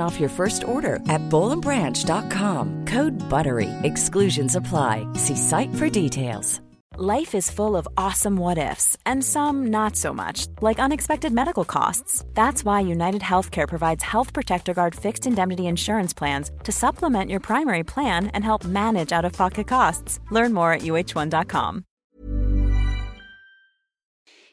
off 0.00 0.18
your 0.18 0.30
first 0.30 0.64
order 0.64 0.96
at 1.10 1.20
bowlandbranch.com. 1.28 2.86
Code 2.86 3.12
BUTTERY. 3.28 3.68
Exclusions 3.82 4.56
apply. 4.56 5.06
See 5.14 5.36
site 5.36 5.74
for 5.74 5.90
details. 5.90 6.60
Life 6.96 7.36
is 7.36 7.50
full 7.50 7.76
of 7.76 7.88
awesome 7.96 8.36
what 8.36 8.58
ifs, 8.58 8.96
and 9.06 9.24
some 9.24 9.70
not 9.70 9.96
so 9.96 10.12
much, 10.12 10.48
like 10.60 10.80
unexpected 10.80 11.32
medical 11.32 11.64
costs. 11.64 12.24
That's 12.34 12.64
why 12.64 12.80
United 12.80 13.22
Healthcare 13.22 13.68
provides 13.68 14.02
Health 14.02 14.34
Protector 14.34 14.74
Guard 14.74 14.94
fixed 14.94 15.26
indemnity 15.26 15.66
insurance 15.66 16.12
plans 16.12 16.50
to 16.64 16.72
supplement 16.72 17.30
your 17.30 17.40
primary 17.40 17.84
plan 17.84 18.26
and 18.34 18.44
help 18.44 18.64
manage 18.64 19.12
out 19.12 19.24
of 19.24 19.32
pocket 19.32 19.68
costs. 19.68 20.20
Learn 20.30 20.52
more 20.52 20.72
at 20.72 20.82
uh1.com. 20.82 21.84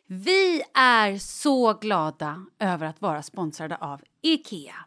Vi 0.09 0.63
är 0.73 1.17
så 1.17 1.73
glada 1.73 2.45
över 2.59 2.85
att 2.85 3.01
vara 3.01 3.23
sponsrade 3.23 3.75
av 3.75 4.01
IKEA. 4.21 4.86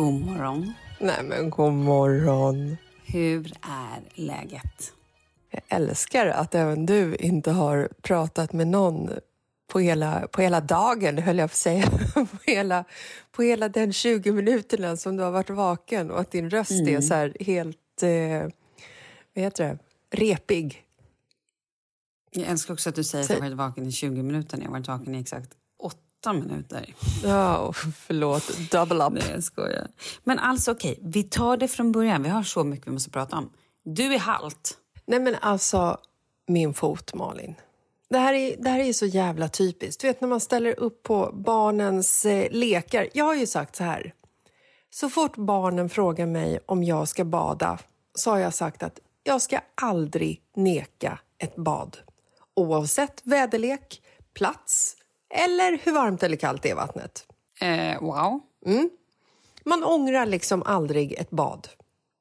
God 0.00 0.20
morgon. 0.20 0.72
Nej 0.98 1.22
men 1.24 1.50
god 1.50 1.72
morgon! 1.72 2.76
Hur 3.04 3.52
är 3.62 4.02
läget? 4.14 4.92
Jag 5.50 5.62
älskar 5.68 6.26
att 6.26 6.54
även 6.54 6.86
du 6.86 7.16
inte 7.16 7.50
har 7.50 7.88
pratat 8.02 8.52
med 8.52 8.66
någon 8.66 9.10
på 9.72 9.78
hela, 9.78 10.28
på 10.32 10.42
hela 10.42 10.60
dagen, 10.60 11.18
höll 11.18 11.38
jag 11.38 11.50
på 11.50 11.52
att 11.52 11.56
säga. 11.56 11.86
på, 12.14 12.26
hela, 12.46 12.84
på 13.32 13.42
hela 13.42 13.68
den 13.68 13.92
20 13.92 14.32
minuterna 14.32 14.96
som 14.96 15.16
du 15.16 15.22
har 15.22 15.30
varit 15.30 15.50
vaken 15.50 16.10
och 16.10 16.20
att 16.20 16.30
din 16.30 16.50
röst 16.50 16.88
är 16.88 17.00
så 17.00 17.14
här 17.14 17.36
helt, 17.40 18.02
eh, 18.02 18.50
vad 19.34 19.44
heter 19.44 19.64
det, 19.64 19.78
repig. 20.16 20.82
Jag 22.30 22.46
älskar 22.46 22.74
också 22.74 22.88
att 22.88 22.94
du 22.94 23.04
säger 23.04 23.24
att 23.24 23.30
jag 23.30 23.36
har 23.36 23.42
varit 23.42 23.56
vaken 23.56 23.86
i 23.86 23.92
20 23.92 24.22
minuter 24.22 24.56
när 24.56 24.64
jag 24.64 24.72
varit 24.72 24.88
vaken 24.88 25.14
i 25.14 25.20
exakt 25.20 25.59
8 26.20 26.32
minuter. 26.32 26.94
Ja, 27.24 27.68
oh, 27.68 27.72
förlåt. 27.96 28.70
Double 28.70 29.04
up. 29.04 29.12
Nej, 29.12 29.30
jag 29.30 29.44
skojar. 29.44 29.88
Men 30.24 30.38
alltså 30.38 30.72
okej, 30.72 30.98
vi 31.02 31.22
tar 31.22 31.56
det 31.56 31.68
från 31.68 31.92
början. 31.92 32.22
Vi 32.22 32.28
har 32.28 32.42
så 32.42 32.64
mycket 32.64 32.86
vi 32.86 32.90
måste 32.90 33.10
prata 33.10 33.36
om. 33.36 33.50
Du 33.84 34.14
är 34.14 34.18
halt. 34.18 34.78
Nej 35.06 35.20
men 35.20 35.34
alltså, 35.40 35.98
min 36.46 36.74
fot 36.74 37.14
Malin. 37.14 37.54
Det 38.10 38.18
här, 38.18 38.34
är, 38.34 38.56
det 38.56 38.68
här 38.70 38.80
är 38.80 38.92
så 38.92 39.06
jävla 39.06 39.48
typiskt. 39.48 40.00
Du 40.00 40.06
vet 40.06 40.20
när 40.20 40.28
man 40.28 40.40
ställer 40.40 40.80
upp 40.80 41.02
på 41.02 41.30
barnens 41.32 42.24
eh, 42.24 42.50
lekar. 42.50 43.08
Jag 43.12 43.24
har 43.24 43.34
ju 43.34 43.46
sagt 43.46 43.76
så 43.76 43.84
här. 43.84 44.14
Så 44.90 45.10
fort 45.10 45.36
barnen 45.36 45.88
frågar 45.88 46.26
mig 46.26 46.60
om 46.66 46.84
jag 46.84 47.08
ska 47.08 47.24
bada 47.24 47.78
så 48.14 48.30
har 48.30 48.38
jag 48.38 48.54
sagt 48.54 48.82
att 48.82 49.00
jag 49.22 49.42
ska 49.42 49.60
aldrig 49.82 50.42
neka 50.56 51.18
ett 51.38 51.56
bad. 51.56 51.98
Oavsett 52.56 53.20
väderlek, 53.24 54.02
plats 54.34 54.96
eller 55.30 55.78
hur 55.82 55.92
varmt 55.92 56.22
eller 56.22 56.36
kallt 56.36 56.62
det 56.62 56.70
är 56.70 56.74
vattnet. 56.74 57.26
Eh, 57.60 58.00
wow. 58.00 58.40
Man 59.64 59.84
ångrar 59.84 60.26
liksom 60.26 60.62
aldrig 60.62 61.12
ett 61.12 61.30
bad. 61.30 61.68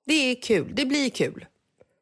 Det 0.05 0.31
är 0.31 0.41
kul, 0.41 0.71
det 0.75 0.85
blir 0.85 1.09
kul. 1.09 1.45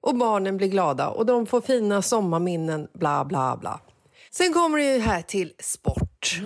Och 0.02 0.16
barnen 0.16 0.58
blir 0.58 0.68
glada 0.68 1.10
och 1.10 1.26
de 1.26 1.46
får 1.46 1.62
fina 1.62 2.02
sommarminnen, 2.02 2.88
bla 2.94 3.26
bla 3.26 3.58
bla. 3.58 3.80
Sen 4.32 4.54
kommer 4.54 4.78
det 4.78 5.00
här 5.00 5.22
till 5.22 5.54
sport. 5.60 6.40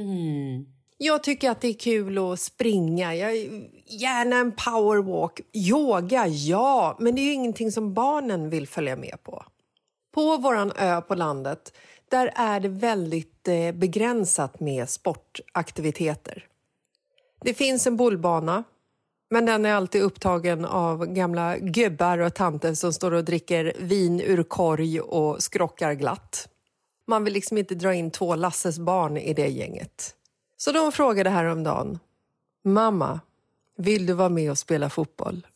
Jag 0.98 1.24
tycker 1.24 1.52
att 1.52 1.62
det 1.62 1.68
är 1.68 1.74
kul 1.74 2.18
att 2.18 2.40
springa, 2.40 3.16
jag, 3.16 3.36
gärna 3.88 4.36
en 4.36 4.52
powerwalk. 4.52 5.42
Yoga, 5.54 6.28
ja, 6.28 6.98
men 7.00 7.16
det 7.16 7.22
är 7.22 7.34
ingenting 7.34 7.72
som 7.72 7.94
barnen 7.94 8.50
vill 8.50 8.68
följa 8.68 8.96
med 8.96 9.24
på. 9.24 9.46
På 10.14 10.38
våran 10.38 10.72
ö 10.72 11.02
på 11.02 11.16
landet 11.16 11.74
där 12.12 12.32
är 12.36 12.60
det 12.60 12.70
väldigt 12.70 13.48
eh, 13.48 13.72
begränsat 13.72 14.60
med 14.60 14.90
sportaktiviteter. 14.90 16.46
Det 17.44 17.54
finns 17.54 17.88
en 17.88 17.98
bollbana, 17.98 18.64
men 19.30 19.46
den 19.46 19.66
är 19.66 19.74
alltid 19.74 20.02
upptagen 20.02 20.66
av 20.66 21.06
gamla 21.06 21.58
gubbar 21.58 22.18
och 22.18 22.34
tanter 22.34 22.74
som 22.74 22.94
står 22.94 23.12
och 23.12 23.26
dricker 23.26 23.74
vin 23.80 24.22
ur 24.22 24.44
korg 24.44 25.02
och 25.02 25.44
skrockar 25.44 25.94
glatt. 25.94 26.48
Man 27.08 27.24
vill 27.24 27.34
liksom 27.34 27.58
inte 27.58 27.76
dra 27.76 27.94
in 27.94 28.12
två 28.12 28.36
Lasses 28.36 28.80
barn 28.80 29.18
i 29.18 29.34
det 29.34 29.48
gänget. 29.48 30.16
Så 30.58 30.72
de 30.72 30.92
frågade 30.92 31.30
häromdagen, 31.30 32.00
mamma, 32.64 33.20
vill 33.78 34.06
du 34.06 34.14
vara 34.14 34.30
med 34.30 34.52
och 34.52 34.58
spela 34.58 34.90
fotboll? 34.90 35.48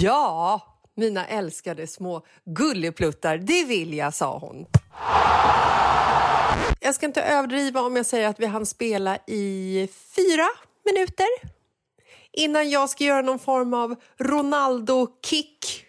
Ja, 0.00 0.62
mina 0.94 1.26
älskade 1.26 1.86
små 1.86 2.22
gullepluttar, 2.44 3.38
det 3.38 3.64
vill 3.64 3.94
jag, 3.94 4.14
sa 4.14 4.38
hon. 4.38 4.66
Jag 6.80 6.94
ska 6.94 7.06
inte 7.06 7.22
överdriva 7.22 7.80
om 7.80 7.96
jag 7.96 8.06
säger 8.06 8.28
att 8.28 8.40
vi 8.40 8.46
hann 8.46 8.66
spela 8.66 9.18
i 9.26 9.88
fyra 10.16 10.46
minuter 10.84 11.26
innan 12.32 12.70
jag 12.70 12.90
ska 12.90 13.04
göra 13.04 13.22
någon 13.22 13.38
form 13.38 13.74
av 13.74 13.96
Ronaldo-kick. 14.18 15.86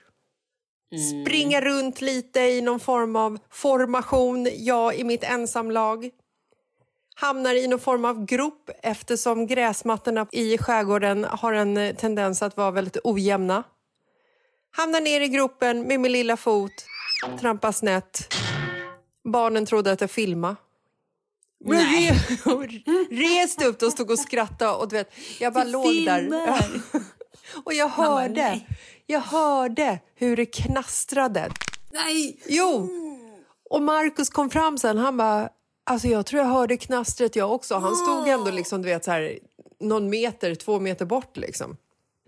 Springa 1.12 1.62
runt 1.62 2.02
lite 2.02 2.40
i 2.40 2.62
någon 2.62 2.80
form 2.80 3.16
av 3.16 3.40
formation, 3.50 4.50
jag 4.56 4.96
i 4.96 5.04
mitt 5.04 5.24
ensamlag. 5.24 6.10
Hamnar 7.16 7.54
i 7.54 7.68
någon 7.68 7.80
form 7.80 8.06
av 8.06 8.26
grop 8.26 8.70
eftersom 8.84 9.48
gräsmattorna 9.48 10.28
i 10.32 10.58
skärgården 10.58 11.24
har 11.24 11.54
en 11.54 11.96
tendens 11.96 12.42
att 12.42 12.58
vara 12.58 12.72
väldigt 12.72 12.98
ojämna. 13.04 13.64
Hamnar 14.76 15.02
ner 15.02 15.22
i 15.22 15.28
gropen 15.28 15.82
med 15.82 16.00
min 16.00 16.12
lilla 16.12 16.38
fot, 16.38 16.72
trampar 17.40 17.72
snett. 17.72 18.34
Barnen 19.32 19.66
trodde 19.66 19.92
att 19.92 20.02
jag 20.02 20.12
filmade. 20.12 20.56
Men 21.66 21.80
re, 21.80 22.14
reste 23.12 23.66
upp 23.66 23.82
och 23.82 23.92
stod 23.92 24.12
och 24.12 24.20
skrattade 24.20 24.72
och 24.72 24.90
du 24.90 24.96
vet, 24.96 25.14
jag 25.40 25.54
bara 25.54 25.64
låg 25.64 26.06
där. 26.06 26.82
och 27.64 27.74
jag 27.74 27.88
hörde, 27.88 28.60
jag 29.06 29.20
hörde 29.20 30.00
hur 30.16 30.36
det 30.36 30.46
knastrade. 30.46 31.52
Nej! 31.92 32.40
Jo! 32.48 32.90
Och 33.70 33.82
Markus 33.82 34.30
kom 34.30 34.50
fram 34.50 34.78
sen, 34.78 34.98
han 34.98 35.18
bara, 35.18 35.50
alltså 35.86 36.08
jag 36.08 36.26
tror 36.26 36.42
jag 36.42 36.50
hörde 36.50 36.78
knastret 36.78 37.36
jag 37.36 37.52
också. 37.52 37.76
Han 37.76 37.96
stod 37.96 38.28
ändå 38.28 38.52
liksom, 38.52 38.82
du 38.82 38.88
vet, 38.88 39.06
så 39.06 39.12
här, 39.12 39.40
någon 39.80 40.10
meter, 40.10 40.56
två 40.56 40.80
meter 40.80 41.06
bort 41.06 41.38
liksom. 41.38 41.78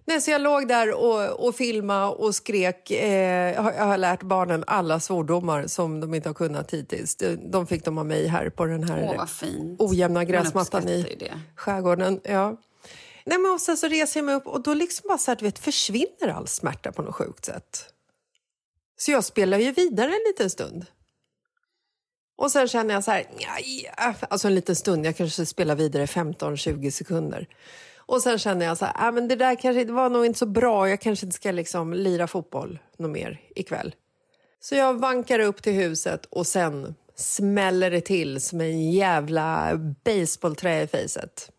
Nej, 0.10 0.22
så 0.22 0.32
jag 0.32 0.42
låg 0.42 0.68
där 0.68 0.94
och, 0.94 1.48
och 1.48 1.56
filmade 1.56 2.08
och 2.16 2.36
skrek. 2.36 2.92
Eh, 2.92 3.54
jag 3.54 3.62
har- 3.62 3.72
jag 3.74 3.84
har 3.86 3.98
lärt 3.98 4.24
barnen 4.24 4.64
alla 4.68 5.00
svordomar 5.00 5.68
som 5.68 6.00
de 6.00 6.14
inte 6.14 6.30
har 6.30 6.34
kunnat 6.34 6.72
hittills. 6.74 7.16
De, 7.16 7.36
de 7.52 7.68
fick 7.68 7.86
de 7.86 7.98
av 7.98 8.06
mig 8.06 8.28
här 8.28 8.50
på 8.50 8.66
den 8.66 8.84
här 8.84 9.16
Åh, 9.18 9.26
ojämna 9.80 10.24
gräsmattan 10.26 10.88
i 10.90 11.16
det. 11.20 11.40
skärgården. 11.56 12.20
Ja. 12.24 12.58
Nej, 13.26 13.38
men 13.38 13.52
och 13.52 13.62
sen 13.62 13.78
så 13.78 13.88
reser 13.88 14.20
jag 14.20 14.26
mig 14.26 14.36
upp 14.36 14.48
och 14.48 14.62
då 14.64 14.74
liksom 14.74 15.08
bara 15.08 15.18
så 15.18 15.32
här, 15.32 15.36
du 15.36 15.46
vet, 15.46 15.60
försvinner 15.60 16.28
all 16.28 16.48
smärta 16.48 16.92
på 16.92 17.02
något 17.02 17.16
sjukt 17.16 17.46
sätt. 17.46 17.86
Så 18.98 19.12
jag 19.12 19.24
spelar 19.24 19.58
ju 19.58 19.72
vidare 19.72 20.08
en 20.08 20.22
liten 20.28 20.50
stund. 20.50 20.86
Och 22.38 22.52
sen 22.52 22.68
känner 22.68 22.94
jag 22.94 23.04
så 23.04 23.12
här, 23.12 23.24
nej, 23.40 23.92
alltså 24.30 24.48
en 24.48 24.56
liten 24.56 24.76
stund, 24.76 25.06
jag 25.06 25.16
kanske 25.18 25.46
spelar 25.46 25.76
vidare 25.76 26.06
15-20 26.06 26.92
sekunder. 26.92 27.48
Och 28.10 28.22
sen 28.22 28.40
känner 28.40 28.66
jag 28.66 28.78
så 28.78 28.86
här, 28.86 28.94
ah, 28.98 29.12
men 29.12 29.28
det 29.28 29.36
där 29.36 29.56
kanske 29.56 29.84
det 29.84 29.94
var 29.94 30.10
nog 30.10 30.26
inte 30.26 30.40
så 30.40 30.46
bra, 30.46 30.90
jag 30.90 31.02
kanske 31.02 31.26
inte 31.26 31.36
ska 31.36 31.52
liksom 31.52 31.94
lira 31.94 32.28
fotboll 32.28 32.80
något 32.98 33.12
mer 33.12 33.42
ikväll. 33.56 33.96
Så 34.60 34.76
jag 34.76 35.00
vankar 35.00 35.40
upp 35.40 35.64
till 35.64 35.74
huset 35.74 36.26
och 36.26 36.48
sen 36.48 36.96
smäller 37.16 37.92
det 37.92 38.02
till 38.02 38.42
som 38.42 38.62
en 38.62 38.92
jävla 38.92 39.78
baseballträ 40.06 40.82
i 40.82 40.88
facet. 40.88 41.52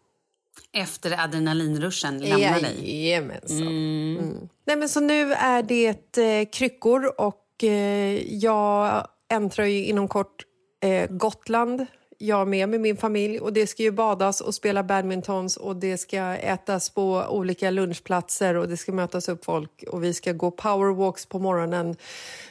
Efter 0.72 1.24
adrenalinruschen 1.24 2.18
lämnar 2.18 2.60
dig. 2.60 3.08
Jajamensan. 3.08 3.66
Mm. 3.66 4.48
Nej, 4.66 4.76
men 4.76 4.88
så 4.88 5.00
nu 5.00 5.32
är 5.32 5.62
det 5.62 6.18
eh, 6.18 6.48
kryckor 6.52 7.20
och 7.20 7.64
eh, 7.64 8.34
jag 8.36 9.06
äntrar 9.30 9.64
ju 9.64 9.84
inom 9.84 10.08
kort 10.08 10.44
eh, 10.82 11.10
Gotland. 11.10 11.86
Jag 12.22 12.48
med 12.48 12.68
med 12.68 12.80
min 12.80 12.96
familj 12.96 13.40
och 13.40 13.52
det 13.52 13.66
ska 13.66 13.82
ju 13.82 13.90
badas 13.90 14.40
och 14.40 14.54
spela 14.54 14.82
badmintons 14.82 15.56
och 15.56 15.76
det 15.76 15.98
ska 15.98 16.18
ätas 16.34 16.90
på 16.90 17.24
olika 17.28 17.70
lunchplatser 17.70 18.54
och 18.54 18.68
det 18.68 18.76
ska 18.76 18.92
mötas 18.92 19.28
upp 19.28 19.44
folk 19.44 19.84
och 19.88 20.04
vi 20.04 20.14
ska 20.14 20.32
gå 20.32 20.50
powerwalks 20.50 21.26
på 21.26 21.38
morgonen 21.38 21.96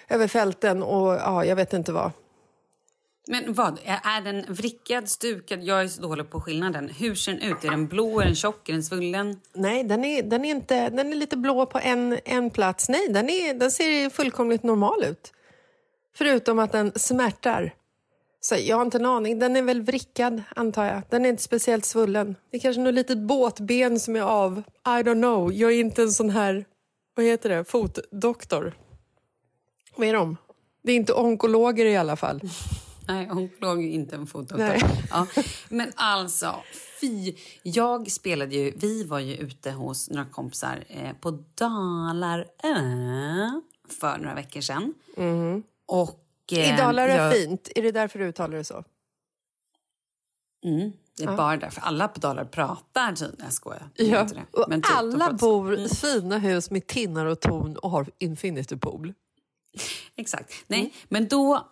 över 0.08 0.28
fälten 0.28 0.84
och 0.84 1.14
ja, 1.14 1.46
jag 1.46 1.56
vet 1.56 1.74
inte 1.74 1.92
vad. 1.92 2.12
Men 3.28 3.54
vad? 3.54 3.80
Är 3.86 4.22
den 4.22 4.46
vrickad, 4.48 5.10
stukad? 5.10 5.64
Jag 5.64 5.82
är 5.82 5.88
så 5.88 6.02
dålig 6.02 6.30
på 6.30 6.42
skillnaden. 6.42 6.90
Hur 6.90 7.16
ser 7.16 7.32
den 7.32 7.42
ut? 7.42 7.64
Är 7.64 7.70
den 7.70 7.88
blå? 7.88 8.22
Är 8.22 8.26
den 8.26 8.36
tjock? 8.36 8.70
Är 8.70 8.74
den 8.74 8.84
svullen? 8.84 9.40
Nej, 9.54 9.84
den 9.84 10.06
är, 10.06 10.24
den 10.24 10.46
är, 10.46 10.52
inte, 10.52 10.90
den 10.90 11.12
är 11.12 11.16
lite 11.16 11.38
blå 11.38 11.66
på 11.66 11.80
en, 11.80 12.20
en 12.26 12.50
plats. 12.50 12.90
Nej, 12.90 13.08
den, 13.10 13.30
är, 13.30 13.54
den 13.54 13.72
ser 13.72 14.10
fullkomligt 14.10 14.64
normal 14.64 15.04
ut. 15.04 15.34
Förutom 16.16 16.60
att 16.60 16.72
den 16.72 16.92
smärtar. 16.96 17.74
Så 18.42 18.56
jag 18.56 18.76
har 18.76 18.86
inte 18.86 18.98
en 18.98 19.06
aning. 19.06 19.40
Den 19.40 19.56
är 19.56 19.62
väl 19.62 19.82
vrickad, 19.82 20.44
antar 20.56 20.86
jag. 20.86 21.02
Den 21.10 21.26
är 21.26 21.30
inte 21.30 21.44
speciellt 21.44 21.86
svullen. 21.86 22.36
Det 22.52 22.58
är 22.58 22.62
kanske 22.62 22.82
något 22.82 22.94
litet 22.94 23.18
båtben 23.18 24.00
som 24.00 24.16
är 24.16 24.22
av. 24.22 24.64
I 24.86 24.90
don't 24.90 25.22
know. 25.22 25.54
Jag 25.54 25.72
är 25.72 25.80
inte 25.80 26.02
en 26.02 26.12
sån 26.12 26.30
här, 26.30 26.66
vad 27.16 27.26
heter 27.26 27.50
det, 27.50 27.64
fotdoktor. 27.64 28.74
Vad 29.96 30.08
är 30.08 30.14
de? 30.14 30.38
Det 30.84 30.92
är 30.92 30.96
inte 30.96 31.14
onkologer 31.14 31.86
i 31.86 31.98
alla 31.98 32.16
fall. 32.16 32.42
Nej, 33.08 33.32
onkolog 33.32 33.84
är 33.84 33.90
inte 33.90 34.16
en 34.16 34.28
fotdoktor. 34.28 34.76
Ja. 35.10 35.28
Men 35.70 35.92
alltså, 35.96 36.56
fy. 37.02 37.34
Jag 37.64 38.12
spelade 38.12 38.56
ju... 38.56 38.74
Vi 38.76 39.04
var 39.04 39.20
ju 39.20 39.36
ute 39.36 39.72
hos 39.72 40.10
några 40.10 40.26
kompisar 40.26 40.84
eh, 40.88 41.14
på 41.22 41.32
Dalarö 41.56 42.44
för 44.00 44.18
några 44.18 44.36
veckor 44.36 44.62
sedan. 44.62 44.94
Och... 45.88 46.26
eh, 46.54 46.74
I 46.74 46.78
Dalarö 46.78 47.12
är 47.12 47.18
jag- 47.26 47.34
fint. 47.34 47.70
Är 47.76 47.82
det 47.82 47.92
därför 47.92 48.20
du 48.20 48.26
uttalar 48.26 48.58
det 48.58 48.64
så? 48.64 48.84
Mm, 50.66 50.92
det 51.18 51.24
är 51.24 51.38
bara 51.38 51.58
därför. 51.58 51.82
Alla 51.82 52.08
på 52.08 52.20
Dalarö 52.20 52.46
pratar 52.46 53.16
tydligen. 53.16 53.46
Jag 53.46 53.54
skojar. 53.54 53.90
Ja. 53.96 54.28
Och 54.52 54.72
typ, 54.72 54.86
alla 54.96 55.34
bor 55.34 55.80
i 55.80 55.90
fina 55.90 56.38
hus 56.38 56.72
med 56.72 56.88
tinnar 56.88 57.26
och 57.26 57.40
torn 57.40 57.76
och 57.76 57.90
har 57.90 58.08
infinity 58.18 58.78
pool. 58.78 59.14
Exakt. 60.16 60.54
Nej, 60.68 60.94
men 61.10 61.28
då 61.28 61.68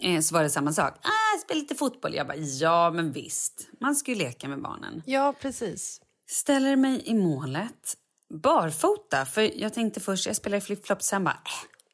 eh, 0.00 0.20
så 0.20 0.34
var 0.34 0.42
det 0.42 0.50
samma 0.50 0.72
sak. 0.72 0.94
Ah, 1.02 1.38
spela 1.44 1.60
lite 1.60 1.74
fotboll. 1.74 2.14
Jag 2.14 2.26
bara, 2.26 2.36
ja 2.36 2.90
men 2.90 3.12
visst. 3.12 3.68
Man 3.80 3.96
ska 3.96 4.10
ju 4.10 4.16
leka 4.18 4.48
med 4.48 4.62
barnen. 4.62 5.02
Ja, 5.06 5.34
precis. 5.40 6.00
Ställer 6.30 6.76
mig 6.76 7.02
i 7.04 7.14
målet 7.14 7.96
barfota. 8.34 9.26
För 9.26 9.60
jag 9.60 9.74
tänkte 9.74 10.00
först, 10.00 10.26
jag 10.26 10.36
spelar 10.36 10.60
flipflops, 10.60 11.06
sen 11.06 11.24
bara, 11.24 11.38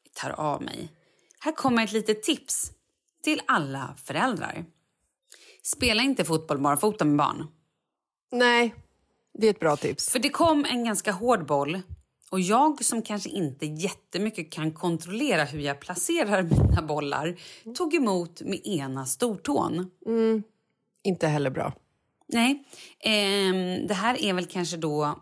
jag 0.03 0.13
tar 0.13 0.29
av 0.45 0.61
mig. 0.63 0.91
Här 1.39 1.51
kommer 1.51 1.83
ett 1.83 1.91
litet 1.91 2.23
tips 2.23 2.71
till 3.23 3.41
alla 3.47 3.95
föräldrar. 4.03 4.65
Spela 5.63 6.03
inte 6.03 6.25
fotboll 6.25 6.59
barfota 6.59 7.05
med 7.05 7.17
barn. 7.17 7.47
Nej, 8.31 8.75
det 9.33 9.47
är 9.47 9.51
ett 9.51 9.59
bra 9.59 9.75
tips. 9.75 10.09
För 10.09 10.19
det 10.19 10.29
kom 10.29 10.65
en 10.65 10.85
ganska 10.85 11.11
hård 11.11 11.45
boll 11.45 11.81
och 12.29 12.39
jag 12.39 12.85
som 12.85 13.01
kanske 13.01 13.29
inte 13.29 13.65
jättemycket 13.65 14.51
kan 14.51 14.71
kontrollera 14.71 15.43
hur 15.43 15.59
jag 15.59 15.79
placerar 15.79 16.43
mina 16.43 16.81
bollar 16.81 17.35
tog 17.75 17.95
emot 17.95 18.41
med 18.41 18.67
ena 18.67 19.05
stortån. 19.05 19.91
Inte 21.03 21.27
heller 21.27 21.49
bra. 21.49 21.73
Nej, 22.27 22.63
ehm, 22.99 23.87
det 23.87 23.93
här 23.93 24.21
är 24.21 24.33
väl 24.33 24.45
kanske 24.45 24.77
då 24.77 25.19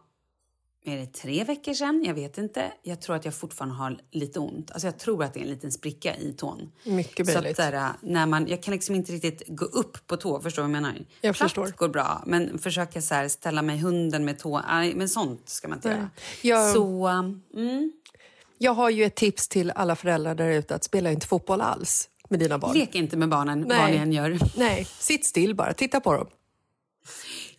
är 0.87 0.97
det 0.97 1.13
tre 1.13 1.43
veckor 1.43 1.73
sedan? 1.73 2.03
Jag 2.05 2.13
vet 2.13 2.37
inte. 2.37 2.71
Jag 2.83 3.01
tror 3.01 3.15
att 3.15 3.25
jag 3.25 3.33
fortfarande 3.33 3.75
har 3.75 3.99
lite 4.11 4.39
ont. 4.39 4.71
Alltså 4.71 4.87
jag 4.87 4.99
tror 4.99 5.23
att 5.23 5.33
det 5.33 5.39
är 5.39 5.41
en 5.43 5.49
liten 5.49 5.71
spricka 5.71 6.15
i 6.15 6.33
tån. 6.33 6.71
Mycket 6.83 7.25
Så 7.27 7.31
att 7.37 7.43
möjligt. 7.43 7.57
där, 7.57 7.91
när 8.01 8.25
man, 8.25 8.47
jag 8.47 8.63
kan 8.63 8.73
liksom 8.73 8.95
inte 8.95 9.11
riktigt 9.11 9.43
gå 9.47 9.65
upp 9.65 10.07
på 10.07 10.17
tå. 10.17 10.41
Förstår 10.41 10.63
du 10.63 10.67
vad 10.69 10.75
jag 10.75 10.81
menar? 10.81 11.05
Jag 11.21 11.35
Platt 11.35 11.37
förstår. 11.51 11.67
går 11.77 11.89
bra, 11.89 12.23
men 12.25 12.59
försöka 12.59 13.01
så 13.01 13.13
här, 13.15 13.27
ställa 13.27 13.61
mig 13.61 13.77
hunden 13.79 14.25
med 14.25 14.39
tå. 14.39 14.61
Nej, 14.67 14.95
men 14.95 15.09
sånt 15.09 15.49
ska 15.49 15.67
man 15.67 15.77
inte 15.77 15.89
göra. 15.89 16.09
Jag- 16.41 16.73
Så, 16.73 17.07
mm, 17.55 17.91
Jag 18.57 18.71
har 18.73 18.89
ju 18.89 19.03
ett 19.03 19.15
tips 19.15 19.47
till 19.47 19.71
alla 19.71 19.95
föräldrar 19.95 20.35
där 20.35 20.49
ute 20.49 20.75
att 20.75 20.83
spela 20.83 21.11
inte 21.11 21.27
fotboll 21.27 21.61
alls 21.61 22.09
med 22.29 22.39
dina 22.39 22.57
barn. 22.57 22.73
lek 22.73 22.95
inte 22.95 23.17
med 23.17 23.29
barnen 23.29 23.65
Nej. 23.67 23.81
vad 23.81 23.91
ni 23.91 23.97
än 23.97 24.11
gör. 24.13 24.39
Nej, 24.57 24.85
sitt 24.99 25.25
still 25.25 25.55
bara. 25.55 25.73
Titta 25.73 25.99
på 25.99 26.13
dem. 26.13 26.27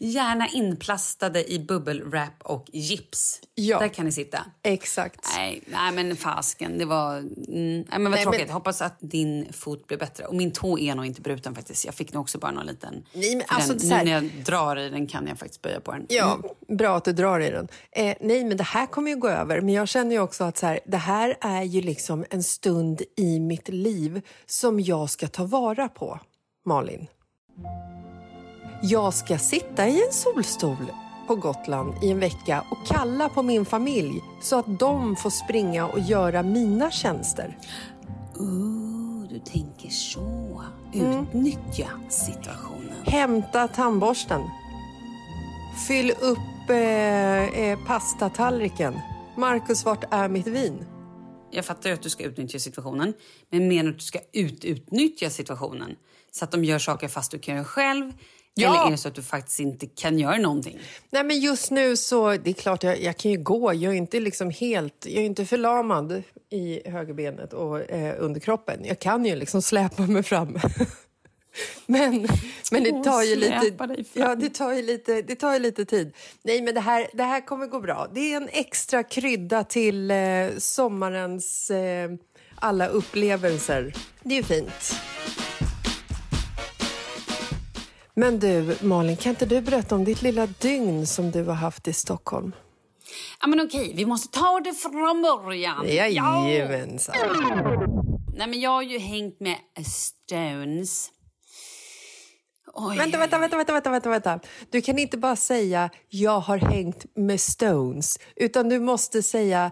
Gärna 0.00 0.48
inplastade 0.48 1.52
i 1.52 1.58
bubbelwrap 1.58 2.42
och 2.42 2.66
gips. 2.72 3.40
Ja. 3.54 3.78
Där 3.78 3.88
kan 3.88 4.04
ni 4.04 4.12
sitta. 4.12 4.38
Exakt. 4.62 5.20
Nej, 5.36 5.62
nej 5.66 5.92
men 5.92 6.16
fasken, 6.16 6.78
det 6.78 6.84
var... 6.84 7.16
Mm, 7.18 7.28
nej, 7.48 7.84
men 7.90 8.02
vad 8.02 8.10
Nej, 8.12 8.22
tråkigt. 8.22 8.40
men- 8.40 8.50
hoppas 8.50 8.82
att 8.82 8.96
din 9.00 9.52
fot 9.52 9.86
blir 9.86 9.98
bättre. 9.98 10.24
Och 10.24 10.34
min 10.34 10.50
tå 10.50 10.78
är 10.78 10.94
nog 10.94 11.06
inte 11.06 11.20
bruten 11.20 11.54
faktiskt. 11.54 11.84
Jag 11.84 11.94
fick 11.94 12.12
nog 12.12 12.20
också 12.20 12.38
bara 12.38 12.52
någon 12.52 12.66
liten... 12.66 13.04
Nej, 13.12 13.36
men 13.36 13.44
alltså, 13.48 13.74
den, 13.74 13.90
här- 13.90 14.04
Nu 14.04 14.10
när 14.10 14.22
jag 14.22 14.44
drar 14.44 14.76
i 14.76 14.90
den 14.90 15.06
kan 15.06 15.26
jag 15.26 15.38
faktiskt 15.38 15.62
böja 15.62 15.80
på 15.80 15.92
den. 15.92 16.06
Ja, 16.08 16.38
bra 16.68 16.96
att 16.96 17.04
du 17.04 17.12
drar 17.12 17.40
i 17.40 17.50
den. 17.50 17.68
Eh, 17.92 18.16
nej, 18.20 18.44
men 18.44 18.56
det 18.56 18.64
här 18.64 18.86
kommer 18.86 19.10
ju 19.10 19.16
gå 19.16 19.28
över. 19.28 19.60
Men 19.60 19.74
jag 19.74 19.88
känner 19.88 20.12
ju 20.12 20.20
också 20.20 20.44
att 20.44 20.56
så 20.58 20.66
här, 20.66 20.80
det 20.86 20.96
här 20.96 21.36
är 21.40 21.62
ju 21.62 21.80
liksom 21.80 22.24
en 22.30 22.42
stund 22.42 23.02
i 23.16 23.40
mitt 23.40 23.68
liv 23.68 24.22
som 24.46 24.80
jag 24.80 25.10
ska 25.10 25.28
ta 25.28 25.44
vara 25.44 25.88
på. 25.88 26.20
Malin. 26.66 27.06
Jag 28.82 29.14
ska 29.14 29.38
sitta 29.38 29.88
i 29.88 30.02
en 30.06 30.12
solstol 30.12 30.92
på 31.26 31.36
Gotland 31.36 31.94
i 32.02 32.10
en 32.10 32.20
vecka 32.20 32.64
och 32.70 32.86
kalla 32.86 33.28
på 33.28 33.42
min 33.42 33.64
familj 33.64 34.22
så 34.40 34.58
att 34.58 34.78
de 34.78 35.16
får 35.16 35.30
springa 35.30 35.86
och 35.86 36.00
göra 36.00 36.42
mina 36.42 36.90
tjänster. 36.90 37.58
Oh, 38.36 39.28
du 39.28 39.38
tänker 39.38 39.88
så. 39.88 40.62
Utnyttja 40.92 41.88
situationen. 42.08 43.02
Hämta 43.04 43.68
tandborsten. 43.68 44.40
Fyll 45.88 46.10
upp 46.20 46.70
eh, 46.70 47.60
eh, 47.60 47.78
pastatallriken. 47.86 49.00
Marcus, 49.36 49.84
vart 49.84 50.04
är 50.10 50.28
mitt 50.28 50.46
vin? 50.46 50.84
Jag 51.50 51.64
fattar 51.64 51.90
att 51.90 52.02
du 52.02 52.10
ska 52.10 52.24
utnyttja 52.24 52.58
situationen, 52.58 53.14
men 53.50 53.68
menar 53.68 53.84
du 53.84 53.90
att 53.90 53.98
du 53.98 54.04
ska 54.04 54.18
ututnyttja 54.32 55.30
situationen? 55.30 55.96
Så 56.30 56.44
att 56.44 56.50
de 56.50 56.64
gör 56.64 56.78
saker 56.78 57.08
fast 57.08 57.30
du 57.30 57.38
kan 57.38 57.54
göra 57.54 57.64
själv? 57.64 58.12
Ja. 58.60 58.68
Eller 58.68 58.86
är 58.86 58.90
det 58.90 58.96
så 58.96 59.08
att 59.08 59.14
du 59.14 59.22
faktiskt 59.22 59.60
inte 59.60 59.86
kan 59.86 60.18
göra 60.18 60.36
någonting? 60.36 60.78
Nej, 61.10 61.24
men 61.24 61.40
just 61.40 61.70
nu 61.70 61.96
så, 61.96 62.36
det 62.36 62.50
är 62.50 62.54
klart 62.54 62.82
jag, 62.82 63.02
jag 63.02 63.16
kan 63.16 63.30
ju 63.30 63.38
gå. 63.38 63.74
Jag 63.74 63.92
är 63.92 63.96
inte 63.96 64.20
liksom 64.20 64.50
helt, 64.50 65.06
jag 65.06 65.22
är 65.22 65.26
inte 65.26 65.44
förlamad 65.44 66.22
i 66.50 66.90
högerbenet 66.90 67.52
och 67.52 67.90
eh, 67.90 68.14
underkroppen. 68.18 68.84
Jag 68.84 68.98
kan 68.98 69.24
ju 69.24 69.36
liksom 69.36 69.62
släpa 69.62 70.02
mig 70.02 70.22
fram. 70.22 70.58
men, 71.86 72.28
men 72.72 72.82
det 72.82 73.04
tar 73.04 73.22
ju 73.22 73.36
lite, 73.36 73.72
ja, 74.12 74.34
det 74.34 74.50
tar 74.50 74.72
ju 74.72 74.82
lite, 74.82 75.22
det 75.22 75.34
tar 75.34 75.52
ju 75.52 75.58
lite 75.58 75.84
tid. 75.84 76.12
Nej, 76.42 76.62
men 76.62 76.74
det 76.74 76.80
här, 76.80 77.06
det 77.12 77.22
här 77.22 77.46
kommer 77.46 77.66
gå 77.66 77.80
bra. 77.80 78.08
Det 78.14 78.32
är 78.32 78.36
en 78.36 78.48
extra 78.52 79.02
krydda 79.02 79.64
till 79.64 80.10
eh, 80.10 80.16
sommarens 80.58 81.70
eh, 81.70 82.10
alla 82.54 82.86
upplevelser. 82.86 83.94
Det 84.22 84.34
är 84.34 84.36
ju 84.36 84.42
fint. 84.42 84.94
Men 88.18 88.38
du, 88.38 88.76
Malin, 88.82 89.16
kan 89.16 89.30
inte 89.30 89.46
du 89.46 89.60
berätta 89.60 89.94
om 89.94 90.04
ditt 90.04 90.22
lilla 90.22 90.46
dygn 90.46 91.06
som 91.06 91.30
du 91.30 91.44
har 91.44 91.54
haft 91.54 91.88
i 91.88 91.92
Stockholm? 91.92 92.52
Ja, 93.40 93.46
men 93.46 93.60
okej, 93.60 93.92
vi 93.96 94.06
måste 94.06 94.38
ta 94.38 94.60
det 94.60 94.72
från 94.72 95.22
början. 95.22 95.88
Jajamensan. 95.88 97.14
Nej, 98.36 98.46
men 98.48 98.60
jag 98.60 98.70
har 98.70 98.82
ju 98.82 98.98
hängt 98.98 99.40
med 99.40 99.56
Stones. 99.86 101.10
Oj. 102.74 102.96
Vänta, 102.96 103.18
vänta, 103.18 103.38
vänta, 103.38 103.56
vänta, 103.56 103.72
vänta, 103.72 103.90
vänta, 103.90 104.10
vänta. 104.10 104.40
Du 104.70 104.80
kan 104.80 104.98
inte 104.98 105.18
bara 105.18 105.36
säga 105.36 105.90
jag 106.08 106.40
har 106.40 106.58
hängt 106.58 107.16
med 107.16 107.40
Stones, 107.40 108.18
utan 108.36 108.68
du 108.68 108.80
måste 108.80 109.22
säga 109.22 109.70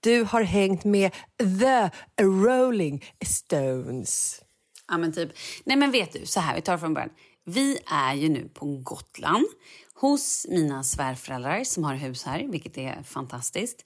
du 0.00 0.22
har 0.24 0.42
hängt 0.42 0.84
med 0.84 1.12
the 1.38 1.90
Rolling 2.22 3.04
Stones. 3.26 4.42
Ja, 4.88 4.98
men 4.98 5.12
typ. 5.12 5.30
Nej, 5.64 5.76
men 5.76 5.90
vet 5.90 6.12
du, 6.12 6.26
så 6.26 6.40
här, 6.40 6.54
vi 6.54 6.62
tar 6.62 6.72
det 6.72 6.78
från 6.78 6.94
början. 6.94 7.10
Vi 7.48 7.78
är 7.86 8.14
ju 8.14 8.28
nu 8.28 8.48
på 8.48 8.66
Gotland 8.66 9.46
hos 9.94 10.46
mina 10.50 10.84
svärföräldrar 10.84 11.64
som 11.64 11.84
har 11.84 11.94
hus 11.94 12.24
här, 12.24 12.48
vilket 12.48 12.78
är 12.78 13.02
fantastiskt. 13.02 13.84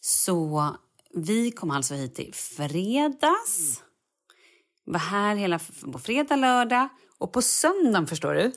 Så 0.00 0.76
vi 1.14 1.50
kom 1.50 1.70
alltså 1.70 1.94
hit 1.94 2.18
i 2.18 2.32
fredags. 2.32 3.82
Var 4.84 4.98
här 4.98 5.36
hela 5.36 5.60
på 5.92 5.98
fredag, 5.98 6.36
lördag 6.36 6.88
och 7.18 7.32
på 7.32 7.42
söndagen, 7.42 8.06
förstår 8.06 8.34
du. 8.34 8.52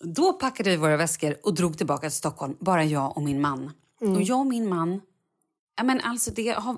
Då 0.00 0.32
packade 0.32 0.70
vi 0.70 0.76
våra 0.76 0.96
väskor 0.96 1.36
och 1.42 1.54
drog 1.54 1.78
tillbaka 1.78 2.08
till 2.08 2.16
Stockholm, 2.16 2.56
bara 2.60 2.84
jag 2.84 3.16
och 3.16 3.22
min 3.22 3.40
man. 3.40 3.72
Och 4.00 4.22
jag 4.22 4.38
och 4.38 4.46
min 4.46 4.68
man, 4.68 5.00
ja 5.76 5.84
men 5.84 6.00
alltså 6.00 6.30
det 6.30 6.48
har... 6.48 6.76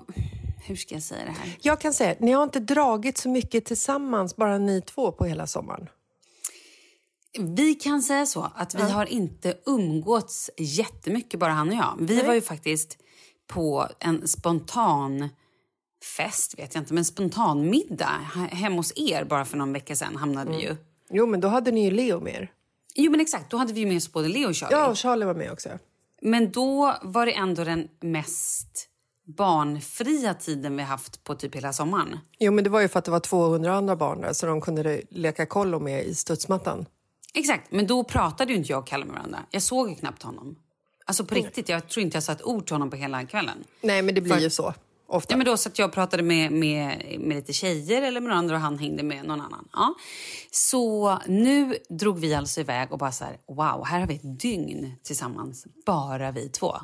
Hur 0.65 0.75
ska 0.75 0.95
jag 0.95 1.03
säga 1.03 1.25
det 1.25 1.31
här? 1.31 1.57
Jag 1.61 1.81
kan 1.81 1.93
säga, 1.93 2.15
ni 2.19 2.31
har 2.31 2.43
inte 2.43 2.59
dragit 2.59 3.17
så 3.17 3.29
mycket 3.29 3.65
tillsammans, 3.65 4.35
bara 4.35 4.57
ni 4.57 4.81
två, 4.81 5.11
på 5.11 5.25
hela 5.25 5.47
sommaren. 5.47 5.89
Vi 7.39 7.75
kan 7.75 8.01
säga 8.01 8.25
så, 8.25 8.51
att 8.55 8.75
vi 8.75 8.81
har 8.81 9.05
inte 9.05 9.57
umgåtts 9.65 10.49
jättemycket, 10.57 11.39
bara 11.39 11.51
han 11.51 11.69
och 11.69 11.75
jag. 11.75 11.95
Vi 11.99 12.21
var 12.21 12.33
ju 12.33 12.41
faktiskt 12.41 12.97
på 13.47 13.87
en 13.99 14.27
spontan 14.27 15.29
fest, 16.17 16.59
vet 16.59 16.75
jag 16.75 16.81
inte, 16.81 16.93
men 16.93 17.05
spontan 17.05 17.69
middag 17.69 18.19
he- 18.35 18.47
hemma 18.55 18.75
hos 18.75 18.93
er 18.95 19.23
bara 19.23 19.45
för 19.45 19.57
någon 19.57 19.73
vecka 19.73 19.95
sedan 19.95 20.15
hamnade 20.15 20.51
vi 20.51 20.61
ju. 20.61 20.75
Jo, 21.09 21.25
men 21.25 21.39
då 21.41 21.47
hade 21.47 21.71
ni 21.71 21.83
ju 21.85 21.91
Leo 21.91 22.19
med 22.19 22.33
er. 22.35 22.51
Jo 22.95 23.11
men 23.11 23.19
exakt, 23.19 23.51
då 23.51 23.57
hade 23.57 23.73
vi 23.73 23.79
ju 23.79 23.85
med 23.85 23.97
oss 23.97 24.11
både 24.11 24.27
Leo 24.27 24.47
och 24.49 24.55
Charlie. 24.55 24.75
Ja, 24.75 24.87
och 24.87 24.97
Charlie 24.97 25.25
var 25.25 25.33
med 25.33 25.51
också. 25.51 25.69
Men 26.21 26.51
då 26.51 26.95
var 27.01 27.25
det 27.25 27.31
ändå 27.33 27.63
den 27.63 27.87
mest 28.01 28.89
barnfria 29.37 30.33
tiden 30.33 30.77
vi 30.77 30.83
haft 30.83 31.23
på 31.23 31.35
typ 31.35 31.55
hela 31.55 31.73
sommaren. 31.73 32.19
Jo, 32.39 32.51
men 32.51 32.63
det 32.63 32.69
var 32.69 32.81
ju 32.81 32.87
för 32.87 32.99
att 32.99 33.05
det 33.05 33.11
var 33.11 33.19
200 33.19 33.73
andra 33.75 33.95
barn 33.95 34.21
där 34.21 34.33
så 34.33 34.45
de 34.45 34.61
kunde 34.61 35.01
leka 35.09 35.45
kollo 35.45 35.79
med 35.79 36.05
i 36.05 36.15
studsmattan. 36.15 36.85
Exakt, 37.33 37.71
men 37.71 37.87
då 37.87 38.03
pratade 38.03 38.51
ju 38.51 38.57
inte 38.57 38.71
jag 38.71 38.79
och 38.79 38.87
Kalle 38.87 39.05
med 39.05 39.15
varandra. 39.15 39.39
Jag 39.49 39.61
såg 39.61 39.89
ju 39.89 39.95
knappt 39.95 40.23
honom. 40.23 40.55
Alltså 41.05 41.25
på 41.25 41.35
riktigt, 41.35 41.69
jag 41.69 41.87
tror 41.87 42.03
inte 42.03 42.15
jag 42.15 42.23
sa 42.23 42.31
ett 42.31 42.43
ord 42.43 42.65
till 42.65 42.73
honom 42.73 42.89
på 42.89 42.95
hela 42.95 43.25
kvällen. 43.25 43.63
Nej, 43.81 44.01
men 44.01 44.15
det 44.15 44.21
blir 44.21 44.33
För- 44.33 44.41
ju 44.41 44.49
så. 44.49 44.73
Ofta. 45.07 45.33
Ja, 45.33 45.37
men 45.37 45.45
då 45.45 45.57
satt 45.57 45.79
jag 45.79 45.87
och 45.87 45.93
pratade 45.93 46.23
med, 46.23 46.51
med, 46.51 47.15
med 47.19 47.35
lite 47.35 47.53
tjejer 47.53 48.01
eller 48.01 48.21
med 48.21 48.29
några 48.29 48.39
andra 48.39 48.55
och 48.55 48.61
han 48.61 48.79
hängde 48.79 49.03
med 49.03 49.25
någon 49.25 49.41
annan. 49.41 49.67
Ja. 49.73 49.93
Så 50.51 51.17
nu 51.27 51.77
drog 51.89 52.19
vi 52.19 52.35
alltså 52.35 52.59
iväg 52.59 52.91
och 52.91 52.97
bara 52.97 53.11
så 53.11 53.23
här, 53.23 53.37
wow, 53.47 53.85
här 53.85 53.99
har 53.99 54.07
vi 54.07 54.15
ett 54.15 54.39
dygn 54.39 54.95
tillsammans, 55.03 55.65
bara 55.85 56.31
vi 56.31 56.49
två. 56.49 56.75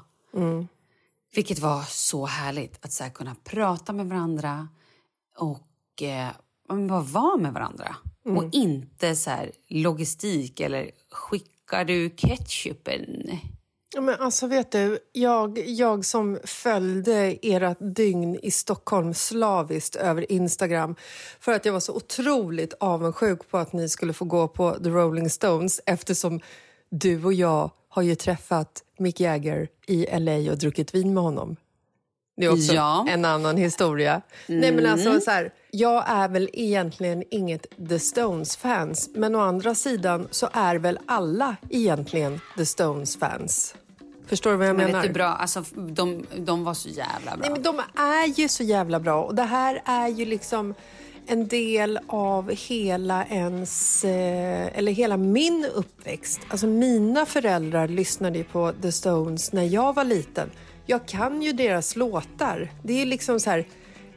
Vilket 1.35 1.59
var 1.59 1.83
så 1.83 2.25
härligt 2.25 2.85
att 2.85 2.93
så 2.93 3.09
kunna 3.09 3.35
prata 3.43 3.93
med 3.93 4.05
varandra 4.09 4.67
och 5.37 6.01
eh, 6.01 6.29
bara 6.87 7.01
vara 7.01 7.37
med 7.37 7.53
varandra. 7.53 7.95
Och 8.25 8.49
inte 8.51 9.15
så 9.15 9.29
här 9.29 9.51
logistik 9.67 10.59
eller 10.59 10.91
skickar 11.11 11.85
du 11.85 12.09
ketchupen? 12.09 13.39
Men 13.97 14.15
alltså 14.19 14.47
vet 14.47 14.71
du, 14.71 14.99
jag, 15.11 15.57
jag 15.67 16.05
som 16.05 16.39
följde 16.43 17.37
ert 17.41 17.77
dygn 17.79 18.39
i 18.43 18.51
Stockholm 18.51 19.13
slaviskt 19.13 19.95
över 19.95 20.31
Instagram 20.31 20.95
för 21.39 21.51
att 21.51 21.65
jag 21.65 21.73
var 21.73 21.79
så 21.79 21.95
otroligt 21.95 22.73
avundsjuk 22.79 23.49
på 23.49 23.57
att 23.57 23.73
ni 23.73 23.89
skulle 23.89 24.13
få 24.13 24.25
gå 24.25 24.47
på 24.47 24.71
The 24.83 24.89
Rolling 24.89 25.29
Stones 25.29 25.81
eftersom 25.85 26.39
du 26.89 27.23
och 27.23 27.33
jag 27.33 27.71
har 27.89 28.01
ju 28.01 28.15
träffat 28.15 28.83
Mick 28.97 29.19
Jagger 29.19 29.67
i 29.87 30.19
LA 30.19 30.51
och 30.51 30.57
druckit 30.57 30.95
vin 30.95 31.13
med 31.13 31.23
honom. 31.23 31.55
Det 32.39 32.45
är 32.45 32.53
också 32.53 32.73
Ja. 32.73 33.05
en 33.09 33.25
annan 33.25 33.57
historia. 33.57 34.21
Nej, 34.47 34.71
men 34.71 34.85
alltså, 34.85 35.19
så 35.21 35.31
här, 35.31 35.51
jag 35.71 36.03
är 36.09 36.29
väl 36.29 36.49
egentligen 36.53 37.23
inget 37.31 37.65
The 37.89 37.99
Stones-fans 37.99 39.09
men 39.13 39.35
å 39.35 39.39
andra 39.39 39.75
sidan 39.75 40.27
så 40.31 40.49
är 40.53 40.75
väl 40.75 40.99
alla 41.05 41.55
egentligen 41.69 42.39
The 42.57 42.65
Stones-fans. 42.65 43.75
Förstår 44.27 44.51
du 44.51 44.57
vad 44.57 44.67
jag 44.67 44.75
Men 44.75 44.85
menar? 44.85 44.99
vet 45.01 45.09
du 45.09 45.13
bra, 45.13 45.25
alltså, 45.27 45.63
de, 45.75 46.25
de 46.37 46.63
var 46.63 46.73
så 46.73 46.89
jävla 46.89 47.37
bra. 47.37 47.41
Nej, 47.41 47.49
men 47.49 47.61
de 47.61 47.79
är 48.01 48.39
ju 48.39 48.47
så 48.49 48.63
jävla 48.63 48.99
bra. 48.99 49.23
Och 49.23 49.35
det 49.35 49.43
här 49.43 49.81
är 49.85 50.07
ju 50.07 50.25
liksom 50.25 50.73
en 51.27 51.47
del 51.47 51.99
av 52.07 52.51
hela 52.51 53.25
ens, 53.25 54.03
eh, 54.05 54.77
eller 54.77 54.91
hela 54.91 55.17
min 55.17 55.65
uppväxt. 55.75 56.39
Alltså 56.49 56.67
mina 56.67 57.25
föräldrar 57.25 57.87
lyssnade 57.87 58.37
ju 58.37 58.43
på 58.43 58.73
The 58.81 58.91
Stones 58.91 59.51
när 59.53 59.63
jag 59.63 59.95
var 59.95 60.03
liten. 60.03 60.49
Jag 60.89 61.07
kan 61.07 61.41
ju 61.41 61.53
deras 61.53 61.95
låtar. 61.95 62.71
Det 62.83 63.01
är 63.01 63.05
liksom 63.05 63.39
så 63.39 63.49
här, 63.49 63.65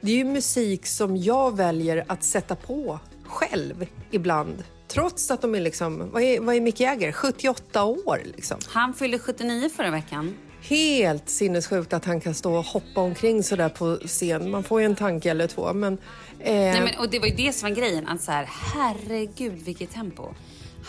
det 0.00 0.12
är 0.12 0.16
ju 0.16 0.24
musik 0.24 0.86
som 0.86 1.16
jag 1.16 1.56
väljer 1.56 2.04
att 2.08 2.24
sätta 2.24 2.56
på 2.56 2.98
själv 3.24 3.86
ibland. 4.10 4.64
Trots 4.88 5.30
att 5.30 5.42
de 5.42 5.54
är 5.54 5.60
liksom, 5.60 6.10
vad 6.10 6.22
är, 6.22 6.40
vad 6.40 6.54
är 6.54 6.60
Mick 6.60 6.80
Jagger? 6.80 7.12
78 7.12 7.84
år 7.84 8.20
liksom. 8.24 8.56
Han 8.68 8.94
fyllde 8.94 9.18
79 9.18 9.68
förra 9.76 9.90
veckan. 9.90 10.34
Helt 10.60 11.28
sinnessjukt 11.28 11.92
att 11.92 12.04
han 12.04 12.20
kan 12.20 12.34
stå 12.34 12.54
och 12.54 12.64
hoppa 12.64 13.00
omkring 13.00 13.42
så 13.42 13.56
där 13.56 13.68
på 13.68 13.96
scen. 14.06 14.50
Man 14.50 14.64
får 14.64 14.80
ju 14.80 14.86
en 14.86 14.96
tanke 14.96 15.30
eller 15.30 15.46
två. 15.46 15.72
Men, 15.72 15.98
eh, 16.38 16.54
Nej, 16.54 16.80
men, 16.80 16.98
och 16.98 17.10
det 17.10 17.18
var 17.18 17.26
ju 17.26 17.34
det 17.34 17.52
som 17.52 17.68
var 17.68 17.76
grejen. 17.76 18.08
Att 18.08 18.22
så 18.22 18.32
här, 18.32 18.48
herregud 18.74 19.62
vilket 19.64 19.90
tempo. 19.90 20.34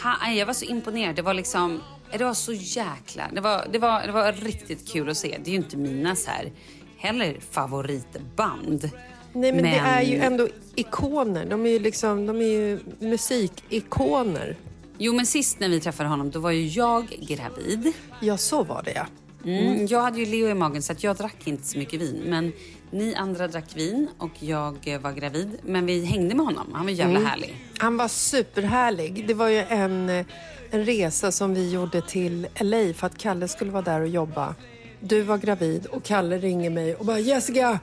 Ha, 0.04 0.32
jag 0.32 0.46
var 0.46 0.54
så 0.54 0.66
imponerad. 0.66 1.16
Det 1.16 1.22
var 1.22 1.34
liksom, 1.34 1.82
det 2.18 2.24
var 2.24 2.34
så 2.34 2.54
jäkla, 2.54 3.24
det 3.34 3.42
var, 3.42 3.68
det 3.72 3.80
var, 3.80 4.02
det 4.06 4.12
var 4.12 4.34
riktigt 4.34 4.92
kul 4.92 5.10
att 5.10 5.18
se. 5.18 5.38
Det 5.44 5.50
är 5.50 5.52
ju 5.52 5.58
inte 5.58 5.78
mina 5.78 6.16
så 6.16 6.32
här, 6.32 6.52
heller 6.98 7.38
favoritband. 7.52 8.90
nej, 9.34 9.54
men, 9.54 9.64
det 9.64 9.70
är 9.70 10.02
ju 10.02 10.18
ändå 10.18 10.48
ikoner. 10.76 11.46
De 11.46 11.66
är 11.66 11.70
ju, 11.70 11.80
liksom, 11.80 12.26
de 12.26 12.38
är 12.38 12.46
ju 12.46 12.80
musikikoner. 13.00 14.58
Jo 14.98 15.14
men 15.14 15.26
sist 15.26 15.60
när 15.60 15.70
vi 15.70 15.80
träffade 15.80 16.10
honom 16.10 16.32
då 16.32 16.40
var 16.40 16.52
ju 16.52 16.68
jag 16.68 17.08
gravid. 17.08 17.94
Ja, 18.22 18.38
så 18.38 18.64
var 18.64 18.84
det 18.84 18.92
ja. 18.92 19.06
Mm. 19.46 19.86
Jag 19.86 20.02
hade 20.02 20.20
ju 20.20 20.26
Leo 20.26 20.50
i 20.50 20.54
magen 20.54 20.82
så 20.82 20.92
att 20.92 21.04
jag 21.04 21.16
drack 21.16 21.48
inte 21.48 21.64
så 21.64 21.78
mycket 21.78 22.02
vin. 22.02 22.22
Men 22.26 22.52
ni 22.92 23.16
andra 23.16 23.48
drack 23.48 23.76
vin 23.76 24.10
och 24.18 24.32
jag 24.40 24.78
eh, 24.86 25.00
var 25.00 25.12
gravid. 25.12 25.58
Men 25.64 25.86
vi 25.86 26.06
hängde 26.06 26.36
med 26.36 26.46
honom. 26.46 26.68
Han 26.74 26.86
var 26.86 26.92
jävla 26.92 27.20
härlig. 27.20 27.56
Han 27.78 27.98
var 27.98 28.08
superhärlig. 28.08 29.28
Det 29.28 29.34
var 29.34 29.48
ju 29.48 29.58
en, 29.58 30.10
eh, 30.10 30.26
en 30.74 30.86
resa 30.86 31.32
som 31.32 31.54
vi 31.54 31.72
gjorde 31.72 32.02
till 32.02 32.48
LA 32.60 32.94
för 32.94 33.08
att 33.08 33.18
Kalle 33.18 33.48
skulle 33.48 33.72
vara 33.72 33.84
där 33.84 34.02
och 34.02 34.08
jobba. 34.08 34.56
Du 35.00 35.22
var 35.22 35.38
gravid 35.38 35.86
och 35.86 36.04
Kalle 36.04 36.38
ringer 36.38 36.70
mig 36.70 36.96
och 36.96 37.06
bara 37.06 37.20
Jessica, 37.20 37.80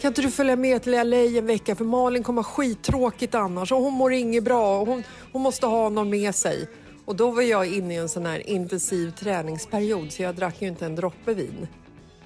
kan 0.00 0.08
inte 0.08 0.22
du 0.22 0.30
följa 0.30 0.56
med 0.56 0.82
till 0.82 0.92
LA 0.92 1.16
en 1.16 1.46
vecka 1.46 1.76
för 1.76 1.84
Malin 1.84 2.22
kommer 2.22 2.42
ha 2.42 2.50
skittråkigt 2.50 3.34
annars 3.34 3.72
och 3.72 3.78
hon 3.78 3.94
mår 3.94 4.12
inget 4.12 4.44
bra 4.44 4.80
och 4.80 4.86
hon, 4.86 5.02
hon 5.32 5.42
måste 5.42 5.66
ha 5.66 5.88
någon 5.88 6.10
med 6.10 6.34
sig. 6.34 6.68
Och 7.04 7.16
då 7.16 7.30
var 7.30 7.42
jag 7.42 7.66
inne 7.66 7.94
i 7.94 7.96
en 7.96 8.08
sån 8.08 8.26
här 8.26 8.50
intensiv 8.50 9.10
träningsperiod 9.10 10.12
så 10.12 10.22
jag 10.22 10.34
drack 10.34 10.62
ju 10.62 10.68
inte 10.68 10.86
en 10.86 10.96
droppe 10.96 11.34
vin. 11.34 11.66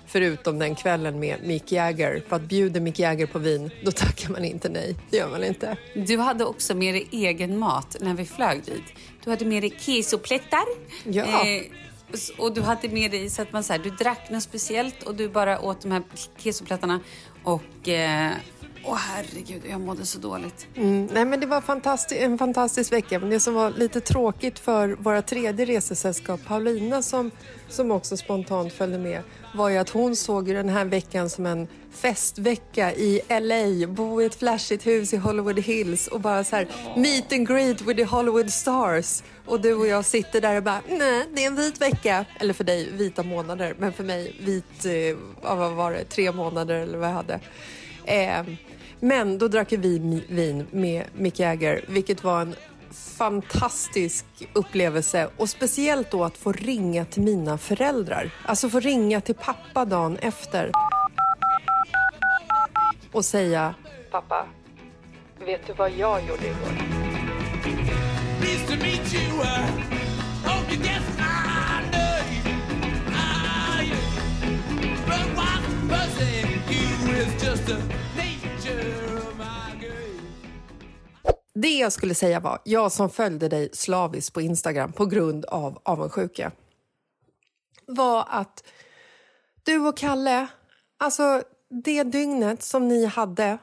Förutom 0.07 0.59
den 0.59 0.75
kvällen 0.75 1.21
med 1.21 1.37
Mick 1.45 1.73
Jagger. 1.73 2.23
För 2.29 2.37
att 2.37 2.43
bjuder 2.43 2.81
Mick 2.81 2.99
Jagger 2.99 3.27
på 3.27 3.39
vin, 3.39 3.71
då 3.85 3.91
tackar 3.91 4.31
man 4.31 4.45
inte 4.45 4.69
nej. 4.69 4.97
Det 5.11 5.17
gör 5.17 5.29
man 5.29 5.45
inte. 5.45 5.77
Du 5.95 6.19
hade 6.19 6.45
också 6.45 6.75
med 6.75 6.95
dig 6.95 7.09
egen 7.11 7.59
mat 7.59 7.97
när 8.01 8.15
vi 8.15 8.25
flög 8.25 8.65
dit. 8.65 8.85
Du 9.25 9.31
hade 9.31 9.45
med 9.45 9.63
dig 9.63 9.75
kesoplättar. 9.79 10.65
Ja. 11.05 11.25
Eh, 11.25 11.63
och 12.39 12.55
du 12.55 12.61
hade 12.61 12.89
med 12.89 13.11
dig 13.11 13.31
så 13.31 13.43
att 13.43 13.53
man 13.53 13.65
så 13.65 13.73
här, 13.73 13.81
du 13.81 13.91
drack 13.91 14.31
något 14.31 14.43
speciellt 14.43 15.03
och 15.03 15.15
du 15.15 15.29
bara 15.29 15.61
åt 15.61 15.81
de 15.81 15.93
här 15.93 16.03
kesoplättarna 16.39 17.01
och 17.45 17.89
eh, 17.89 18.33
Åh 18.87 18.97
herregud, 18.97 19.63
jag 19.71 19.81
mådde 19.81 20.07
så 20.07 20.19
dåligt. 20.19 20.67
Mm, 20.77 21.09
nej, 21.13 21.25
men 21.25 21.41
det 21.41 21.47
var 21.47 21.61
fantastisk, 21.61 22.21
en 22.21 22.39
fantastisk 22.39 22.93
vecka. 22.93 23.19
Men 23.19 23.31
det 23.31 23.41
som 23.41 23.55
var 23.55 23.71
lite 23.71 24.01
tråkigt 24.01 24.59
för 24.59 24.89
våra 24.89 25.23
tredje 25.23 25.67
resesällskap, 25.67 26.41
Paulina 26.47 27.03
som, 27.03 27.31
som 27.69 27.91
också 27.91 28.17
spontant 28.17 28.73
följde 28.73 28.99
med, 28.99 29.23
var 29.55 29.69
ju 29.69 29.77
att 29.79 29.91
hon 29.91 30.17
såg 30.17 30.47
den 30.47 30.69
här 30.69 30.85
veckan 30.85 31.31
som 31.31 31.47
en 31.47 31.69
festvecka 31.93 32.93
i 32.93 33.21
LA, 33.29 33.87
bo 33.87 34.23
i 34.23 34.25
ett 34.25 34.35
flashigt 34.35 34.87
hus 34.87 35.13
i 35.13 35.17
Hollywood 35.17 35.59
Hills 35.59 36.07
och 36.07 36.21
bara 36.21 36.45
så 36.45 36.57
här 36.57 36.69
meet 36.97 37.33
and 37.33 37.49
greet 37.49 37.81
with 37.81 37.97
the 37.97 38.05
Hollywood 38.05 38.51
stars. 38.53 39.23
Och 39.47 39.61
du 39.61 39.75
och 39.75 39.87
jag 39.87 40.05
sitter 40.05 40.41
där 40.41 40.57
och 40.57 40.63
bara, 40.63 40.81
nej, 40.89 41.27
det 41.35 41.43
är 41.43 41.47
en 41.47 41.57
vit 41.57 41.81
vecka. 41.81 42.25
Eller 42.41 42.55
för 42.55 42.65
dig 42.65 42.91
vita 42.93 43.23
månader, 43.23 43.75
men 43.79 43.93
för 43.93 44.05
mig 44.05 44.37
vit, 44.41 44.85
eh, 44.85 45.17
vad 45.43 45.73
var 45.73 45.93
det, 45.93 46.05
tre 46.05 46.33
månader 46.33 46.75
eller 46.75 46.99
vad 46.99 47.09
jag 47.09 47.15
hade. 47.15 47.41
Eh, 48.05 48.43
men 49.05 49.39
då 49.39 49.49
drack 49.49 49.73
vi 49.73 50.23
vin 50.29 50.67
med 50.71 51.05
Mick 51.15 51.39
Jagger, 51.41 51.85
vilket 51.89 52.25
var 52.25 52.41
en 52.41 52.55
fantastisk 53.19 54.25
upplevelse. 54.53 55.29
Och 55.37 55.49
speciellt 55.49 56.11
då 56.11 56.25
att 56.25 56.37
få 56.37 56.53
ringa 56.53 57.05
till 57.05 57.23
mina 57.23 57.59
föräldrar. 57.59 58.31
Alltså 58.47 58.69
få 58.69 58.81
ringa 58.81 59.21
till 59.21 59.35
pappa 59.35 59.85
dagen 59.85 60.17
efter. 60.17 60.71
Och 63.13 63.25
säga 63.25 63.75
Pappa, 64.11 64.47
vet 65.47 65.67
du 65.67 65.73
vad 65.73 65.91
jag 65.91 66.21
gjorde 66.21 66.47
igår? 66.47 66.73
Pleased 68.41 68.75
det 81.55 81.79
jag 81.79 81.93
skulle 81.93 82.15
säga 82.15 82.41
var, 82.41 82.59
jag 82.65 82.93
som 82.93 83.11
följde 83.11 83.49
dig 83.49 83.69
slaviskt 83.73 84.35
på 84.35 84.41
Instagram 84.41 84.93
på 84.93 85.07
grund 85.07 85.45
av 85.45 85.79
avundsjuka, 85.85 86.53
var 87.87 88.27
att 88.29 88.65
du 89.63 89.79
och 89.79 89.97
Kalle, 89.97 90.47
alltså 90.99 91.43
det 91.85 92.03
dygnet 92.03 92.63
som 92.63 92.89
ni 92.89 93.07
hade, 93.07 93.59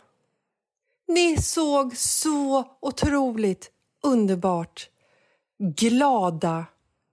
ni 1.07 1.37
såg 1.37 1.97
så 1.97 2.65
otroligt 2.79 3.71
underbart 4.03 4.89
glada, 5.59 6.65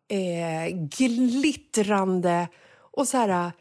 eh, 0.09 0.77
glittrande 0.89 2.49
och 2.77 3.09
så 3.09 3.17
här 3.17 3.53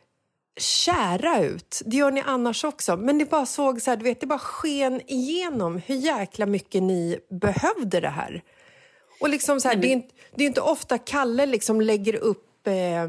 kära 0.57 1.43
ut. 1.43 1.81
Det 1.85 1.97
gör 1.97 2.11
ni 2.11 2.23
annars 2.25 2.63
också. 2.63 2.97
Men 2.97 3.17
det 3.17 3.25
bara 3.25 3.45
såg 3.45 3.81
så 3.81 3.89
här, 3.89 3.97
du 3.97 4.03
vet, 4.03 4.21
det 4.21 4.27
bara 4.27 4.39
sken 4.39 5.01
igenom 5.07 5.81
hur 5.85 5.95
jäkla 5.95 6.45
mycket 6.45 6.83
ni 6.83 7.19
behövde 7.29 7.99
det 7.99 8.09
här. 8.09 8.43
Och 9.19 9.29
liksom 9.29 9.61
så 9.61 9.67
här, 9.67 9.75
det, 9.75 9.87
är 9.87 9.91
inte, 9.91 10.15
det 10.35 10.43
är 10.43 10.47
inte 10.47 10.61
ofta 10.61 10.97
Kalle 10.97 11.45
liksom 11.45 11.81
lägger 11.81 12.15
upp 12.15 12.67
eh, 12.67 13.07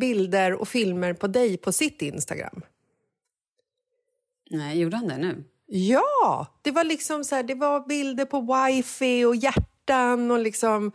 bilder 0.00 0.52
och 0.52 0.68
filmer 0.68 1.12
på 1.12 1.26
dig 1.26 1.56
på 1.56 1.72
sitt 1.72 2.02
Instagram. 2.02 2.62
Nej, 4.50 4.80
gjorde 4.80 4.96
han 4.96 5.08
det 5.08 5.18
nu? 5.18 5.44
Ja! 5.66 6.46
Det 6.62 6.70
var 6.70 6.84
liksom 6.84 7.24
så 7.24 7.34
här, 7.34 7.42
det 7.42 7.54
var 7.54 7.88
bilder 7.88 8.24
på 8.24 8.40
wifi 8.40 9.24
och 9.24 9.36
hjärtan 9.36 10.30
och 10.30 10.38
liksom 10.38 10.92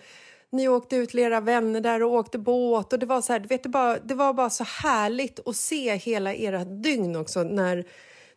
ni 0.51 0.67
åkte 0.67 0.95
ut 0.95 1.09
till 1.09 1.19
era 1.19 1.39
vänner 1.39 1.81
där 1.81 2.03
och 2.03 2.13
åkte 2.13 2.37
båt. 2.37 2.93
Och 2.93 2.99
det 2.99 3.05
var 3.05 3.21
så 3.21 3.33
här, 3.33 3.39
vet 3.39 3.63
du, 3.63 3.69
bara, 3.69 3.99
det 3.99 4.13
var 4.13 4.33
bara 4.33 4.49
så 4.49 4.63
härligt 4.63 5.47
att 5.47 5.55
se 5.55 5.95
hela 5.95 6.33
era 6.33 6.65
dygn 6.65 7.15
också 7.15 7.43
när, 7.43 7.85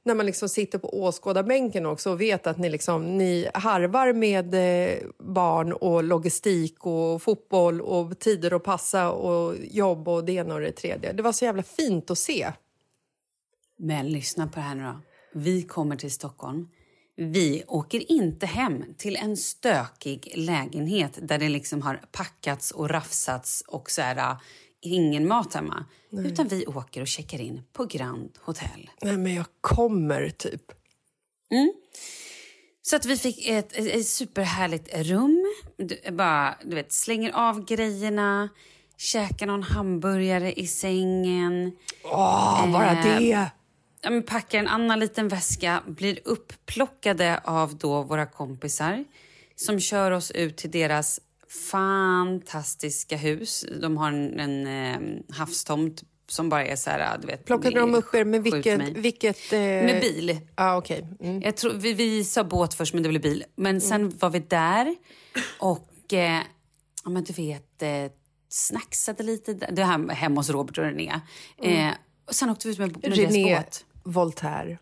när 0.03 0.15
man 0.15 0.27
liksom 0.27 0.49
sitter 0.49 0.79
på 0.79 1.03
åskådarbänken 1.03 1.87
också 1.87 2.11
och 2.11 2.21
vet 2.21 2.47
att 2.47 2.59
ni, 2.59 2.71
liksom, 2.71 3.19
ni 3.19 3.49
harvar 3.55 4.13
med 4.13 4.55
eh, 4.55 4.99
barn 5.19 5.73
och 5.73 6.05
logistik 6.05 6.87
och 6.87 7.23
fotboll 7.23 7.81
och 7.81 8.19
tider 8.19 8.57
att 8.57 8.65
passa 8.65 9.11
och 9.11 9.55
jobb 9.71 10.09
och 10.09 10.25
det 10.25 10.33
ena 10.33 10.55
och 10.55 10.61
det 10.61 10.73
tredje. 10.73 11.13
Det 11.13 11.23
var 11.23 11.33
så 11.33 11.45
jävla 11.45 11.63
fint 11.63 12.11
att 12.11 12.19
se. 12.19 12.53
Men 13.77 14.09
lyssna 14.09 14.47
på 14.47 14.55
det 14.55 14.61
här 14.61 14.75
nu 14.75 14.83
då. 14.83 15.01
Vi 15.35 15.63
kommer 15.63 15.97
till 15.97 16.13
Stockholm. 16.13 16.69
Vi 17.17 17.65
åker 17.67 18.13
inte 18.13 18.47
hem 18.47 18.85
till 18.99 19.17
en 19.17 19.37
stökig 19.37 20.33
lägenhet 20.35 21.19
där 21.23 21.39
det 21.39 21.49
liksom 21.49 21.83
har 21.83 21.95
packats 22.13 22.71
och 22.71 22.91
rafsats 22.91 23.65
och 23.67 23.91
så 23.91 24.03
här, 24.03 24.17
äh, 24.17 24.37
ingen 24.81 25.29
mat 25.29 25.55
hemma. 25.55 25.85
Nej. 26.11 26.27
Utan 26.27 26.49
vi 26.49 26.67
åker 26.67 27.01
och 27.01 27.07
checkar 27.07 27.41
in 27.41 27.63
på 27.73 27.85
Grand 27.85 28.39
Hotel. 28.41 28.91
Nej, 29.03 29.17
men 29.17 29.35
jag 29.35 29.47
kommer, 29.61 30.29
typ. 30.29 30.63
Mm. 31.51 31.73
Så 32.83 32.97
att 32.97 33.07
vi 33.07 33.17
fick 33.17 33.49
ett, 33.49 33.77
ett, 33.77 34.07
superhärligt 34.07 34.97
rum. 34.97 35.45
Du, 35.77 36.11
bara, 36.13 36.59
du 36.65 36.75
vet, 36.75 36.93
slänger 36.93 37.33
av 37.33 37.65
grejerna, 37.65 38.49
käkar 38.97 39.47
någon 39.47 39.63
hamburgare 39.63 40.53
i 40.53 40.67
sängen. 40.67 41.73
Åh, 42.05 42.73
bara 42.73 42.91
eh, 42.91 43.19
det! 43.19 43.51
Packar 44.27 44.59
en 44.59 44.69
annan 44.69 45.01
liten 45.01 45.29
väska, 45.29 45.83
blir 45.87 46.19
uppplockade 46.25 47.41
av 47.45 47.77
då 47.77 48.03
våra 48.03 48.27
kompisar 48.27 49.05
som 49.57 49.81
kör 49.81 50.11
oss 50.11 50.31
ut 50.31 50.57
till 50.57 50.71
deras 50.71 51.21
fantastiska 51.71 53.17
hus. 53.17 53.65
De 53.81 53.97
har 53.97 54.09
en, 54.09 54.41
en 54.41 54.67
eh, 54.67 55.37
havstomt 55.37 56.03
som 56.27 56.49
bara 56.49 56.67
är 56.67 56.77
så 56.77 56.91
här, 56.91 57.19
du 57.19 57.27
vet. 57.27 57.45
Plockade 57.45 57.81
de 57.81 57.95
upp 57.95 58.15
er 58.15 58.25
med 58.25 58.43
vilket... 58.43 58.81
vilket 58.81 59.53
eh... 59.53 59.59
Med 59.61 60.01
bil. 60.01 60.41
Ah, 60.55 60.77
okay. 60.77 61.03
Mm. 61.21 61.43
Jag 61.43 61.57
tror, 61.57 61.73
vi, 61.73 61.93
vi 61.93 62.25
sa 62.25 62.45
båt 62.45 62.75
först, 62.75 62.95
men 62.95 63.03
det 63.03 63.09
blev 63.09 63.23
bil. 63.23 63.45
Men 63.57 63.81
sen 63.81 64.01
mm. 64.01 64.19
var 64.19 64.31
vi 64.31 64.39
där 64.39 64.97
och, 65.59 66.13
eh, 66.13 66.41
ja 67.05 67.11
men 67.11 67.25
du 67.25 67.33
vet, 67.33 67.83
eh, 67.83 68.13
snacksade 68.49 69.23
lite. 69.23 69.53
Det 69.53 69.85
här 69.85 70.09
hemma 70.09 70.41
hos 70.41 70.51
Robert 70.51 70.79
och 70.79 70.85
René. 70.85 71.21
Mm. 71.63 71.89
Eh, 71.89 71.95
och 72.27 72.35
sen 72.35 72.51
åkte 72.51 72.69
vi 72.69 72.73
ut 72.73 72.79
med, 72.79 73.03
med 73.03 73.17
René, 73.17 73.49
deras 73.49 73.65
båt. 73.65 73.85
Voltaire. 74.05 74.79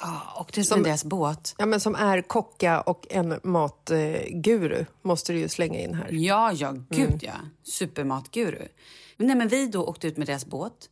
Ja, 0.00 0.20
och 0.36 0.50
det 0.54 0.64
som, 0.64 0.82
deras 0.82 1.04
båt. 1.04 1.54
Ja, 1.58 1.66
men 1.66 1.80
som 1.80 1.94
är 1.94 2.22
kocka 2.22 2.80
och 2.80 3.06
en 3.10 3.40
matguru, 3.42 4.84
måste 5.02 5.32
du 5.32 5.38
ju 5.38 5.48
slänga 5.48 5.80
in 5.80 5.94
här. 5.94 6.08
Ja, 6.10 6.52
ja, 6.52 6.72
gud 6.88 7.08
mm. 7.08 7.18
ja. 7.22 7.34
Supermatguru. 7.62 8.68
Nej, 9.16 9.36
men 9.36 9.48
vi 9.48 9.66
då 9.66 9.84
åkte 9.84 10.06
ut 10.06 10.16
med 10.16 10.26
deras 10.26 10.46
båt. 10.46 10.90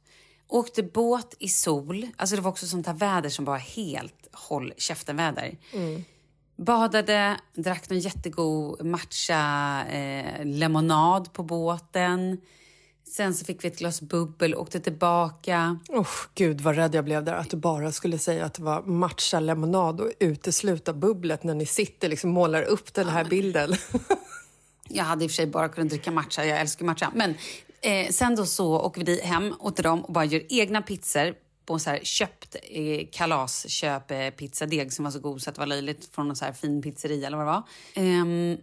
Åkte 0.48 0.82
båt 0.82 1.34
i 1.38 1.48
sol. 1.48 2.06
Alltså 2.16 2.36
det 2.36 2.42
var 2.42 2.50
också 2.50 2.66
sånt 2.66 2.86
här 2.86 2.94
väder 2.94 3.30
som 3.30 3.44
var 3.44 3.58
helt 3.58 4.28
håll 4.32 4.72
käften-väder. 4.76 5.56
Mm. 5.72 6.04
Badade, 6.56 7.40
drack 7.54 7.90
någon 7.90 7.98
jättegod 7.98 8.84
matcha 8.84 9.84
eh, 9.86 10.44
lemonad 10.44 11.32
på 11.32 11.42
båten. 11.42 12.40
Sen 13.10 13.34
så 13.34 13.44
fick 13.44 13.64
vi 13.64 13.68
ett 13.68 13.78
glas 13.78 14.00
bubbel 14.00 14.54
och 14.54 14.62
åkte 14.62 14.80
tillbaka. 14.80 15.78
Oh, 15.88 16.08
Gud 16.34 16.60
vad 16.60 16.76
rädd 16.76 16.94
jag 16.94 17.04
blev 17.04 17.24
där 17.24 17.34
att 17.34 17.50
du 17.50 17.56
bara 17.56 17.92
skulle 17.92 18.18
säga 18.18 18.44
att 18.44 18.54
det 18.54 18.62
var 18.62 18.82
matcha 18.82 19.40
lemonad 19.40 20.00
och 20.00 20.12
utesluta 20.20 20.92
bubblet 20.92 21.44
när 21.44 21.54
ni 21.54 21.66
sitter 21.66 22.08
liksom 22.08 22.30
målar 22.30 22.62
upp 22.62 22.94
den 22.94 23.08
här 23.08 23.24
bilden. 23.24 23.74
jag 24.88 25.04
hade 25.04 25.24
i 25.24 25.26
och 25.26 25.30
för 25.30 25.34
sig 25.34 25.46
bara 25.46 25.68
kunnat 25.68 25.90
dricka 25.90 26.10
matcha, 26.10 26.44
jag 26.44 26.60
älskar 26.60 26.84
matcha. 26.84 27.12
Men 27.14 27.34
eh, 27.80 28.10
sen 28.10 28.36
då 28.36 28.46
så 28.46 28.80
åker 28.80 29.04
vi 29.04 29.20
hem 29.20 29.54
åt 29.60 29.76
dem 29.76 30.04
och 30.04 30.12
bara 30.12 30.24
gör 30.24 30.42
egna 30.48 30.82
pizzor 30.82 31.34
på 31.66 31.78
så 31.78 31.90
här 31.90 32.00
köpt 32.02 32.56
eh, 32.62 33.06
kalasköp 33.12 34.10
eh, 34.10 34.30
pizzadeg 34.30 34.92
som 34.92 35.04
var 35.04 35.12
så 35.12 35.20
god 35.20 35.42
så 35.42 35.50
att 35.50 35.56
det 35.56 35.60
var 35.60 35.66
löjligt 35.66 36.14
från 36.14 36.30
en 36.30 36.36
så 36.36 36.44
här 36.44 36.52
fin 36.52 36.82
pizzeria 36.82 37.26
eller 37.26 37.36
vad 37.36 37.46
det 37.46 37.50
var. 37.50 37.62
Um, 38.04 38.58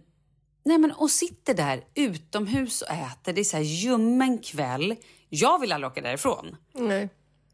Nej, 0.66 0.78
men 0.78 0.92
och 0.92 1.10
sitter 1.10 1.54
där 1.54 1.84
utomhus 1.94 2.82
och 2.82 2.90
äter. 2.90 3.32
Det 3.32 3.40
är 3.40 3.44
så 3.44 3.56
här 3.56 3.64
ljummen 3.64 4.38
kväll. 4.38 4.96
Jag 5.28 5.60
vill 5.60 5.72
aldrig 5.72 5.90
åka 5.92 6.00
därifrån. 6.00 6.56
Nej. 6.74 7.08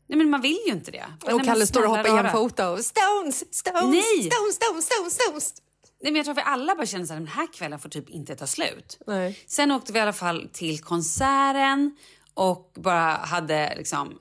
Nej, 0.07 0.19
men 0.19 0.31
man 0.31 0.41
vill 0.41 0.59
ju 0.67 0.73
inte 0.73 0.91
det. 0.91 1.05
Och 1.23 1.37
Nej, 1.37 1.47
Kalle 1.47 1.67
står 1.67 1.83
och 1.85 1.97
hoppar 1.97 2.17
jämfota 2.17 2.71
och 2.71 2.85
stones, 2.85 3.55
stones, 3.55 3.85
Nej. 3.85 4.31
stones, 4.31 4.55
stones, 4.55 4.85
stones, 4.87 5.15
stones. 5.15 5.55
Nej, 6.03 6.13
men 6.13 6.15
jag 6.15 6.25
tror 6.25 6.33
att 6.33 6.39
vi 6.39 6.51
alla 6.51 6.75
bara 6.75 6.87
känner 6.87 7.05
att 7.05 7.09
den 7.09 7.27
här 7.27 7.53
kvällen 7.53 7.79
får 7.79 7.89
typ 7.89 8.11
inte 8.11 8.37
ta 8.37 8.47
slut. 8.47 8.99
Nej. 9.07 9.39
Sen 9.47 9.71
åkte 9.71 9.93
vi 9.93 9.99
i 9.99 10.03
alla 10.03 10.13
fall 10.13 10.49
till 10.53 10.81
konserten 10.81 11.97
och 12.35 12.73
bara 12.75 13.11
hade 13.11 13.75
liksom 13.77 14.19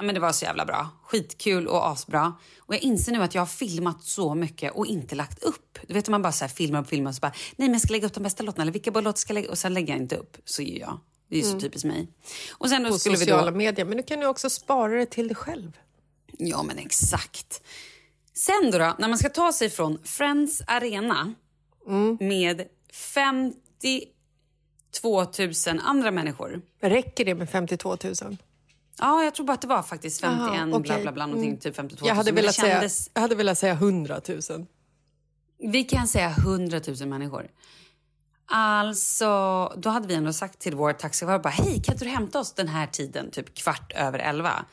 men 0.00 0.14
det 0.14 0.20
var 0.20 0.32
så 0.32 0.44
jävla 0.44 0.64
bra. 0.64 0.88
Skitkul 1.02 1.66
och 1.66 1.88
asbra. 1.88 2.34
Och 2.58 2.74
jag 2.74 2.82
inser 2.82 3.12
nu 3.12 3.22
att 3.22 3.34
jag 3.34 3.42
har 3.42 3.46
filmat 3.46 4.02
så 4.02 4.34
mycket 4.34 4.72
och 4.72 4.86
inte 4.86 5.14
lagt 5.14 5.42
upp. 5.42 5.78
Du 5.86 5.94
vet 5.94 6.08
man 6.08 6.22
bara 6.22 6.32
så 6.32 6.44
här 6.44 6.48
filmar 6.48 6.80
och 6.80 6.86
filmar 6.86 7.10
och 7.10 7.14
så 7.14 7.20
bara, 7.20 7.32
nej 7.56 7.68
men 7.68 7.72
jag 7.72 7.80
ska 7.80 7.92
lägga 7.92 8.06
upp 8.06 8.14
de 8.14 8.22
bästa 8.22 8.42
låtarna 8.42 8.62
eller 8.62 8.72
vilka 8.72 8.90
låtar 8.90 9.12
ska 9.12 9.30
jag 9.30 9.34
lägga 9.34 9.50
och 9.50 9.58
sen 9.58 9.74
lägger 9.74 9.94
jag 9.94 10.02
inte 10.02 10.16
upp. 10.16 10.36
Så 10.44 10.62
gör 10.62 10.80
jag. 10.80 11.00
Det 11.28 11.36
är 11.36 11.40
ju 11.40 11.52
så 11.52 11.60
typiskt 11.60 11.84
mig. 11.84 12.08
Och 12.52 12.68
sen 12.68 12.84
På 12.84 12.98
skulle 12.98 13.16
sociala 13.16 13.50
då, 13.50 13.56
medier. 13.56 13.84
Men 13.84 13.96
du 13.96 14.02
kan 14.02 14.20
ju 14.20 14.26
också 14.26 14.50
spara 14.50 14.92
det 14.92 15.06
till 15.06 15.28
dig 15.28 15.36
själv. 15.36 15.78
Ja 16.38 16.62
men 16.62 16.78
exakt. 16.78 17.62
Sen 18.34 18.70
då, 18.70 18.78
då 18.78 18.94
när 18.98 19.08
man 19.08 19.18
ska 19.18 19.28
ta 19.28 19.52
sig 19.52 19.70
från 19.70 19.98
Friends 20.04 20.62
Arena 20.66 21.34
med 22.20 22.64
52 22.92 25.24
000 25.38 25.52
andra 25.82 26.10
människor. 26.10 26.62
Räcker 26.80 27.24
det 27.24 27.34
med 27.34 27.50
52 27.50 27.96
000? 28.04 28.36
Ja, 28.98 29.24
jag 29.24 29.34
tror 29.34 29.46
bara 29.46 29.52
att 29.52 29.60
det 29.60 29.66
var 29.68 29.82
faktiskt 29.82 30.20
51, 30.20 30.50
Aha, 30.50 30.66
bla 30.66 30.76
okej. 30.78 31.02
bla 31.02 31.12
bla, 31.12 31.26
någonting, 31.26 31.56
typ 31.58 31.76
52 31.76 32.00
000. 32.04 32.08
Jag 32.08 32.14
hade, 32.14 32.32
velat 32.32 32.54
säga, 32.54 32.74
kändes- 32.74 33.10
jag 33.14 33.20
hade 33.22 33.34
velat 33.34 33.58
säga 33.58 33.72
100 33.72 34.20
000. 34.28 34.66
Vi 35.72 35.84
kan 35.84 36.08
säga 36.08 36.30
100 36.30 36.80
000 37.00 37.08
människor. 37.08 37.50
Alltså, 38.46 39.26
då 39.76 39.88
hade 39.90 40.08
vi 40.08 40.14
ändå 40.14 40.32
sagt 40.32 40.58
till 40.58 40.74
vår 40.74 40.92
taxichaufför 40.92 41.38
bara, 41.38 41.48
hej, 41.48 41.82
kan 41.82 41.94
inte 41.94 42.04
du 42.04 42.10
hämta 42.10 42.40
oss 42.40 42.52
den 42.54 42.68
här 42.68 42.86
tiden, 42.86 43.30
typ 43.30 43.54
kvart 43.54 43.92
över 43.92 44.18
elva? 44.18 44.64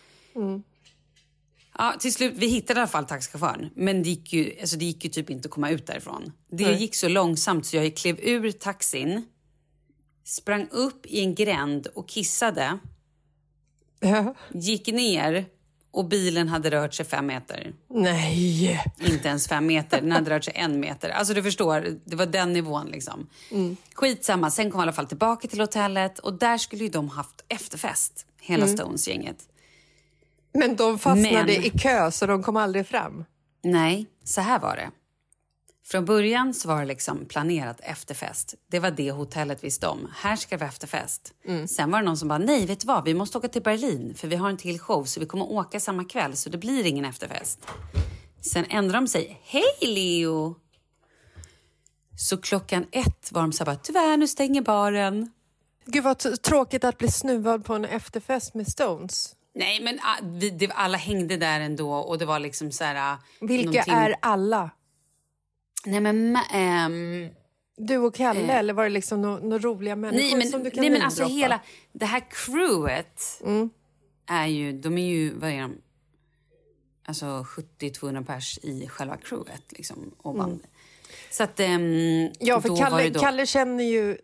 Ja, 1.78 1.94
till 2.00 2.14
slut, 2.14 2.34
vi 2.38 2.48
hittade 2.48 2.80
i 2.80 2.82
alla 2.82 2.88
fall 2.88 3.06
taxichauffören, 3.06 3.70
men 3.76 4.04
det 4.04 4.10
gick 4.10 4.34
ju, 4.34 4.58
alltså, 4.62 4.78
det 4.78 4.86
gick 4.86 5.04
ju 5.04 5.10
typ 5.10 5.30
inte 5.30 5.46
att 5.48 5.52
komma 5.52 5.70
ut 5.70 5.88
därifrån. 5.88 6.32
Det 6.52 6.64
Nej. 6.64 6.82
gick 6.82 6.96
så 6.96 7.08
långsamt 7.08 7.66
så 7.66 7.76
jag 7.78 7.96
klev 7.98 8.20
ur 8.20 8.52
taxin, 8.52 9.26
sprang 10.24 10.68
upp 10.72 11.06
i 11.06 11.20
en 11.20 11.36
gränd 11.36 11.88
och 11.88 12.10
kissade. 12.10 12.78
Gick 14.54 14.88
ner 14.88 15.46
och 15.92 16.06
bilen 16.06 16.48
hade 16.48 16.72
rört 16.72 16.94
sig 16.94 17.06
fem 17.06 17.26
meter. 17.28 17.74
Nej! 17.90 18.84
Inte 19.00 19.28
ens 19.28 19.48
fem 19.48 19.66
meter, 19.66 20.02
den 20.02 20.12
hade 20.12 20.30
rört 20.32 20.44
sig 20.44 20.54
en 20.58 20.80
meter. 20.80 21.10
Alltså 21.10 21.34
du 21.34 21.44
förstår, 21.44 21.88
det 22.06 22.16
var 22.16 22.26
den 22.26 22.54
nivån 22.54 22.88
liksom. 22.88 23.28
Skitsamma, 23.94 24.52
sen 24.52 24.72
kom 24.72 24.80
vi 24.80 24.82
i 24.82 24.84
alla 24.84 24.92
fall 24.94 25.08
tillbaka 25.08 25.48
till 25.48 25.60
hotellet 25.60 26.20
och 26.20 26.34
där 26.34 26.58
skulle 26.58 26.84
ju 26.84 26.90
de 26.90 27.10
haft 27.10 27.44
efterfest, 27.48 28.26
hela 28.42 28.68
Stones-gänget. 28.68 29.38
Men 30.54 30.76
de 30.76 31.00
fastnade 31.00 31.44
Men- 31.44 31.50
i 31.50 31.70
kö 31.70 32.12
så 32.12 32.26
de 32.26 32.44
kom 32.44 32.58
aldrig 32.58 32.88
fram. 32.88 33.26
Nej, 33.64 34.06
så 34.24 34.42
här 34.42 34.60
var 34.60 34.76
det. 34.76 34.92
Från 35.92 36.06
början 36.06 36.54
så 36.54 36.68
var 36.68 36.80
det 36.80 36.86
liksom 36.86 37.26
planerat 37.26 37.80
efterfest. 37.84 38.56
Det 38.68 38.80
var 38.80 38.92
det 38.92 39.12
hotellet 39.12 39.64
visste 39.64 39.88
om. 39.88 40.08
Här 40.16 40.36
ska 40.36 40.58
vi 40.58 40.64
ha 40.64 40.70
efterfest. 40.70 41.34
Sen 41.70 41.92
var 41.92 42.00
det 42.00 42.06
någon 42.06 42.18
som 42.18 42.28
bara, 42.28 42.40
nej 42.40 42.66
vet 42.66 42.80
du 42.80 42.88
vad, 42.88 43.06
vi 43.06 43.14
måste 43.14 43.38
åka 43.38 43.48
till 43.48 43.62
Berlin 43.62 44.14
för 44.16 44.28
vi 44.28 44.36
har 44.36 44.50
en 44.50 44.58
till 44.58 44.80
show 44.80 45.04
så 45.04 45.20
vi 45.20 45.26
kommer 45.26 45.52
åka 45.52 45.80
samma 45.80 46.04
kväll 46.06 46.36
så 46.36 46.50
det 46.50 46.58
blir 46.58 46.86
ingen 46.86 47.06
efterfest. 47.06 47.60
Sen 48.42 48.66
ändrade 48.70 48.98
de 48.98 49.08
sig. 49.08 49.42
Hej 49.44 49.64
Leo! 49.82 50.56
Så 52.18 52.38
klockan 52.38 52.86
ett 52.92 53.32
var 53.32 53.42
de 53.42 53.54
så 53.54 53.64
här 53.64 53.66
bara, 53.66 53.76
tyvärr 53.76 54.18
nu 54.18 54.28
stänger 54.28 54.62
baren. 54.62 55.32
Gud 55.86 56.04
vad 56.04 56.42
tråkigt 56.42 56.84
att 56.84 56.98
bli 56.98 57.12
snuvad 57.12 57.66
på 57.66 57.74
en 57.74 57.86
efterfest 57.86 58.54
med 58.54 58.68
Stones. 58.68 59.36
Nej 59.56 59.82
men 59.82 60.00
ah, 60.00 60.82
alla 60.84 60.98
hängde 60.98 61.38
där 61.38 61.60
ändå 61.60 61.94
och 61.94 62.18
det 62.18 62.26
var 62.26 62.40
liksom 62.40 62.72
så 62.72 62.84
här... 62.84 63.14
ah, 63.14 63.18
Vilka 63.40 63.66
någonting- 63.66 63.94
är 63.94 64.16
alla? 64.22 64.70
Nej 65.86 66.00
men... 66.02 66.36
ehm, 66.54 67.30
Du 67.78 67.98
och 67.98 68.16
Kalle 68.16 68.54
eller 68.54 68.74
var 68.74 68.84
det 68.84 68.90
liksom 68.90 69.22
några 69.22 69.40
no, 69.40 69.60
roliga 69.60 69.96
människor 69.96 70.24
Nej 70.24 70.36
men, 70.36 70.48
som 70.48 70.64
du 70.64 70.72
kan 70.72 70.82
nej, 70.82 70.90
men 70.90 71.02
alltså 71.02 71.24
hela 71.26 71.60
det 71.94 72.06
här 72.06 72.24
crewet 72.30 73.42
Mm. 73.46 73.70
är 74.26 74.48
ju, 74.48 74.72
de 74.72 74.98
är 74.98 75.08
ju, 75.08 75.34
vad 75.34 75.50
är 75.50 75.62
de? 75.62 75.78
Alltså 77.06 77.26
70-200 77.26 78.26
pers 78.26 78.60
i 78.64 78.88
själva 78.88 79.18
crewet 79.18 79.64
liksom 79.70 80.16
och 80.18 80.36
band. 80.36 80.64
Så 81.32 81.44
att 81.44 81.60
Mm. 81.60 82.32
Ja, 82.40 82.62
för 82.62 82.78
Kalle, 82.78 83.10
då, 83.10 83.20
Kalle 83.20 83.46
känner 83.46 83.84
ju 83.84 84.18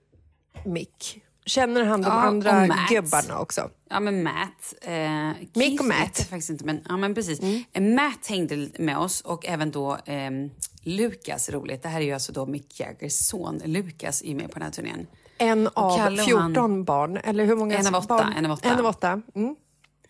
Mick. 0.66 1.22
Känner 1.48 1.84
han 1.84 2.02
de 2.02 2.08
Ja, 2.08 2.14
andra 2.14 2.68
gubbarna 2.90 3.40
också? 3.40 3.70
Ja 3.90 4.00
men 4.00 4.24
Matt. 4.24 4.74
Eh, 4.82 5.32
Mick 5.54 5.80
och 5.80 5.86
Matt. 5.86 5.98
Mm. 6.20 6.28
faktiskt 6.30 6.50
inte 6.50 6.66
men, 6.66 6.82
ja, 6.90 6.98
men 6.98 7.16
precis. 7.16 7.40
Eh, 7.74 7.82
Matt 7.82 8.28
hängde 8.28 8.70
med 8.80 8.98
oss 8.98 9.22
och 9.22 9.46
även 9.46 9.72
då 9.72 9.98
ehm, 10.06 10.50
Lukas, 10.82 11.50
roligt. 11.50 11.84
Det 11.84 11.90
här 11.90 12.02
är 12.02 12.06
ju 12.06 12.14
alltså 12.14 12.32
då 12.32 12.46
Mick 12.46 12.80
Jaggers 12.80 13.14
son. 13.14 13.62
Lukas 13.66 14.24
är 14.24 14.36
med 14.36 14.46
på 14.52 14.54
den 14.60 14.62
här 14.62 14.72
turnén. 14.72 15.08
En 15.38 15.70
av 15.74 15.98
Kalle 15.98 16.22
och 16.22 16.28
14 16.28 16.56
han- 16.56 16.84
barn, 16.84 17.18
eller 17.18 17.46
hur 17.46 17.56
många 17.56 17.78
En 17.78 17.88
av 17.88 17.96
åtta, 17.96 18.08
barn? 18.08 18.34
en 18.38 18.46
av 18.46 18.52
åtta. 18.52 18.70
En 18.70 18.80
av 18.80 18.86
åtta. 18.86 19.22
Mm. 19.36 19.56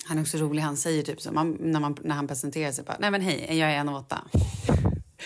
Han 0.05 0.17
är 0.17 0.21
också 0.21 0.37
rolig. 0.37 0.61
Han 0.61 0.77
säger 0.77 1.03
typ 1.03 1.21
så, 1.21 1.31
man, 1.31 1.57
när, 1.59 1.79
man, 1.79 1.97
när 2.03 2.15
han 2.15 2.27
presenterar 2.27 2.71
sig 2.71 2.83
bara, 2.85 2.97
nej 2.99 3.11
men 3.11 3.21
hej, 3.21 3.57
jag 3.59 3.71
är 3.71 3.75
en 3.77 3.89
av 3.89 3.95
åtta. 3.95 4.17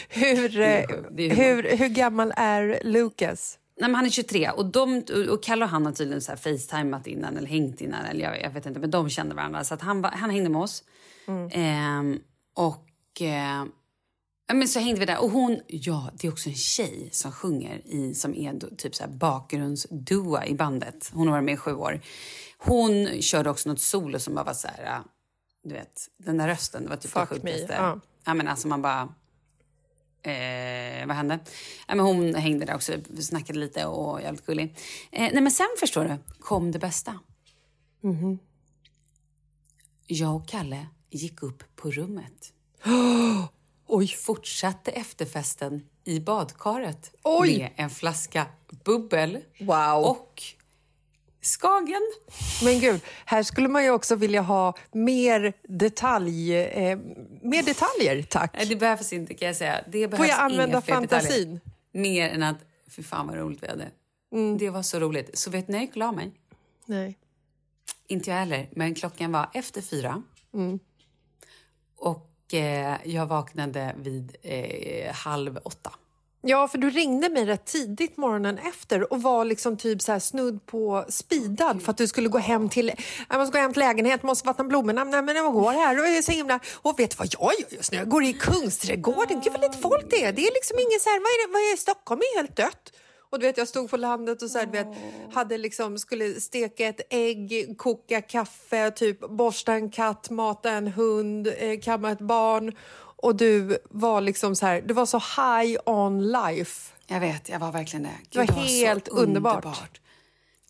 Hur, 0.09 0.59
eh, 0.59 0.79
hur, 1.17 1.77
hur 1.77 1.87
gammal 1.87 2.33
är 2.37 2.79
Lucas? 2.83 3.57
Nej, 3.81 3.89
men 3.89 3.95
han 3.95 4.05
är 4.05 4.09
23 4.09 4.49
och, 4.49 4.65
de, 4.65 5.03
och 5.29 5.43
Kalle 5.43 5.65
och 5.65 5.71
han 5.71 5.85
har 5.85 5.93
tydligen 5.93 6.21
så 6.21 6.31
här 6.31 6.37
facetimat 6.37 7.07
innan 7.07 7.37
eller 7.37 7.47
hängt 7.47 7.81
innan. 7.81 8.05
Eller 8.05 8.23
jag, 8.23 8.41
jag 8.41 8.49
vet 8.51 8.65
inte, 8.65 8.79
men 8.79 8.91
de 8.91 9.09
kände 9.09 9.35
varandra. 9.35 9.63
Så 9.63 9.73
att 9.73 9.81
han, 9.81 10.01
var- 10.01 10.09
han 10.11 10.29
hängde 10.29 10.49
med 10.49 10.61
oss. 10.61 10.83
Ehm, 11.51 12.19
och 12.55 13.21
eh, 13.21 13.65
men 14.53 14.67
så 14.67 14.79
hängde 14.79 14.99
vi 14.99 15.05
där. 15.05 15.21
Och 15.23 15.29
hon, 15.29 15.59
ja, 15.67 16.09
det 16.13 16.27
är 16.27 16.31
också 16.31 16.49
en 16.49 16.55
tjej 16.55 17.09
som 17.11 17.31
sjunger 17.31 17.81
i, 17.85 18.13
som 18.13 18.35
är 18.35 18.75
typ 18.77 18.95
så 18.95 19.03
här 19.03 19.11
bakgrundsdua 19.11 20.45
i 20.45 20.55
bandet. 20.55 21.11
Hon 21.13 21.27
har 21.27 21.31
varit 21.35 21.43
med 21.45 21.53
i 21.53 21.57
sju 21.57 21.73
år. 21.73 22.01
Hon 22.57 23.21
körde 23.21 23.49
också 23.49 23.69
något 23.69 23.79
solo 23.81 24.19
som 24.19 24.35
bara 24.35 24.45
var 24.45 24.53
så 24.53 24.67
här, 24.67 24.85
ah, 24.85 25.03
du 25.63 25.73
vet, 25.73 26.07
den 26.17 26.37
där 26.37 26.47
rösten, 26.47 26.83
det 26.83 26.89
var 26.89 26.95
typ 26.97 27.11
Fuck 27.11 27.29
det 27.29 27.43
me, 27.43 27.51
sjukaste. 27.53 27.73
ja. 27.73 27.99
Ja, 28.25 28.33
men 28.33 28.47
alltså 28.47 28.67
man 28.67 28.81
bara... 28.81 29.09
Eh, 30.23 31.07
vad 31.07 31.15
hände? 31.15 31.39
Ja, 31.87 31.95
men 31.95 32.05
hon 32.05 32.35
hängde 32.35 32.65
där 32.65 32.75
också, 32.75 32.93
snackade 33.19 33.59
lite 33.59 33.85
och 33.85 34.05
var 34.05 34.19
jävligt 34.19 34.45
gullig. 34.45 34.75
Eh, 35.11 35.21
nej, 35.33 35.41
men 35.41 35.51
sen 35.51 35.67
förstår 35.79 36.03
du, 36.05 36.17
kom 36.39 36.71
det 36.71 36.79
bästa. 36.79 37.19
Jag 40.07 40.35
och 40.35 40.47
Kalle 40.47 40.87
gick 41.09 41.43
upp 41.43 41.63
på 41.75 41.91
rummet. 41.91 42.53
Oj. 43.87 44.07
Fortsatte 44.07 44.91
efterfesten 44.91 45.81
i 46.03 46.19
badkaret 46.19 47.11
Oj. 47.23 47.57
med 47.57 47.71
en 47.75 47.89
flaska 47.89 48.45
bubbel 48.85 49.39
Wow. 49.59 50.03
och 50.05 50.43
Skagen. 51.41 52.01
Men 52.63 52.79
gud, 52.79 53.01
här 53.25 53.43
skulle 53.43 53.67
man 53.67 53.83
ju 53.83 53.89
också 53.91 54.15
vilja 54.15 54.41
ha 54.41 54.75
mer, 54.91 55.53
detalj, 55.63 56.55
eh, 56.55 56.99
mer 57.41 57.63
detaljer, 57.63 58.23
tack. 58.23 58.53
Nej, 58.57 58.65
det 58.65 58.75
behövs 58.75 59.13
inte 59.13 59.33
kan 59.33 59.47
jag 59.47 59.55
säga. 59.55 59.83
Det 59.87 60.07
behövs 60.07 60.17
Får 60.17 60.25
jag 60.25 60.39
använda 60.39 60.81
fantasin? 60.81 61.59
Mer 61.91 62.29
än 62.29 62.43
att, 62.43 62.57
fy 62.89 63.03
fan 63.03 63.27
vad 63.27 63.37
roligt 63.37 63.63
vi 63.63 63.67
hade. 63.67 63.91
Det 64.59 64.69
var 64.69 64.81
så 64.83 64.99
roligt. 64.99 65.37
Så 65.37 65.49
vet 65.49 65.67
ni 65.67 65.71
när 65.71 65.79
jag 65.79 65.85
gick 65.85 65.91
och 65.91 65.97
la 65.97 66.11
mig? 66.11 66.31
Nej. 66.85 67.17
Inte 68.07 68.29
jag 68.29 68.37
heller, 68.37 68.69
men 68.71 68.95
klockan 68.95 69.31
var 69.31 69.49
efter 69.53 69.81
fyra. 69.81 70.23
Mm. 70.53 70.79
Och 71.95 72.53
eh, 72.53 72.97
jag 73.05 73.25
vaknade 73.25 73.95
vid 73.97 74.35
eh, 74.41 75.13
halv 75.13 75.59
åtta. 75.63 75.91
Ja, 76.43 76.67
för 76.67 76.77
du 76.77 76.89
ringde 76.89 77.29
mig 77.29 77.45
rätt 77.45 77.65
tidigt 77.65 78.17
morgonen 78.17 78.57
efter 78.57 79.13
och 79.13 79.21
var 79.21 79.45
liksom 79.45 79.77
typ 79.77 80.01
så 80.01 80.11
här 80.11 80.19
snudd 80.19 80.65
på 80.65 81.05
speedad 81.09 81.81
för 81.81 81.91
att 81.91 81.97
du 81.97 82.07
skulle 82.07 82.29
gå 82.29 82.37
hem 82.37 82.69
till, 82.69 82.91
jag 83.29 83.39
måste 83.39 83.57
gå 83.57 83.61
hem 83.61 83.73
till 83.73 83.79
lägenhet, 83.79 84.23
måste 84.23 84.47
vattna 84.47 84.63
blommorna. 84.63 85.03
Nej, 85.03 85.21
men 85.21 85.35
jag 85.35 85.53
går 85.53 85.71
här 85.71 85.99
och 85.99 86.07
är 86.07 86.21
så 86.21 86.31
himla... 86.31 86.59
Och 86.81 86.99
vet 86.99 87.11
du 87.11 87.15
vad 87.17 87.27
jag 87.39 87.53
gör 87.59 87.77
just 87.77 87.91
nu? 87.91 87.97
Jag 87.97 88.09
går 88.09 88.23
i 88.23 88.33
Kungsträdgården. 88.33 89.41
Gud 89.43 89.53
vad 89.53 89.61
lite 89.61 89.77
folk 89.77 90.05
det 90.09 90.23
är. 90.23 90.33
Det 90.33 90.41
är 90.41 90.53
liksom 90.53 90.79
ingen 90.79 90.99
så 90.99 91.09
här, 91.09 91.19
vad 91.19 91.27
är 91.27 91.47
det, 91.47 91.53
vad 91.53 91.61
är 91.61 91.77
Stockholm 91.77 92.21
är 92.21 92.37
helt 92.37 92.55
dött. 92.55 92.93
Och 93.31 93.39
du 93.39 93.45
vet, 93.45 93.57
jag 93.57 93.67
stod 93.67 93.89
på 93.89 93.97
landet 93.97 94.41
och 94.41 94.49
så 94.49 94.57
här, 94.57 94.65
du 94.65 94.71
vet, 94.71 94.87
hade 95.33 95.57
liksom, 95.57 95.97
skulle 95.97 96.41
steka 96.41 96.87
ett 96.87 97.01
ägg, 97.09 97.75
koka 97.77 98.21
kaffe, 98.21 98.91
typ 98.91 99.19
borsta 99.19 99.73
en 99.73 99.91
katt, 99.91 100.29
mata 100.29 100.71
en 100.71 100.87
hund, 100.87 101.47
eh, 101.57 101.79
kamma 101.79 102.11
ett 102.11 102.21
barn. 102.21 102.75
Och 103.21 103.35
du 103.35 103.77
var 103.89 104.21
liksom 104.21 104.55
så 104.55 104.65
här, 104.65 104.81
du 104.81 104.93
var 104.93 105.05
så 105.05 105.17
high 105.17 105.77
on 105.85 106.31
life. 106.31 106.93
Jag 107.07 107.19
vet, 107.19 107.49
jag 107.49 107.59
var 107.59 107.71
verkligen 107.71 108.03
det. 108.03 108.15
Det 108.29 108.37
var 108.39 108.45
så 108.45 108.53
helt 108.53 109.07
underbart. 109.07 110.01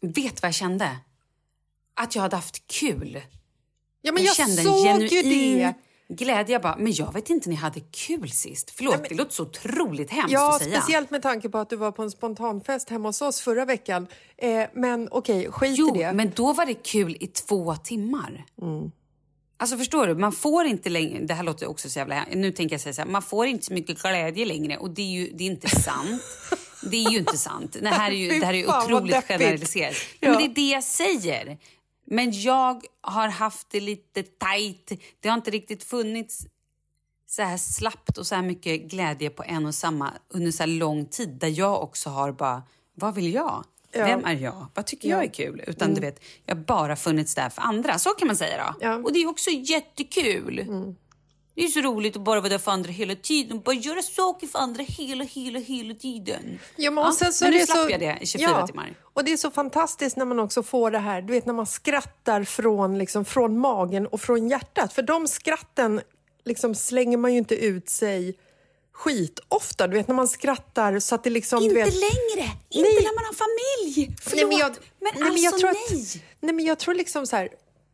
Vet 0.02 0.42
vad 0.42 0.48
jag 0.48 0.56
kände? 0.56 0.98
Att 1.94 2.16
jag 2.16 2.22
hade 2.22 2.36
haft 2.36 2.68
kul. 2.68 3.22
Ja, 4.02 4.12
men 4.12 4.24
jag, 4.24 4.30
jag, 4.30 4.36
kände 4.36 4.62
en 4.62 4.66
såg 4.66 5.02
ju 5.02 5.10
genuin 5.10 5.58
det. 5.60 5.74
glädje. 6.16 6.54
Jag 6.54 6.62
bara, 6.62 6.76
men 6.78 6.92
jag 6.94 7.14
vet 7.14 7.30
inte 7.30 7.50
ni 7.50 7.56
hade 7.56 7.80
kul 7.80 8.32
sist. 8.32 8.72
Förlåt, 8.72 9.10
det 9.10 9.16
låter 9.16 9.32
så 9.34 9.44
otroligt 9.44 10.12
hemskt 10.12 10.32
Ja, 10.34 10.56
att 10.56 10.64
säga. 10.64 10.82
speciellt 10.82 11.12
med 11.12 11.22
tanke 11.22 11.50
på 11.50 11.58
att 11.58 11.70
du 11.70 11.76
var 11.76 11.92
på 11.92 12.04
en 12.04 12.12
spontanfest 12.12 12.90
hemma 12.90 13.10
hos 13.10 13.22
oss 13.22 13.42
förra 13.42 13.66
veckan. 13.66 14.08
Eh, 14.38 14.64
men 14.74 15.08
okej, 15.12 15.52
skit 15.52 15.76
Jo, 15.78 15.96
i 15.96 16.00
det. 16.00 16.14
men 16.14 16.32
då 16.36 16.54
var 16.54 16.66
det 16.66 16.74
kul 16.74 17.18
i 17.20 17.28
två 17.28 17.76
timmar. 17.76 18.46
Mm. 18.62 18.92
Alltså 19.62 19.78
förstår 19.78 20.08
du, 20.08 20.16
man 20.16 20.32
får 20.32 20.66
inte 20.66 20.90
längre, 20.90 21.26
det 21.26 21.34
här 21.34 21.44
låter 21.44 21.70
också 21.70 21.90
så 21.90 22.00
jävla, 22.00 22.26
nu 22.34 22.52
tänker 22.52 22.74
jag 22.74 22.82
säga 22.82 22.94
så 22.94 23.02
här, 23.02 23.10
man 23.10 23.22
får 23.22 23.48
inte 23.48 23.66
så 23.66 23.74
mycket 23.74 24.02
glädje 24.02 24.46
längre 24.46 24.78
och 24.78 24.90
det 24.90 25.02
är 25.02 25.12
ju 25.12 25.32
det 25.34 25.44
är 25.44 25.48
inte 25.48 25.70
sant. 25.70 26.24
Det 26.84 27.06
är 27.06 27.12
ju 27.12 27.18
inte 27.18 27.38
sant. 27.38 27.78
Det 27.82 27.90
här 27.90 28.12
är 28.12 28.16
ju, 28.16 28.30
det 28.40 28.46
här 28.46 28.54
är 28.54 28.58
ju 28.58 28.68
otroligt 28.68 29.26
generaliserat. 29.28 29.96
Ja. 30.20 30.30
Men 30.30 30.38
det 30.38 30.44
är 30.46 30.56
det 30.56 30.70
jag 30.70 30.84
säger. 30.84 31.58
Men 32.06 32.42
jag 32.42 32.84
har 33.02 33.28
haft 33.28 33.70
det 33.70 33.80
lite 33.80 34.24
tajt. 34.24 34.92
Det 35.20 35.30
har 35.30 35.36
inte 35.36 35.52
riktigt 35.52 35.84
funnits 35.84 36.46
så 37.28 37.42
här 37.42 37.58
slappt 37.58 38.18
och 38.18 38.28
så 38.28 38.36
här 38.36 38.42
mycket 38.42 38.82
glädje 38.82 39.30
på 39.30 39.44
en 39.44 39.66
och 39.66 39.76
samma 39.76 40.14
under 40.30 40.52
så 40.52 40.66
lång 40.66 41.06
tid 41.06 41.30
där 41.30 41.60
jag 41.60 41.84
också 41.84 42.10
har 42.10 42.32
bara, 42.32 42.64
vad 42.94 43.16
vill 43.16 43.34
jag? 43.34 43.66
Ja. 43.92 44.06
Vem 44.06 44.26
är 44.26 44.36
jag? 44.36 44.66
Vad 44.74 44.86
tycker 44.86 45.10
jag 45.10 45.24
är 45.24 45.34
kul? 45.34 45.64
Utan 45.68 45.94
du 45.94 46.02
vet, 46.02 46.20
jag 46.46 46.56
har 46.56 46.62
bara 46.62 46.96
funnits 46.96 47.36
där 47.36 47.50
för 47.50 47.62
andra. 47.62 48.00
Så 48.00 48.10
kan 48.10 48.28
man 48.28 48.36
säga 48.36 48.58
då. 48.58 48.86
Ja. 48.86 48.96
Och 48.96 49.14
det 49.14 49.20
är 49.20 49.30
också 49.30 49.50
jättekul. 49.50 50.66
Det 51.56 51.64
är 51.64 51.68
så 51.68 51.82
roligt 51.82 52.16
att 52.16 52.22
bara 52.22 52.40
vara 52.40 52.50
där 52.50 52.58
för 52.58 52.72
andra 52.72 52.92
hela 52.92 53.16
tiden. 53.16 53.62
Bara 53.62 53.76
göra 53.76 54.02
saker 54.02 54.48
för 54.48 54.60
andra 54.60 54.84
hela, 54.84 55.24
hela, 55.24 55.60
hela 55.60 55.94
tiden. 55.94 56.60
Ja, 56.76 56.92
men, 56.92 57.06
och 57.06 57.14
sen 57.14 57.34
så 57.34 57.46
men 57.46 57.54
nu 57.54 57.60
det 57.60 57.66
slapp 57.66 57.78
så, 57.78 57.92
jag 57.92 58.00
det 58.00 58.18
i 58.22 58.26
24 58.26 58.50
ja, 58.50 58.68
timmar. 58.68 58.94
Och 59.14 59.24
det 59.24 59.34
är 59.34 59.38
så 59.38 59.52
fantastiskt 59.52 60.18
när 60.18 60.26
man 60.26 60.40
också 60.40 60.64
får 60.64 60.92
det 60.92 61.00
här, 61.00 61.22
du 61.22 61.34
vet 61.34 61.46
när 61.46 61.54
man 61.54 61.66
skrattar 61.66 62.44
från, 62.44 62.98
liksom, 62.98 63.26
från 63.26 63.60
magen 63.60 64.08
och 64.08 64.22
från 64.22 64.50
hjärtat. 64.50 64.94
För 64.94 65.02
de 65.02 65.28
skratten 65.28 66.02
liksom, 66.46 66.76
slänger 66.76 67.18
man 67.18 67.32
ju 67.32 67.38
inte 67.38 67.56
ut 67.56 67.90
sig 67.90 68.38
skitofta. 69.02 69.88
Du 69.88 69.98
vet 69.98 70.08
när 70.08 70.16
man 70.16 70.28
skrattar 70.28 71.00
så 71.00 71.16
att 71.16 71.24
det 71.24 71.30
liksom... 71.30 71.64
Inte 71.64 71.76
vet, 71.76 71.94
längre! 71.94 72.50
Inte 72.70 72.90
Nej. 72.90 73.04
när 73.04 73.16
man 73.16 73.26
har 73.26 73.34
familj! 73.34 74.16
Förlåt, 74.22 74.36
Nej, 74.36 74.46
men 74.46 74.58
jag, 74.58 74.72
men 74.72 74.80
nej, 75.00 75.14
men 75.14 75.28
alltså 75.28 75.44
jag 75.44 75.60
tror 75.60 75.72
nej! 75.72 76.02
Att, 76.02 76.42
nej, 76.42 76.54
men 76.54 76.66
jag 76.66 76.80
tror 76.80 76.94
liksom 76.94 77.28
så 77.28 77.36
här... 77.36 77.50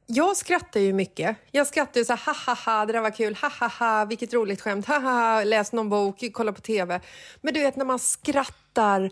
Jag 0.09 0.37
skrattar 0.37 0.79
ju 0.79 0.93
mycket. 0.93 1.37
Jag 1.51 1.67
skrattar 1.67 1.99
ju 1.99 2.05
så 2.05 2.13
här, 2.13 2.19
ha 2.25 2.33
ha 2.33 2.53
ha, 2.71 2.85
det 2.85 2.93
där 2.93 3.01
var 3.01 3.15
kul, 3.15 3.35
ha 3.35 3.49
ha 3.49 3.67
ha, 3.67 4.05
vilket 4.05 4.33
roligt 4.33 4.61
skämt, 4.61 4.87
ha 4.87 4.99
ha 4.99 5.11
ha, 5.11 5.43
läs 5.43 5.71
någon 5.71 5.89
bok, 5.89 6.23
kolla 6.33 6.51
på 6.53 6.61
tv. 6.61 7.01
Men 7.41 7.53
du 7.53 7.59
vet 7.59 7.75
när 7.75 7.85
man 7.85 7.99
skrattar 7.99 9.11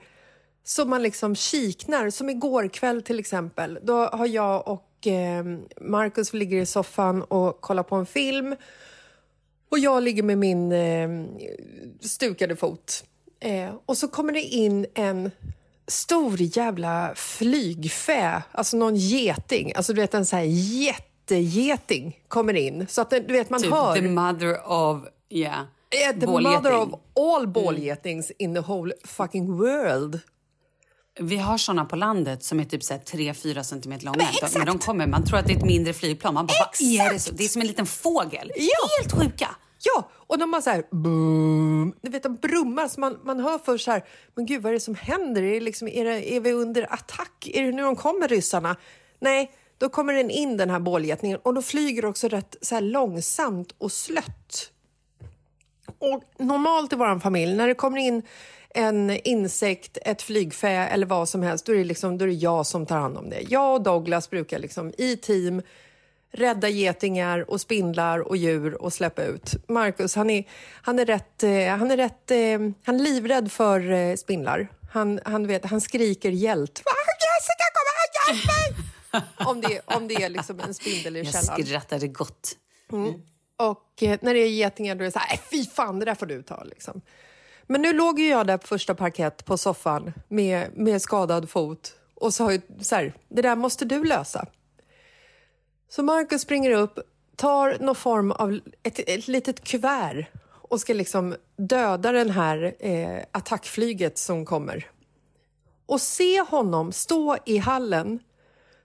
så 0.64 0.86
man 0.86 1.04
liksom 1.04 1.36
kiknar, 1.36 2.10
som 2.10 2.30
igår 2.30 2.68
kväll 2.68 3.02
till 3.02 3.20
exempel. 3.20 3.80
Då 3.84 4.06
har 4.06 4.26
jag 4.26 4.68
och 4.68 5.08
eh, 5.08 5.46
Markus 5.82 6.34
ligger 6.34 6.62
i 6.62 6.66
soffan 6.66 7.22
och 7.22 7.62
kollar 7.62 7.84
på 7.84 7.96
en 7.96 8.06
film. 8.06 8.56
Och 9.72 9.80
jag 9.80 10.04
ligger 10.04 10.24
med 10.24 10.38
min 10.38 10.72
eh, 10.72 11.10
stukade 12.02 12.56
fot. 12.56 13.04
Eh, 13.40 13.74
och 13.86 13.98
så 13.98 14.08
kommer 14.08 14.34
det 14.34 14.42
in 14.42 14.86
en 14.94 15.32
stor 15.88 16.36
jävla 16.58 17.12
flygfä, 17.16 18.44
alltså 18.52 18.78
någon 18.78 18.96
geting. 18.96 19.74
Alltså 19.76 19.94
du 19.94 20.02
vet 20.02 20.14
en 20.14 20.26
sån 20.26 20.40
här 20.40 20.46
jättegeting 20.46 22.20
kommer 22.28 22.54
in. 22.54 22.88
Så 22.90 23.02
att 23.02 23.10
den- 23.10 23.28
du 23.28 23.34
vet 23.34 23.50
man 23.50 23.62
Typ 23.62 23.72
hör... 23.72 23.96
the 23.96 24.02
mother 24.02 24.72
of, 24.72 25.02
yeah, 25.30 25.64
Yeah, 26.02 26.20
the 26.20 26.26
bålgeting. 26.28 26.52
mother 26.64 26.74
of 26.82 26.90
all 27.16 27.48
bålgetings 27.48 28.32
in 28.40 28.54
the 28.56 28.62
whole 28.62 28.94
fucking 29.04 29.58
world. 29.58 30.20
Vi 31.20 31.38
har 31.38 31.58
såna 31.58 31.86
på 31.86 31.96
landet 31.96 32.44
som 32.44 32.60
är 32.60 32.66
typ 32.66 32.82
3-4 32.82 33.64
centimeter 33.64 34.06
långa. 34.06 34.18
Men 34.18 34.26
De- 34.26 34.32
exakt! 34.32 34.58
När 34.58 34.66
de 34.66 34.80
kommer, 34.80 35.08
man 35.08 35.26
tror 35.26 35.40
att 35.40 35.48
det 35.48 35.54
är 35.54 35.58
ett 35.58 35.66
mindre 35.66 35.94
flygplan. 35.94 36.34
Man 36.34 36.46
bara, 36.46 36.70
är 36.80 37.14
det? 37.14 37.20
Så? 37.20 37.34
Det 37.34 37.44
är 37.44 37.48
som 37.48 37.62
en 37.62 37.68
liten 37.68 37.86
fågel. 37.86 38.52
Ja. 38.56 38.90
Helt 39.02 39.14
sjuka! 39.14 39.56
Ja, 39.84 40.10
och 40.14 40.38
de 40.40 40.54
har 40.54 40.62
så 40.62 40.70
här... 40.70 40.84
Boom. 40.92 41.94
Du 42.02 42.12
vet, 42.12 42.24
de 42.24 42.36
brummar 42.36 42.88
så 42.88 43.00
man, 43.00 43.20
man 43.24 43.40
hör 43.40 43.58
först 43.66 43.86
så 43.86 43.92
här... 43.92 44.04
Men 44.36 44.46
gud, 44.46 44.62
vad 44.62 44.70
är 44.70 44.74
det 44.74 44.80
som 44.80 44.96
händer? 44.96 45.44
Är, 45.44 45.54
det 45.54 45.60
liksom, 45.60 45.88
är, 45.88 46.06
det, 46.06 46.34
är 46.34 46.40
vi 46.40 46.52
under 46.52 46.94
attack? 46.94 47.50
Är 47.54 47.64
det 47.64 47.72
nu 47.72 47.82
de 47.82 47.96
kommer, 47.96 48.28
ryssarna? 48.28 48.76
Nej, 49.20 49.52
då 49.78 49.90
kommer 49.90 50.14
den 50.14 50.30
in, 50.30 50.58
den 50.58 50.70
här 50.70 50.80
bålgetningen. 50.80 51.40
Och 51.44 51.54
då 51.54 51.62
flyger 51.62 52.06
också 52.06 52.28
rätt 52.28 52.56
så 52.62 52.80
långsamt 52.80 53.76
och 53.78 53.92
slött. 53.92 54.72
Och 56.00 56.24
normalt 56.46 56.94
i 56.94 56.96
vår 56.96 57.20
familj, 57.20 57.54
när 57.56 57.68
det 57.68 57.76
kommer 57.76 57.98
in 58.00 58.22
en 58.76 59.10
insekt, 59.24 59.98
ett 60.02 60.22
flygfä 60.22 60.70
eller 60.70 61.06
vad 61.06 61.30
som 61.30 61.44
helst, 61.44 61.66
då 61.66 61.72
är 61.74 61.78
det, 61.78 61.84
liksom, 61.84 62.18
då 62.18 62.26
är 62.26 62.28
det 62.28 62.34
jag 62.34 62.66
som 62.68 62.86
tar 62.86 62.98
hand 62.98 63.18
om 63.18 63.30
det. 63.30 63.42
Jag 63.50 63.74
och 63.74 63.82
Douglas 63.82 64.30
brukar 64.30 64.60
liksom 64.60 64.94
i 64.98 65.18
team 65.18 65.62
rädda 66.32 66.70
getingar 66.70 67.50
och 67.52 67.62
spindlar 67.62 68.20
och 68.20 68.38
djur 68.38 68.82
och 68.82 68.94
släppa 68.94 69.24
ut. 69.24 69.54
Marcus, 69.68 70.16
han 70.16 70.30
är, 70.30 70.44
han 70.82 71.00
är 71.00 71.06
rätt, 71.06 71.44
eh, 71.44 71.68
han 71.68 71.92
är 71.92 71.98
rätt, 71.98 72.32
eh, 72.32 72.38
han 72.86 72.96
är 72.96 73.04
livrädd 73.04 73.52
för 73.52 73.92
eh, 73.92 74.16
spindlar. 74.16 74.68
Han, 74.92 75.20
han, 75.26 75.48
vet, 75.48 75.66
han 75.66 75.82
skriker 75.82 76.32
hjält. 76.32 76.82
"Ah, 76.86 77.12
Jessica, 77.22 77.66
kom 77.74 77.86
här, 77.96 78.34
hjälp 78.36 78.46
mig! 78.48 78.84
om, 79.48 79.62
det, 79.62 79.82
om 79.96 80.08
det 80.08 80.16
är 80.24 80.30
liksom 80.30 80.60
en 80.60 80.74
spindel 80.74 81.16
i 81.18 81.20
Jag 81.24 81.34
källaren. 81.34 81.66
skrattade 81.66 82.08
gott. 82.08 82.52
Och 83.58 84.04
eh, 84.04 84.18
när 84.22 84.34
det 84.34 84.40
är 84.40 84.50
getingar 84.50 84.96
då 84.96 85.02
är 85.02 85.06
det 85.06 85.12
så 85.12 85.20
här, 85.20 85.28
"Nej, 85.30 85.42
fy 85.52 85.66
fan, 85.70 86.00
det 86.00 86.06
där 86.06 86.16
får 86.16 86.26
du 86.26 86.44
ta. 86.44 86.64
Liksom. 86.64 87.02
Men 87.68 87.82
nu 87.82 87.94
låg 87.94 88.20
ju 88.20 88.28
jag 88.28 88.48
där 88.48 88.58
på 88.58 88.68
första 88.68 88.96
parkett 88.96 89.46
på 89.46 89.58
soffan 89.58 90.14
med, 90.28 90.78
med 90.78 91.02
skadad 91.02 91.50
fot 91.50 91.94
och 92.16 92.34
sa 92.34 92.52
ju 92.52 92.62
så 92.82 92.96
här, 92.96 93.14
det 93.28 93.42
där 93.42 93.56
måste 93.56 93.86
du 93.86 94.04
lösa. 94.04 94.46
Så 95.90 96.04
Marcus 96.04 96.42
springer 96.42 96.72
upp, 96.72 97.00
tar 97.36 97.78
någon 97.80 97.96
form 97.96 98.32
av 98.32 98.60
ett, 98.84 99.00
ett 99.10 99.28
litet 99.28 99.64
kuvert 99.64 100.26
och 100.48 100.82
ska 100.82 100.94
liksom 100.94 101.36
döda 101.58 102.12
den 102.12 102.30
här 102.30 102.76
eh, 102.80 103.20
attackflyget 103.32 104.18
som 104.18 104.46
kommer. 104.46 104.90
Och 105.86 106.02
se 106.02 106.42
honom 106.42 106.92
stå 106.92 107.38
i 107.46 107.58
hallen, 107.58 108.20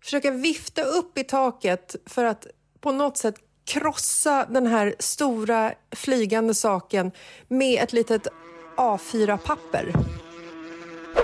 försöka 0.04 0.30
vifta 0.30 0.82
upp 0.82 1.18
i 1.18 1.24
taket 1.24 1.96
för 2.06 2.24
att 2.24 2.46
på 2.80 2.92
något 2.92 3.16
sätt 3.16 3.34
krossa 3.64 4.46
den 4.50 4.66
här 4.66 4.94
stora 4.98 5.72
flygande 5.96 6.54
saken 6.54 7.12
med 7.48 7.82
ett 7.82 7.92
litet 7.92 8.26
A4-papper. 8.76 9.92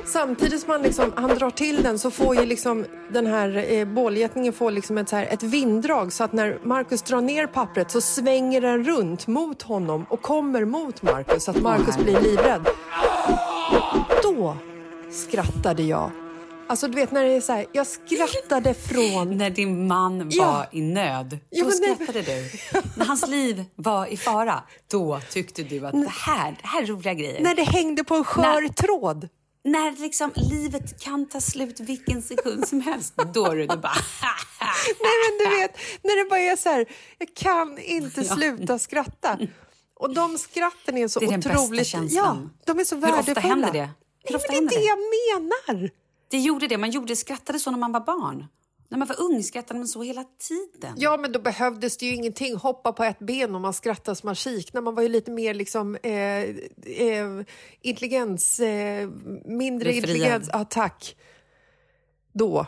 Samtidigt 0.04 0.60
som 0.60 0.70
han, 0.70 0.82
liksom, 0.82 1.12
han 1.16 1.38
drar 1.38 1.50
till 1.50 1.82
den 1.82 1.98
så 1.98 2.10
får 2.10 2.36
ju 2.36 2.46
liksom 2.46 2.84
den 3.08 3.26
här 3.26 3.72
eh, 3.72 3.84
bålgetningen 3.84 4.52
får 4.52 4.70
liksom 4.70 4.98
ett, 4.98 5.08
så 5.08 5.16
här, 5.16 5.26
ett 5.26 5.42
vinddrag 5.42 6.12
så 6.12 6.24
att 6.24 6.32
när 6.32 6.58
Marcus 6.62 7.02
drar 7.02 7.20
ner 7.20 7.46
pappret 7.46 7.90
så 7.90 8.00
svänger 8.00 8.60
den 8.60 8.84
runt 8.84 9.26
mot 9.26 9.62
honom 9.62 10.06
och 10.08 10.22
kommer 10.22 10.64
mot 10.64 11.02
Marcus 11.02 11.44
så 11.44 11.50
att 11.50 11.62
Marcus 11.62 11.96
blir 11.96 12.20
livrädd. 12.20 12.66
Då 14.22 14.56
skrattade 15.10 15.82
jag. 15.82 16.10
Alltså 16.68 16.88
du 16.88 16.94
vet 16.94 17.10
när 17.12 17.24
det 17.24 17.32
är 17.32 17.40
så 17.40 17.52
här, 17.52 17.66
jag 17.72 17.86
skrattade 17.86 18.74
från... 18.74 19.36
När 19.36 19.50
din 19.50 19.86
man 19.86 20.18
var 20.18 20.26
Ja. 20.30 20.66
i 20.72 20.80
nöd, 20.80 21.38
Ja, 21.50 21.64
då 21.64 21.70
men 21.70 21.78
nej, 21.80 21.94
skrattade 21.96 22.22
du. 22.22 22.50
När 22.96 23.04
hans 23.06 23.28
liv 23.28 23.64
var 23.76 24.06
i 24.06 24.16
fara, 24.16 24.62
då 24.90 25.20
tyckte 25.30 25.62
du 25.62 25.86
att 25.86 25.92
det 25.92 26.08
här, 26.08 26.50
det 26.62 26.66
här 26.68 26.82
är 26.82 26.86
roliga 26.86 27.14
grejer. 27.14 27.40
När 27.40 27.54
det 27.54 27.62
hängde 27.62 28.04
på 28.04 28.14
en 28.14 28.24
skör 28.24 28.60
När- 28.62 28.68
tråd. 28.68 29.28
När 29.64 30.02
liksom 30.02 30.32
livet 30.36 31.00
kan 31.02 31.28
ta 31.28 31.40
slut 31.40 31.80
vilken 31.80 32.22
sekund 32.22 32.68
som 32.68 32.80
helst, 32.80 33.14
då 33.34 33.46
är 33.46 33.56
det 33.56 33.66
du 33.66 33.76
bara... 33.76 33.92
Nej 35.00 35.12
men 35.22 35.38
du 35.50 35.56
vet, 35.60 35.76
när 36.02 36.24
det 36.24 36.30
bara 36.30 36.40
är 36.40 36.56
så 36.56 36.68
här, 36.68 36.86
jag 37.18 37.28
kan 37.34 37.78
inte 37.78 38.20
Ja. 38.20 38.34
sluta 38.36 38.78
skratta. 38.78 39.38
Och 40.00 40.14
de 40.14 40.38
skratten 40.38 40.96
är 40.96 41.08
så 41.08 41.20
Det 41.20 41.26
är 41.26 41.30
den 41.30 41.40
bästa 41.40 41.60
otroligt... 41.62 41.86
känslan. 41.86 42.50
Ja, 42.66 42.72
de 42.74 42.80
är 42.80 42.84
så 42.84 42.96
Hur 42.96 43.02
ofta 43.02 43.16
värdefulla. 43.16 43.40
händer 43.40 43.72
det? 43.72 43.90
Hur 44.24 44.36
ofta 44.36 44.52
men 44.52 44.66
det 44.66 44.74
är 44.74 44.78
det 44.78 44.84
jag 44.86 44.98
menar. 45.78 45.90
Det 46.30 46.38
gjorde 46.38 46.66
det, 46.66 46.78
man 46.78 46.90
gjorde, 46.90 47.16
skrattade 47.16 47.58
så 47.58 47.70
när 47.70 47.78
man 47.78 47.92
var 47.92 48.00
barn. 48.00 48.46
När 48.88 48.98
man 48.98 49.08
var 49.08 49.20
ung 49.20 49.42
skrattade 49.42 49.78
man 49.80 49.88
så 49.88 50.02
hela 50.02 50.24
tiden. 50.38 50.94
Ja, 50.96 51.16
men 51.16 51.32
då 51.32 51.38
behövdes 51.38 51.96
det 51.96 52.06
ju 52.06 52.14
ingenting. 52.14 52.56
Hoppa 52.56 52.92
på 52.92 53.04
ett 53.04 53.18
ben 53.18 53.54
och 53.54 53.60
man 53.60 53.72
skrattade 53.72 54.16
som 54.16 54.26
man 54.26 54.34
kiknade. 54.34 54.84
Man 54.84 54.94
var 54.94 55.02
ju 55.02 55.08
lite 55.08 55.30
mer 55.30 55.54
liksom 55.54 55.96
eh, 56.02 56.12
eh, 56.12 57.42
intelligens, 57.80 58.60
eh, 58.60 59.08
mindre 59.44 59.88
Befriad. 59.88 60.08
intelligens. 60.08 60.50
Ja, 60.52 60.64
tack. 60.64 61.16
Då. 62.32 62.66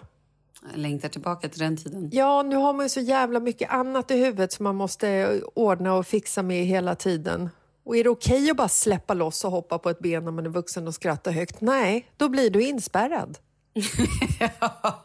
Jag 0.71 0.79
längtar 0.79 1.09
tillbaka 1.09 1.49
till 1.49 1.61
den 1.61 1.77
tiden. 1.77 2.11
Ja, 2.13 2.43
nu 2.43 2.57
har 2.57 2.73
man 2.73 2.85
ju 2.85 2.89
så 2.89 3.01
jävla 3.01 3.41
mycket 3.41 3.71
annat 3.71 4.11
i 4.11 4.17
huvudet 4.17 4.53
som 4.53 4.65
man 4.65 4.77
måste 4.77 5.41
ordna 5.55 5.95
och 5.95 6.07
fixa 6.07 6.43
med 6.43 6.65
hela 6.67 6.95
tiden. 6.95 7.51
Och 7.85 7.97
är 7.97 8.05
det 8.05 8.11
okej 8.11 8.51
att 8.51 8.57
bara 8.57 8.69
släppa 8.69 9.15
loss 9.15 9.45
och 9.45 9.51
hoppa 9.51 9.79
på 9.79 9.91
ett 9.91 9.99
ben 9.99 10.25
när 10.25 10.31
man 10.31 10.47
är 10.47 10.51
vuxen 10.51 10.87
och 10.89 10.95
skratta 10.95 11.31
högt? 11.31 11.61
Nej, 11.61 12.11
då 12.17 12.29
blir 12.29 12.51
du 12.51 12.63
inspärrad. 12.63 13.39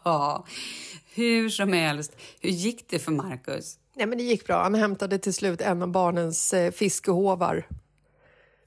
Ja, 0.04 0.44
hur 1.14 1.48
som 1.48 1.72
helst. 1.72 2.16
Hur 2.40 2.50
gick 2.50 2.88
det 2.88 2.98
för 2.98 3.12
Marcus? 3.12 3.78
Nej, 3.96 4.06
men 4.06 4.18
det 4.18 4.24
gick 4.24 4.46
bra. 4.46 4.62
Han 4.62 4.74
hämtade 4.74 5.18
till 5.18 5.34
slut 5.34 5.60
en 5.60 5.82
av 5.82 5.88
barnens 5.88 6.52
eh, 6.52 6.72
fiskehovar. 6.72 7.66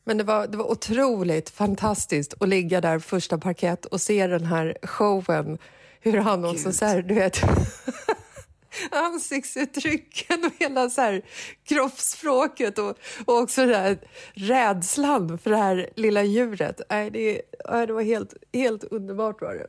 Men 0.04 0.18
det 0.18 0.24
var, 0.24 0.48
det 0.48 0.58
var 0.58 0.72
otroligt 0.72 1.50
fantastiskt 1.50 2.34
att 2.40 2.50
ligga 2.50 2.82
där 2.82 3.00
första 3.00 3.38
parkett 3.38 3.86
och 3.86 4.02
se 4.02 4.28
den 4.28 4.46
här 4.46 4.78
showen. 4.84 5.58
Hur 6.00 6.18
han 6.18 6.46
också 6.46 6.66
Gud. 6.66 6.76
så 6.76 6.86
här, 6.86 7.02
du 7.02 7.14
vet... 7.14 7.42
ansiktsuttrycken 8.92 10.46
och 10.46 10.52
hela 10.60 10.90
så 10.90 11.02
här 11.02 11.22
kroppsspråket 11.64 12.78
och, 12.78 12.98
och 13.26 13.38
också 13.38 13.66
den 13.66 13.76
här 13.76 13.98
rädslan 14.34 15.38
för 15.38 15.50
det 15.50 15.58
här 15.58 15.90
lilla 15.96 16.24
djuret. 16.24 16.82
Nej, 16.90 17.12
det, 17.12 17.42
nej, 17.70 17.88
det 17.88 17.94
var 17.94 18.02
helt, 18.02 18.34
helt 18.54 18.84
underbart 18.84 19.42
var 19.42 19.54
det. 19.54 19.68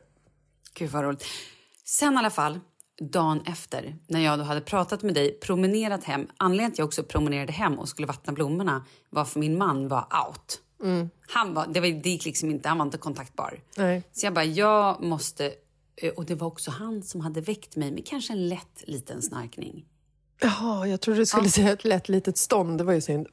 Gud 0.79 0.89
vad 0.91 1.03
roligt. 1.03 1.25
Sen 1.85 2.13
i 2.13 2.17
alla 2.17 2.29
fall, 2.29 2.59
dagen 3.11 3.41
efter, 3.45 3.95
när 4.07 4.19
jag 4.19 4.39
då 4.39 4.43
hade 4.43 4.61
pratat 4.61 5.03
med 5.03 5.13
dig, 5.13 5.39
promenerat 5.39 6.03
hem. 6.03 6.27
Anledningen 6.37 6.71
till 6.71 6.75
att 6.75 6.79
jag 6.79 6.87
också 6.87 7.03
promenerade 7.03 7.51
hem 7.51 7.79
och 7.79 7.89
skulle 7.89 8.07
vattna 8.07 8.33
blommorna 8.33 8.85
var 9.09 9.25
för 9.25 9.39
min 9.39 9.57
man 9.57 9.87
var 9.87 10.07
out. 10.27 10.61
Han 11.27 11.53
var, 11.53 11.67
det, 11.67 11.79
var, 11.79 11.87
det 11.87 12.09
gick 12.09 12.25
liksom 12.25 12.49
inte, 12.49 12.69
han 12.69 12.77
var 12.77 12.85
inte 12.85 12.97
kontaktbar. 12.97 13.59
Nej. 13.77 14.03
Så 14.11 14.25
jag 14.25 14.33
bara, 14.33 14.45
jag 14.45 15.03
måste 15.03 15.53
Eh, 16.01 16.11
Och 16.11 16.25
det 16.25 16.35
var 16.35 16.47
också 16.47 16.71
han 16.71 17.03
som 17.03 17.21
hade 17.21 17.41
väckt 17.41 17.75
mig 17.75 17.91
med 17.91 18.07
kanske 18.07 18.33
en 18.33 18.49
lätt 18.49 18.83
liten 18.87 19.21
snarkning. 19.21 19.85
Jaha, 20.41 20.87
jag 20.87 21.01
trodde 21.01 21.19
du 21.19 21.25
skulle 21.25 21.49
säga 21.49 21.71
ett 21.71 21.85
lätt 21.85 22.09
litet 22.09 22.37
stånd. 22.37 22.77
Det 22.77 22.83
var 22.83 22.93
ju 22.93 23.01
synd. 23.01 23.27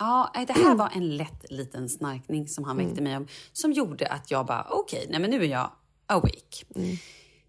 Ja, 0.00 0.32
det 0.46 0.52
här 0.52 0.74
var 0.74 0.90
en 0.94 1.16
lätt 1.16 1.50
liten 1.50 1.88
snarkning 1.88 2.48
som 2.48 2.64
han 2.64 2.76
väckte 2.76 3.02
mig 3.02 3.16
om. 3.16 3.26
Som 3.52 3.72
gjorde 3.72 4.06
att 4.08 4.30
jag 4.30 4.46
bara, 4.46 4.66
okej, 4.70 5.06
nej 5.10 5.20
men 5.20 5.30
nu 5.30 5.44
är 5.44 5.48
jag 5.48 5.70
awake. 6.08 6.64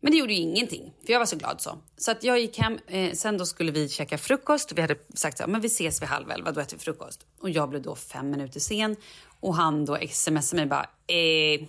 Men 0.01 0.11
det 0.11 0.17
gjorde 0.17 0.33
ju 0.33 0.39
ingenting, 0.39 0.93
för 1.05 1.13
jag 1.13 1.19
var 1.19 1.25
så 1.25 1.35
glad 1.35 1.61
så. 1.61 1.77
Så 1.97 2.11
att 2.11 2.23
jag 2.23 2.39
gick 2.39 2.57
hem, 2.57 2.79
eh, 2.87 3.13
sen 3.13 3.37
då 3.37 3.45
skulle 3.45 3.71
vi 3.71 3.89
käka 3.89 4.17
frukost. 4.17 4.71
Vi 4.71 4.81
hade 4.81 4.95
sagt 5.13 5.37
så 5.37 5.43
här, 5.43 5.51
men 5.51 5.61
vi 5.61 5.67
ses 5.67 6.01
vid 6.01 6.09
halv 6.09 6.31
elva, 6.31 6.51
då 6.51 6.61
äter 6.61 6.77
vi 6.77 6.83
frukost. 6.83 7.25
Och 7.39 7.49
jag 7.49 7.69
blev 7.69 7.81
då 7.81 7.95
fem 7.95 8.29
minuter 8.29 8.59
sen. 8.59 8.95
Och 9.39 9.55
han 9.55 9.85
då 9.85 9.97
smsade 10.11 10.61
mig 10.61 10.65
bara, 10.65 10.89
eh, 11.07 11.67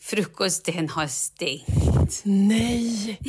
frukosten 0.00 0.88
har 0.88 1.06
stängt. 1.06 2.22
Nej! 2.24 3.20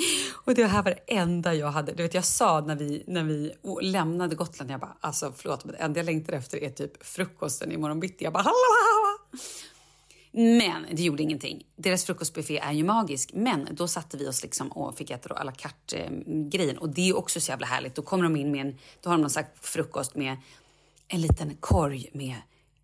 Och 0.46 0.56
det 0.56 0.66
här 0.66 0.84
var 0.84 0.92
det 0.92 1.16
enda 1.16 1.54
jag 1.54 1.72
hade. 1.72 1.92
Du 1.92 2.04
vet, 2.04 2.14
jag 2.14 2.26
sa 2.26 2.62
när 2.62 2.76
vi, 2.76 3.04
när 3.08 3.24
vi 3.24 3.54
lämnade 3.82 4.36
Gotland, 4.36 4.72
jag 4.72 4.80
bara, 4.80 4.98
alltså 5.02 5.34
förlåt, 5.38 5.66
men 5.66 5.76
det 5.76 5.80
enda 5.82 6.00
jag 6.00 6.06
längtar 6.06 6.34
efter 6.34 6.64
är 6.64 6.70
typ 6.70 7.06
frukosten 7.06 7.72
imorgon 7.72 8.00
bitti. 8.00 8.24
Jag 8.24 8.34
bara, 8.34 8.44
hallå! 8.44 9.18
Men 10.38 10.86
det 10.92 11.02
gjorde 11.02 11.24
ingenting. 11.24 11.64
Deras 11.76 12.06
frukostbuffé 12.06 12.58
är 12.58 12.72
ju 12.72 12.84
magisk. 12.84 13.32
Men 13.34 13.68
då 13.72 13.88
satte 13.88 14.18
vi 14.18 14.28
oss 14.28 14.44
liksom 14.44 14.72
och 14.72 14.98
fick 14.98 15.10
äta 15.10 15.30
då 15.30 15.36
à 15.36 15.44
la 15.44 15.52
carte-grejen. 15.52 16.76
Eh, 16.76 16.82
och 16.82 16.90
det 16.90 17.10
är 17.10 17.18
också 17.18 17.42
så 17.42 17.52
jävla 17.52 17.68
härligt. 17.68 17.96
Då 17.96 18.02
kommer 18.02 18.24
de 18.24 18.36
in 18.36 18.52
med 18.52 18.62
en, 18.62 18.78
då 19.02 19.10
har 19.10 19.18
de 19.18 19.22
någon 19.22 19.30
slags 19.30 19.50
frukost 19.62 20.16
med 20.16 20.38
en 21.08 21.22
liten 21.22 21.56
korg 21.60 22.10
med 22.14 22.36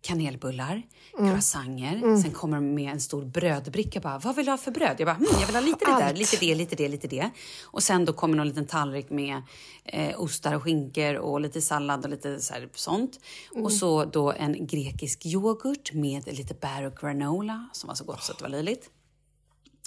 kanelbullar, 0.02 0.82
croissanter. 1.16 2.22
Sen 2.22 2.30
kommer 2.32 2.56
de 2.56 2.74
med 2.74 2.92
en 2.92 3.00
stor 3.00 3.24
brödbricka. 3.24 4.00
Bara, 4.00 4.18
Vad 4.18 4.36
vill 4.36 4.44
du 4.46 4.50
ha 4.50 4.58
för 4.58 4.70
bröd? 4.70 4.96
Jag 4.98 5.06
bara, 5.06 5.14
hm, 5.16 5.26
jag 5.40 5.46
vill 5.46 5.56
ha 5.56 5.62
lite 5.62 5.84
det 5.84 5.98
där, 6.04 6.14
lite 6.14 6.36
det, 6.36 6.54
lite 6.54 6.76
det, 6.76 6.88
lite 6.88 7.08
det. 7.08 7.30
Och 7.64 7.82
sen 7.82 8.04
då 8.04 8.12
kommer 8.12 8.36
någon 8.36 8.48
liten 8.48 8.66
tallrik 8.66 9.10
med 9.10 9.42
eh, 9.84 10.20
ostar 10.20 10.54
och 10.54 10.62
skinkor 10.62 11.14
och 11.14 11.40
lite 11.40 11.60
sallad 11.60 12.04
och 12.04 12.10
lite 12.10 12.40
så 12.40 12.54
här, 12.54 12.68
sånt. 12.74 13.20
Och 13.64 13.72
så 13.72 14.04
då 14.04 14.32
en 14.32 14.66
grekisk 14.66 15.26
yoghurt 15.26 15.92
med 15.92 16.26
lite 16.26 16.54
bär 16.54 16.82
och 16.82 16.96
granola 16.96 17.68
som 17.72 17.88
var 17.88 17.94
så 17.94 18.04
gott 18.04 18.22
så 18.22 18.32
att 18.32 18.38
det 18.38 18.44
var 18.44 18.50
löjligt. 18.50 18.90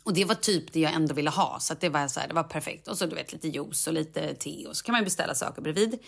Och 0.04 0.14
det 0.14 0.26
var 0.26 0.36
typ 0.36 0.74
det 0.74 0.80
jag 0.80 0.94
ändå 0.94 1.14
ville 1.14 1.30
ha, 1.30 1.58
så 1.60 1.74
det 1.80 1.90
var 1.90 2.08
så 2.08 2.20
här, 2.20 2.28
det 2.28 2.34
var 2.34 2.44
perfekt. 2.44 2.88
Och 2.88 2.98
så 2.98 3.06
du 3.06 3.16
vet 3.16 3.34
lite 3.34 3.48
juice 3.48 3.88
och 3.88 3.94
lite 3.94 4.36
te 4.36 4.68
och 4.68 4.78
så 4.78 4.86
kan 4.86 4.94
man 4.94 5.04
beställa 5.04 5.36
saker 5.36 5.62
bredvid. 5.62 6.00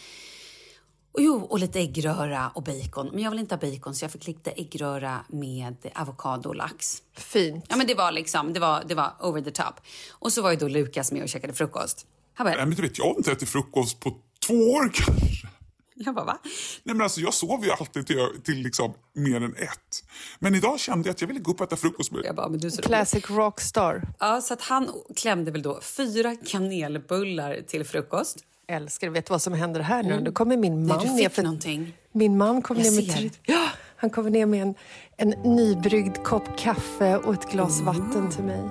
Och 1.18 1.24
jo, 1.24 1.48
och 1.50 1.60
lite 1.60 1.80
äggröra 1.80 2.52
och 2.56 2.64
bacon. 2.64 3.10
Men 3.14 3.24
jag 3.24 3.32
vill 3.32 3.40
inte 3.40 3.56
ha 3.56 3.72
bacon 3.72 3.96
så 3.96 4.04
jag 4.04 4.12
fick 4.12 4.28
lite 4.28 4.52
äggröra 4.52 5.26
med 5.28 5.76
avokado 5.96 6.50
och 6.50 6.56
lax. 6.56 7.04
Fint. 7.14 7.66
Ja 7.70 7.76
men 7.76 7.88
det 7.88 7.96
var 7.96 8.12
liksom, 8.12 8.54
det 8.54 8.60
var, 8.60 8.84
det 8.88 8.96
var 8.96 9.14
over 9.20 9.42
the 9.42 9.52
top. 9.52 9.76
Och 10.12 10.34
så 10.34 10.42
var 10.42 10.52
ju 10.52 10.58
då 10.58 10.68
Lukas 10.68 11.12
med 11.12 11.24
och 11.24 11.30
käkade 11.30 11.54
frukost. 11.54 12.06
Han 12.34 12.46
bara, 12.46 12.56
Nej, 12.56 12.66
men 12.66 12.76
du 12.76 12.82
vet, 12.82 12.98
jag 12.98 13.06
har 13.06 13.16
inte 13.16 13.32
ätit 13.32 13.50
frukost 13.50 14.00
på 14.00 14.16
två 14.48 14.54
år 14.54 14.92
kanske. 14.94 15.48
jag 15.96 16.16
bara 16.16 16.26
va? 16.26 16.38
Nej, 16.84 16.96
men 16.96 17.02
alltså, 17.02 17.22
jag 17.22 17.34
sover 17.34 17.66
ju 17.66 17.72
alltid 17.72 18.08
till, 18.08 18.28
till 18.44 18.58
liksom 18.58 18.94
mer 19.14 19.42
än 19.42 19.56
ett. 19.56 20.04
Men 20.40 20.56
idag 20.56 20.80
kände 20.80 21.10
jag 21.10 21.14
att 21.14 21.22
jag 21.22 21.28
ville 21.28 21.40
gå 21.40 21.52
upp 21.52 21.62
och 21.62 21.68
äta 21.68 21.76
frukost 21.76 22.12
med 22.12 22.22
Jag 22.26 22.36
bara, 22.36 22.50
men 22.50 22.60
du 22.60 22.72
så. 22.72 22.82
Classic 22.82 23.30
rockstar. 23.30 24.08
Ja, 24.20 24.42
så 24.42 24.54
att 24.54 24.62
han 24.62 24.90
klämde 25.16 25.52
väl 25.52 25.62
då 25.62 25.82
fyra 25.82 26.36
kanelbullar 26.36 27.62
till 27.68 27.86
frukost. 27.86 28.38
Älskar, 28.68 29.10
vet 29.10 29.26
du 29.26 29.32
vad 29.32 29.42
som 29.42 29.54
händer 29.54 29.80
här 29.82 30.04
nu? 30.04 30.20
Då 30.22 30.32
kommer 30.32 30.58
min 30.58 30.86
Nej, 30.86 30.98
man 30.98 31.06
du 31.08 31.12
ner 31.14 31.30
för- 31.30 31.44
någonting. 31.44 31.94
Min 32.12 32.38
man 32.38 32.62
kom 32.62 32.78
Jag 32.78 32.84
ner 32.86 33.02
med 33.02 33.12
ser. 33.12 33.32
ja, 33.46 33.68
han 33.98 34.10
kommer 34.10 34.30
ner 34.30 34.46
med 34.46 34.62
en, 34.62 34.76
en 35.18 35.30
nybryggd 35.56 36.18
kopp 36.24 36.58
kaffe 36.58 37.18
och 37.18 37.34
ett 37.34 37.52
glas 37.52 37.82
vatten 37.82 38.30
till 38.32 38.44
mig. 38.44 38.62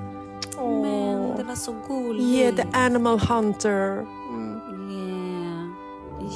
Men 0.57 1.37
det 1.37 1.45
var 1.45 1.55
så 1.55 1.75
gulligt. 1.89 2.25
Yeah, 2.25 2.55
the 2.57 2.79
animal 2.79 3.19
hunter. 3.19 4.07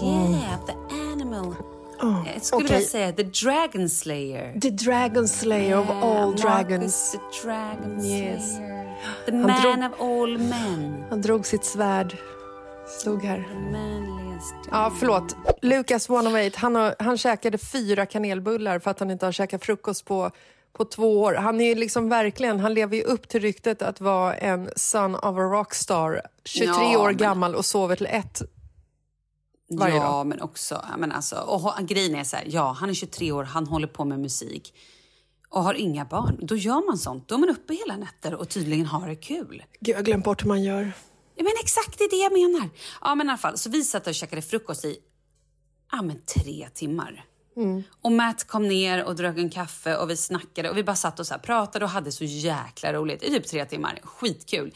Yeah, 0.02 0.30
yeah 0.30 0.66
the 0.66 0.72
animal. 1.12 1.54
Jag 2.34 2.42
skulle 2.44 2.64
okej. 2.64 2.76
vilja 2.76 2.88
säga 2.88 3.12
the 3.12 3.22
dragon 3.22 3.88
slayer. 3.88 4.60
The 4.60 4.70
dragon 4.70 5.28
slayer 5.28 5.78
of 5.78 5.86
Yeah, 5.86 6.04
all 6.04 6.26
Marcus 6.30 6.42
dragons. 6.42 7.12
the 7.12 7.48
dragon 7.48 8.04
Yes. 8.04 8.56
slayer. 8.56 8.96
The 9.26 9.32
man 9.32 9.62
drog- 9.62 9.92
of 9.92 10.00
all 10.00 10.38
men. 10.38 11.04
Han 11.10 11.20
drog 11.22 11.46
sitt 11.46 11.64
svärd. 11.64 12.16
Stod 12.98 13.22
här. 13.22 13.48
Ja, 14.70 14.92
förlåt. 14.98 15.36
Lucas 15.62 16.08
108, 16.10 16.58
han, 16.60 16.74
har, 16.74 16.94
han 16.98 17.18
käkade 17.18 17.58
fyra 17.58 18.06
kanelbullar 18.06 18.78
för 18.78 18.90
att 18.90 19.00
han 19.00 19.10
inte 19.10 19.26
har 19.26 19.32
käkat 19.32 19.64
frukost 19.64 20.04
på, 20.04 20.30
på 20.72 20.84
två 20.84 21.20
år. 21.20 21.34
Han 21.34 21.60
är 21.60 21.64
ju 21.68 21.74
liksom 21.74 22.08
verkligen, 22.08 22.60
han 22.60 22.74
lever 22.74 22.96
ju 22.96 23.02
upp 23.02 23.28
till 23.28 23.40
ryktet 23.40 23.82
att 23.82 24.00
vara 24.00 24.34
en 24.34 24.70
son 24.76 25.14
of 25.14 25.24
a 25.24 25.40
rockstar. 25.40 26.22
23 26.44 26.66
Ja, 26.74 26.98
år 26.98 27.06
men- 27.06 27.16
gammal 27.16 27.54
och 27.54 27.64
sover 27.64 27.96
till 27.96 28.06
ett. 28.06 28.42
Varje 29.72 29.96
ja, 29.96 30.02
dag. 30.02 30.26
men 30.26 30.40
också... 30.40 30.74
ja, 30.90 30.96
Men 30.96 31.12
alltså, 31.12 31.36
och 31.36 31.86
grejen 31.88 32.14
är 32.14 32.24
så 32.24 32.36
här, 32.36 32.44
ja, 32.48 32.76
han 32.80 32.90
är 32.90 32.94
23 32.94 33.32
år, 33.32 33.44
han 33.44 33.66
håller 33.66 33.86
på 33.86 34.04
med 34.04 34.20
musik 34.20 34.74
och 35.48 35.62
har 35.64 35.74
inga 35.74 36.04
barn. 36.04 36.38
Då 36.42 36.56
gör 36.56 36.86
man 36.86 36.98
sånt. 36.98 37.28
Då 37.28 37.34
är 37.34 37.38
man 37.38 37.48
uppe 37.50 37.74
hela 37.74 37.96
nätter 37.96 38.34
och 38.34 38.48
tydligen 38.48 38.86
har 38.86 39.08
det 39.08 39.16
kul. 39.16 39.62
Gud, 39.80 39.92
jag 39.92 39.98
har 39.98 40.02
glömt 40.04 40.24
bort 40.24 40.42
hur 40.44 40.48
man 40.48 40.62
gör. 40.62 40.92
Men 41.42 41.52
exakt 41.62 41.98
det 41.98 42.04
är 42.04 42.10
det 42.10 42.16
jag 42.16 42.32
menar. 42.32 42.70
Ja, 43.00 43.14
men 43.14 43.26
i 43.26 43.30
alla 43.30 43.38
fall, 43.38 43.58
så 43.58 43.70
vi 43.70 43.84
satt 43.84 44.06
och 44.06 44.14
käkade 44.14 44.42
frukost 44.42 44.84
i 44.84 44.98
ja, 45.92 46.02
men 46.02 46.22
tre 46.24 46.68
timmar. 46.74 47.24
Och 48.02 48.12
Matt 48.12 48.46
kom 48.46 48.68
ner 48.68 49.04
och 49.04 49.16
drack 49.16 49.38
en 49.38 49.50
kaffe 49.50 49.96
och 49.96 50.10
vi 50.10 50.16
snackade 50.16 50.70
och 50.70 50.76
vi 50.76 50.84
bara 50.84 50.96
satt 50.96 51.20
och 51.20 51.26
så 51.26 51.34
här 51.34 51.40
pratade 51.40 51.84
och 51.84 51.90
hade 51.90 52.12
så 52.12 52.24
jäkla 52.24 52.92
roligt 52.92 53.22
i 53.22 53.30
typ 53.30 53.46
tre 53.46 53.64
timmar. 53.64 54.00
Skitkul. 54.02 54.74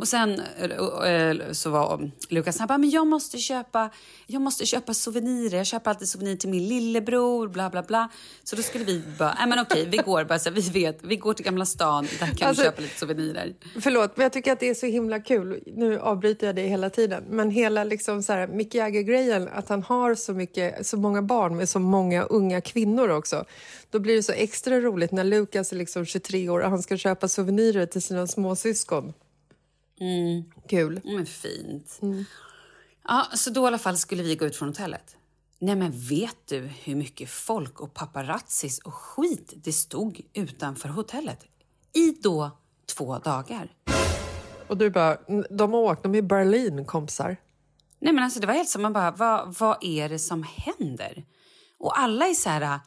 Och 0.00 0.08
sen 0.08 0.40
eh, 0.58 1.10
eh, 1.12 1.36
så 1.52 1.70
var 1.70 2.10
Lukas 2.28 2.58
han 2.58 2.68
bara, 2.68 2.78
men 2.78 2.90
jag 2.90 3.06
måste 3.06 3.38
köpa, 3.38 3.90
jag 4.26 4.42
måste 4.42 4.66
köpa 4.66 4.94
souvenirer. 4.94 5.56
Jag 5.56 5.66
köper 5.66 5.90
alltid 5.90 6.08
souvenir 6.08 6.36
till 6.36 6.48
min 6.48 6.68
lillebror, 6.68 7.48
bla 7.48 7.70
bla 7.70 7.82
bla. 7.82 8.08
Så 8.44 8.56
då 8.56 8.62
skulle 8.62 8.84
vi 8.84 9.02
bara, 9.18 9.34
nej 9.38 9.46
men 9.48 9.58
okej, 9.58 9.88
vi 9.90 9.96
går 9.96 10.24
bara 10.24 10.38
så 10.38 10.48
här, 10.50 10.56
vi 10.56 10.70
vet, 10.70 10.98
vi 11.02 11.16
går 11.16 11.34
till 11.34 11.44
Gamla 11.44 11.66
stan, 11.66 12.06
där 12.20 12.26
kan 12.26 12.48
Alltså- 12.48 12.62
vi 12.62 12.66
köpa 12.68 12.82
lite 12.82 12.98
souvenirer. 12.98 13.54
Förlåt, 13.80 14.16
men 14.16 14.22
jag 14.22 14.32
tycker 14.32 14.52
att 14.52 14.60
det 14.60 14.68
är 14.68 14.74
så 14.74 14.86
himla 14.86 15.20
kul. 15.20 15.60
Nu 15.66 16.00
avbryter 16.00 16.46
jag 16.46 16.56
dig 16.56 16.68
hela 16.68 16.90
tiden. 16.90 17.24
Men 17.28 17.50
hela 17.50 17.84
liksom 17.84 18.22
så 18.22 18.32
här, 18.32 18.46
Mick 18.46 18.74
Jagger-grejen, 18.74 19.48
att 19.54 19.68
han 19.68 19.82
har 19.82 20.14
så, 20.14 20.32
mycket, 20.32 20.86
så 20.86 20.96
många 20.96 21.22
barn 21.22 21.56
med 21.56 21.68
så 21.68 21.78
många 21.78 22.25
unga 22.26 22.60
kvinnor 22.60 23.08
också. 23.08 23.44
Då 23.90 23.98
blir 23.98 24.16
det 24.16 24.22
så 24.22 24.32
extra 24.32 24.80
roligt 24.80 25.12
när 25.12 25.24
Lukas 25.24 25.72
är 25.72 25.76
liksom 25.76 26.04
23 26.04 26.48
år 26.48 26.60
och 26.60 26.70
han 26.70 26.82
ska 26.82 26.96
köpa 26.96 27.28
souvenirer 27.28 27.86
till 27.86 28.02
sina 28.02 28.26
småsyskon. 28.26 29.12
Kul. 30.68 31.00
Mm, 31.04 31.16
Men 31.16 31.26
fint. 31.26 32.00
Ja, 33.08 33.26
så 33.34 33.50
då 33.50 33.64
i 33.64 33.66
alla 33.66 33.78
fall 33.78 33.96
skulle 33.96 34.22
vi 34.22 34.36
gå 34.36 34.46
ut 34.46 34.56
från 34.56 34.68
hotellet. 34.68 35.16
Nej 35.58 35.76
men 35.76 35.92
vet 35.92 36.36
du 36.48 36.58
hur 36.60 36.94
mycket 36.94 37.30
folk 37.30 37.80
och 37.80 37.94
paparazzis 37.94 38.78
och 38.78 38.94
skit 38.94 39.52
det 39.56 39.72
stod 39.72 40.20
utanför 40.32 40.88
hotellet? 40.88 41.44
I 41.92 42.10
då 42.10 42.50
två 42.96 43.18
dagar. 43.18 43.72
Och 44.68 44.76
du 44.76 44.90
bara, 44.90 45.18
de 45.50 45.72
har 45.72 45.80
åkt, 45.80 46.02
de 46.02 46.14
är 46.14 46.18
i 46.18 46.22
Berlin 46.22 46.84
kompisar. 46.84 47.36
Nej 47.98 48.12
men 48.12 48.24
alltså 48.24 48.40
det 48.40 48.46
var 48.46 48.54
helt 48.54 48.68
som 48.68 48.82
man 48.82 48.92
bara, 48.92 49.10
vad, 49.10 49.54
vad 49.58 49.78
är 49.80 50.08
det 50.08 50.18
som 50.18 50.42
händer? 50.56 51.24
Och 51.78 51.98
alla 51.98 52.26
är 52.26 52.34
så 52.34 52.48
här 52.48 52.62
äh, 52.62 52.80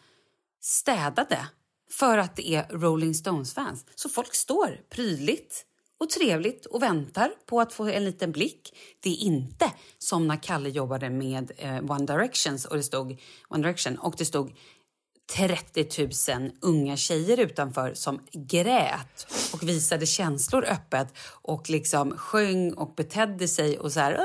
städade 0.61 1.47
för 1.91 2.17
att 2.17 2.35
det 2.35 2.55
är 2.55 2.67
Rolling 2.69 3.13
Stones-fans. 3.13 3.85
Så 3.95 4.09
folk 4.09 4.35
står 4.35 4.81
prydligt 4.89 5.65
och 5.99 6.09
trevligt 6.09 6.65
och 6.65 6.83
väntar 6.83 7.31
på 7.45 7.61
att 7.61 7.73
få 7.73 7.85
en 7.85 8.05
liten 8.05 8.31
blick. 8.31 8.75
Det 8.99 9.09
är 9.09 9.17
inte 9.17 9.71
som 9.97 10.27
när 10.27 10.43
Kalle 10.43 10.69
jobbade 10.69 11.09
med 11.09 11.51
eh, 11.57 11.91
One 11.91 12.05
Directions 12.05 12.65
och 12.65 12.75
det 12.75 12.83
stod 12.83 13.21
One 13.49 13.63
Direction 13.63 13.97
och 13.97 14.15
det 14.17 14.25
stod 14.25 14.51
30 15.35 16.33
000 16.37 16.51
unga 16.61 16.97
tjejer 16.97 17.37
utanför 17.39 17.93
som 17.93 18.19
grät 18.31 19.27
och 19.53 19.63
visade 19.63 20.05
känslor 20.05 20.65
öppet 20.65 21.07
och 21.41 21.69
liksom 21.69 22.17
sjöng 22.17 22.73
och 22.73 22.93
betedde 22.95 23.47
sig 23.47 23.79
och 23.79 23.91
så 23.93 23.99
här... 23.99 24.17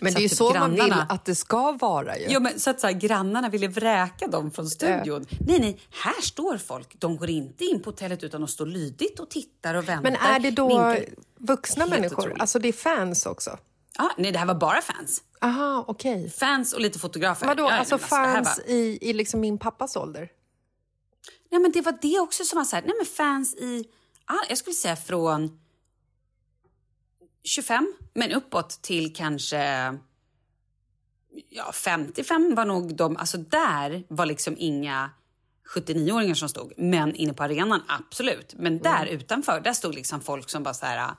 Men 0.00 0.12
Så 0.12 0.18
det 0.18 0.20
är 0.20 0.20
ju 0.20 0.26
att 0.26 0.30
typ 0.30 0.38
så 0.38 0.54
man 0.54 0.70
vill 0.70 0.80
grannarna- 0.80 1.06
att 1.08 1.24
det 1.24 1.34
ska 1.34 1.72
vara 1.72 2.18
ju. 2.18 2.26
Ja, 2.28 2.40
men 2.40 2.60
så 2.60 2.70
att 2.70 2.80
så 2.80 2.86
här, 2.86 2.94
grannarna 2.94 3.48
ville 3.48 3.68
vräka 3.68 4.26
dem 4.26 4.50
från 4.50 4.70
studion. 4.70 5.26
Nej, 5.46 5.60
nej, 5.60 5.80
här 6.04 6.22
står 6.22 6.56
folk. 6.58 6.88
De 6.98 7.16
går 7.16 7.30
inte 7.30 7.64
in 7.64 7.82
på 7.82 7.90
hotellet 7.90 8.22
utan 8.24 8.40
de 8.40 8.48
står 8.48 8.66
lydigt 8.66 9.20
och 9.20 9.30
tittar 9.30 9.74
och 9.74 9.88
väntar. 9.88 10.02
Men 10.10 10.16
är 10.16 10.38
det 10.40 10.50
då 10.50 10.68
Vinkar. 10.68 11.04
vuxna 11.38 11.86
människor? 11.86 12.18
otroligt. 12.18 12.40
Alltså 12.40 12.58
det 12.58 12.68
är 12.68 12.72
fans 12.72 13.26
också? 13.26 13.58
Ah, 13.98 14.08
nej, 14.18 14.32
det 14.32 14.38
här 14.38 14.46
var 14.46 14.54
bara 14.54 14.80
fans. 14.82 15.22
Aha, 15.42 15.84
okej. 15.88 16.30
Fans 16.30 16.72
och 16.72 16.80
lite 16.80 16.98
fotografer. 16.98 17.46
Vadå, 17.46 17.62
Ja, 17.62 17.72
alltså 17.72 17.98
fans 17.98 18.60
i, 18.66 18.98
i 19.00 19.12
liksom 19.12 19.40
min 19.40 19.58
pappas 19.58 19.96
ålder? 19.96 20.28
Nej, 21.50 21.60
men 21.60 21.72
det 21.72 21.80
var 21.80 21.98
det 22.02 22.20
också 22.20 22.44
som 22.44 22.56
var 22.56 22.64
så 22.64 22.76
här, 22.76 22.82
nej 22.82 22.94
men 22.98 23.06
fans 23.06 23.54
i, 23.54 23.84
jag 24.48 24.58
skulle 24.58 24.74
säga 24.74 24.96
från 24.96 25.60
25, 27.44 27.94
men 28.14 28.32
uppåt 28.32 28.82
till 28.82 29.14
kanske 29.14 29.58
ja, 31.48 31.72
55 31.72 32.54
var 32.54 32.64
nog 32.64 32.96
de, 32.96 33.16
alltså 33.16 33.38
där 33.38 34.04
var 34.08 34.26
liksom 34.26 34.54
inga 34.58 35.10
79-åringar 35.74 36.34
som 36.34 36.48
stod. 36.48 36.72
Men 36.76 37.14
inne 37.14 37.32
på 37.32 37.42
arenan, 37.42 37.82
absolut. 37.88 38.54
Men 38.58 38.78
där 38.78 39.06
utanför, 39.06 39.60
där 39.60 39.72
stod 39.72 39.94
liksom 39.94 40.20
folk 40.20 40.50
som 40.50 40.62
bara 40.62 40.74
så 40.74 40.86
här... 40.86 41.14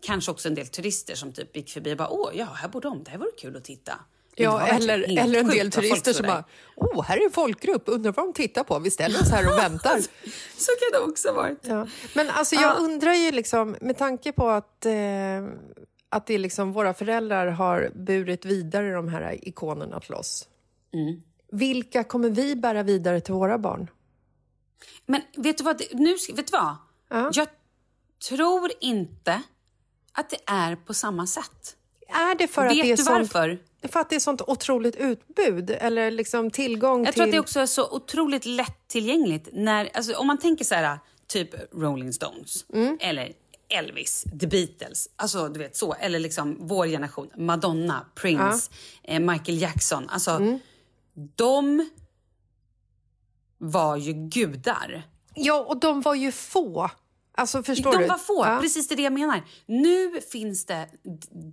Kanske 0.00 0.30
också 0.30 0.48
en 0.48 0.54
del 0.54 0.66
turister 0.66 1.14
som 1.14 1.32
typ 1.32 1.56
gick 1.56 1.70
förbi 1.70 1.92
och 1.92 1.96
bara 1.96 2.08
åh, 2.08 2.30
ja, 2.34 2.44
här 2.44 2.68
bor 2.68 2.80
de, 2.80 3.04
det 3.04 3.10
här 3.10 3.18
vore 3.18 3.30
kul 3.38 3.56
att 3.56 3.64
titta. 3.64 4.00
Ja, 4.38 4.66
eller, 4.66 5.18
eller 5.18 5.38
en 5.38 5.48
del 5.48 5.70
turister 5.70 6.12
som 6.12 6.26
bara 6.26 6.44
Åh, 6.76 7.04
här 7.04 7.16
är 7.16 7.24
en 7.24 7.30
folkgrupp, 7.30 7.82
undrar 7.86 8.12
vad 8.12 8.26
de 8.26 8.32
tittar 8.32 8.64
på. 8.64 8.78
Vi 8.78 8.90
ställer 8.90 9.20
oss 9.20 9.30
här 9.30 9.52
och 9.52 9.58
väntar. 9.58 10.00
Så 10.56 10.72
kan 10.80 10.92
det 10.92 11.10
också 11.10 11.28
ha 11.28 11.34
varit. 11.34 11.58
Ja. 11.62 11.86
Men 12.14 12.30
alltså, 12.30 12.54
jag 12.54 12.78
undrar 12.80 13.14
ju 13.14 13.30
liksom, 13.30 13.76
med 13.80 13.98
tanke 13.98 14.32
på 14.32 14.48
att, 14.48 14.86
eh, 14.86 14.92
att 16.08 16.26
det 16.26 16.34
är 16.34 16.38
liksom 16.38 16.72
våra 16.72 16.94
föräldrar 16.94 17.46
har 17.46 17.90
burit 17.94 18.44
vidare 18.44 18.92
de 18.92 19.08
här 19.08 19.48
ikonerna 19.48 20.00
till 20.00 20.14
oss. 20.14 20.48
Mm. 20.92 21.22
Vilka 21.52 22.04
kommer 22.04 22.30
vi 22.30 22.56
bära 22.56 22.82
vidare 22.82 23.20
till 23.20 23.34
våra 23.34 23.58
barn? 23.58 23.90
Men 25.06 25.22
vet 25.36 25.58
du 25.58 25.64
vad? 25.64 25.82
Nu, 25.92 26.16
vet 26.34 26.46
du 26.46 26.52
vad? 26.52 26.76
Ja. 27.08 27.30
Jag 27.32 27.48
tror 28.28 28.70
inte 28.80 29.42
att 30.16 30.30
det 30.30 30.38
är 30.46 30.76
på 30.76 30.94
samma 30.94 31.26
sätt. 31.26 31.76
Är 32.08 32.34
det 32.38 32.48
för 32.48 32.62
Vet 32.62 32.70
att 32.70 32.76
det 32.82 32.90
är 32.92 32.96
du 32.96 33.02
sånt, 33.02 33.34
varför? 33.34 33.58
För 33.88 34.00
att 34.00 34.10
det 34.10 34.16
är 34.16 34.20
sånt 34.20 34.42
otroligt 34.46 34.96
utbud? 34.96 35.70
Eller 35.70 36.10
liksom 36.10 36.50
tillgång 36.50 37.04
Jag 37.04 37.06
till... 37.06 37.14
tror 37.14 37.24
att 37.26 37.32
det 37.32 37.40
också 37.40 37.60
är 37.60 37.66
så 37.66 37.90
otroligt 37.90 38.44
lättillgängligt. 38.46 39.48
När, 39.52 39.90
alltså, 39.94 40.14
om 40.16 40.26
man 40.26 40.38
tänker 40.38 40.64
så 40.64 40.74
här, 40.74 40.98
typ 41.26 41.50
Rolling 41.72 42.12
Stones 42.12 42.64
Mm. 42.72 42.98
eller 43.00 43.32
Elvis, 43.68 44.24
The 44.40 44.46
Beatles, 44.46 45.08
alltså 45.16 45.48
du 45.48 45.58
vet 45.58 45.76
så, 45.76 45.94
eller 45.94 46.18
liksom 46.18 46.56
vår 46.60 46.86
generation, 46.86 47.30
Madonna, 47.36 48.06
Prince, 48.14 48.70
eh, 49.02 49.20
Michael 49.20 49.60
Jackson. 49.62 50.08
Alltså, 50.08 50.30
Mm. 50.30 50.58
de 51.36 51.88
var 53.58 53.96
ju 53.96 54.12
gudar. 54.12 55.02
Ja, 55.34 55.64
och 55.68 55.80
de 55.80 56.00
var 56.00 56.14
ju 56.14 56.32
få. 56.32 56.90
Alltså, 57.38 57.62
förstår 57.62 57.92
de 57.92 57.98
du? 57.98 58.06
var 58.06 58.18
få, 58.18 58.44
Ja. 58.46 58.58
precis 58.62 58.88
det 58.88 58.94
det 58.94 59.02
jag 59.02 59.12
menar. 59.12 59.42
Nu 59.66 60.20
finns 60.20 60.66
det... 60.66 60.88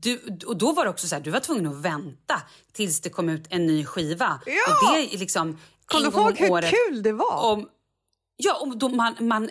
Du, 0.01 0.21
och 0.47 0.57
då 0.57 0.71
var 0.71 0.83
det 0.83 0.89
också 0.89 1.07
så 1.07 1.15
här, 1.15 1.21
du 1.21 1.31
var 1.31 1.39
tvungen 1.39 1.67
att 1.67 1.75
vänta 1.81 2.41
tills 2.73 3.01
det 3.01 3.09
kom 3.09 3.29
ut 3.29 3.45
en 3.49 3.65
ny 3.65 3.85
skiva. 3.85 4.41
Ja! 4.45 4.53
Och 4.89 4.95
det 4.95 5.13
är 5.15 5.17
liksom 5.17 5.57
Kommer 5.85 6.11
du 6.11 6.17
ihåg 6.17 6.37
hur 6.37 6.51
året. 6.51 6.71
kul 6.87 7.03
det 7.03 7.13
var? 7.13 7.51
Om, 7.51 7.69
ja, 8.37 8.57
om 8.61 8.79
då 8.79 8.89
man, 8.89 9.15
man, 9.19 9.49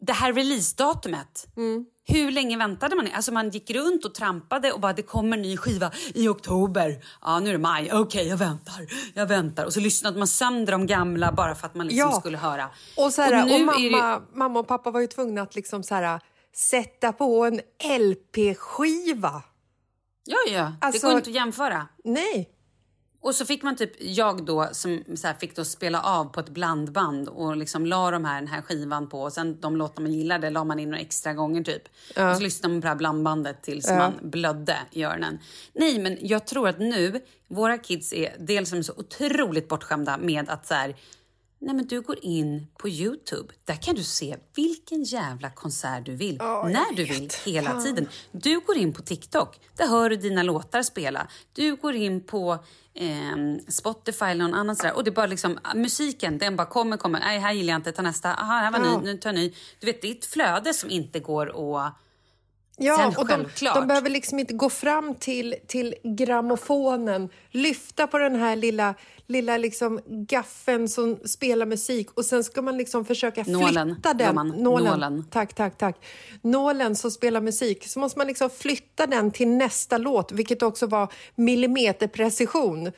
det 0.00 0.12
här 0.12 0.32
releasedatumet. 0.32 1.46
Mm. 1.56 1.86
Hur 2.08 2.30
länge 2.30 2.56
väntade 2.56 2.96
man? 2.96 3.08
Alltså 3.14 3.32
man 3.32 3.50
gick 3.50 3.70
runt 3.70 4.04
och 4.04 4.14
trampade 4.14 4.72
och 4.72 4.80
bara 4.80 4.92
det 4.92 5.02
kommer 5.02 5.36
ny 5.36 5.56
skiva 5.56 5.90
i 6.14 6.28
oktober. 6.28 7.04
Ja, 7.22 7.40
nu 7.40 7.48
är 7.48 7.52
det 7.52 7.58
maj. 7.58 7.92
Okej, 7.92 8.28
jag 8.28 8.36
väntar. 8.36 8.86
Jag 9.14 9.26
väntar. 9.26 9.64
Och 9.64 9.72
så 9.72 9.80
lyssnade 9.80 10.18
man 10.18 10.28
sönder 10.28 10.72
de 10.72 10.86
gamla 10.86 11.32
bara 11.32 11.54
för 11.54 11.66
att 11.66 11.74
man 11.74 11.86
liksom 11.86 12.10
Ja. 12.12 12.20
skulle 12.20 12.38
höra. 12.38 12.68
Och, 12.96 13.12
så 13.12 13.22
här, 13.22 13.42
och, 13.42 13.48
nu 13.48 13.54
är 13.54 13.58
det 13.58 13.90
mamma, 13.90 14.22
mamma 14.34 14.60
och 14.60 14.68
pappa 14.68 14.90
var 14.90 15.00
ju 15.00 15.06
tvungna 15.06 15.42
att 15.42 15.54
liksom 15.54 15.82
så 15.82 15.94
här, 15.94 16.20
sätta 16.54 17.12
på 17.12 17.44
en 17.44 17.60
LP-skiva. 18.00 19.42
Ja, 20.24 20.36
ja. 20.52 20.72
Alltså- 20.80 21.06
det 21.06 21.10
går 21.12 21.18
inte 21.18 21.30
att 21.30 21.36
jämföra. 21.36 21.86
Nej. 22.04 22.50
Och 23.26 23.34
så 23.34 23.46
fick 23.46 23.62
man 23.62 23.76
typ, 23.76 23.92
jag 24.00 24.44
då, 24.44 24.68
som 24.72 25.02
så 25.16 25.28
fick 25.40 25.56
då 25.56 25.64
spela 25.64 26.02
av 26.02 26.24
på 26.24 26.40
ett 26.40 26.48
blandband 26.48 27.28
och 27.28 27.56
liksom 27.56 27.86
la 27.86 28.10
de 28.10 28.24
här, 28.24 28.34
den 28.34 28.48
här 28.48 28.62
skivan 28.62 29.08
på 29.08 29.22
och 29.22 29.32
sen 29.32 29.60
de 29.60 29.76
låtar 29.76 30.02
man 30.02 30.12
gillade 30.12 30.50
la 30.50 30.64
man 30.64 30.78
in 30.78 30.90
några 30.90 31.02
extra 31.02 31.34
gånger 31.34 31.62
typ. 31.62 31.82
Och 32.08 32.36
så 32.36 32.42
lyssnade 32.42 32.74
man 32.74 32.80
på 32.80 32.84
det 32.84 32.88
här 32.88 32.96
blandbandet 32.96 33.62
tills 33.62 33.90
man 33.90 34.12
blödde 34.22 34.76
i 34.90 35.04
öronen. 35.04 35.38
Nej, 35.72 35.98
men 35.98 36.18
jag 36.20 36.46
tror 36.46 36.68
att 36.68 36.78
nu, 36.78 37.20
våra 37.48 37.78
kids 37.78 38.12
är 38.12 38.36
dels 38.38 38.70
som 38.70 38.84
så 38.84 38.92
otroligt 38.96 39.68
bortskämda 39.68 40.18
med 40.18 40.50
att 40.50 40.66
så 40.66 40.74
här, 40.74 40.96
Nej 41.58 41.74
men 41.74 41.86
du 41.86 42.00
går 42.00 42.16
in 42.22 42.66
på 42.78 42.88
Youtube. 42.88 43.54
Där 43.64 43.74
kan 43.74 43.94
du 43.94 44.02
se 44.02 44.36
vilken 44.54 45.02
jävla 45.02 45.50
konsert 45.50 46.06
du 46.06 46.16
vill. 46.16 46.36
när 46.36 46.96
du 46.96 47.04
vill, 47.04 47.30
hela 47.44 47.82
tiden. 47.82 48.08
Du 48.32 48.60
går 48.60 48.76
in 48.76 48.92
på 48.92 49.02
TikTok. 49.02 49.60
Där 49.76 49.88
hör 49.88 50.10
du 50.10 50.16
dina 50.16 50.42
låtar 50.42 50.82
spela. 50.82 51.28
Du 51.52 51.76
går 51.76 51.94
in 51.94 52.24
på 52.24 52.58
ehm, 52.96 53.60
Spotify 53.68 54.24
eller 54.24 54.44
någon 54.44 54.54
annan 54.54 54.76
sådär. 54.76 54.96
Och 54.96 55.04
det 55.04 55.10
bara 55.10 55.26
liksom, 55.26 55.58
musiken 55.74 56.38
den 56.38 56.56
bara 56.56 56.66
kommer, 56.66 56.96
kommer. 56.96 57.20
Nej, 57.20 57.38
här 57.38 57.52
gillar 57.52 57.72
jag 57.72 57.78
inte, 57.78 57.92
ta 57.92 58.02
nästa. 58.02 58.34
Aha, 58.34 58.52
här 58.52 58.70
var 58.70 58.78
ny, 58.78 59.12
nu 59.12 59.18
tar 59.18 59.30
jag 59.30 59.34
ny. 59.34 59.54
Du 59.80 59.86
vet, 59.86 60.02
det 60.02 60.08
är 60.08 60.12
ett 60.12 60.24
flöde 60.26 60.74
som 60.74 60.90
inte 60.90 61.20
går 61.20 61.46
att... 61.46 61.94
Ja, 62.78 62.96
Sen 62.96 63.16
och 63.16 63.26
de, 63.28 63.46
de 63.74 63.86
behöver 63.86 64.10
liksom 64.10 64.38
inte 64.38 64.54
gå 64.54 64.70
fram 64.70 65.14
till, 65.14 65.54
till 65.66 65.94
grammofonen, 66.04 67.28
lyfta 67.50 68.06
på 68.06 68.18
den 68.18 68.36
här 68.36 68.56
lilla, 68.56 68.94
lilla 69.26 69.56
liksom 69.58 70.00
gaffeln 70.06 70.88
som 70.88 71.18
spelar 71.24 71.66
musik 71.66 72.10
och 72.10 72.24
sen 72.24 72.44
ska 72.44 72.62
man 72.62 72.76
liksom 72.76 73.04
försöka 73.04 73.44
Nålen, 73.46 73.94
flytta 73.94 74.14
den. 74.14 74.26
gumman. 74.26 74.48
Nålen. 74.48 75.24
Tack, 75.30 75.54
tack, 75.54 75.78
tack. 75.78 75.96
Nålen 76.42 76.96
som 76.96 77.10
spelar 77.10 77.40
musik. 77.40 77.88
Så 77.88 77.98
måste 77.98 78.18
man 78.18 78.26
liksom 78.26 78.50
flytta 78.50 79.06
den 79.06 79.30
till 79.30 79.48
nästa 79.48 79.98
låt, 79.98 80.32
vilket 80.32 80.62
också 80.62 80.86
var 80.86 81.12
millimeterprecision. 81.34 82.92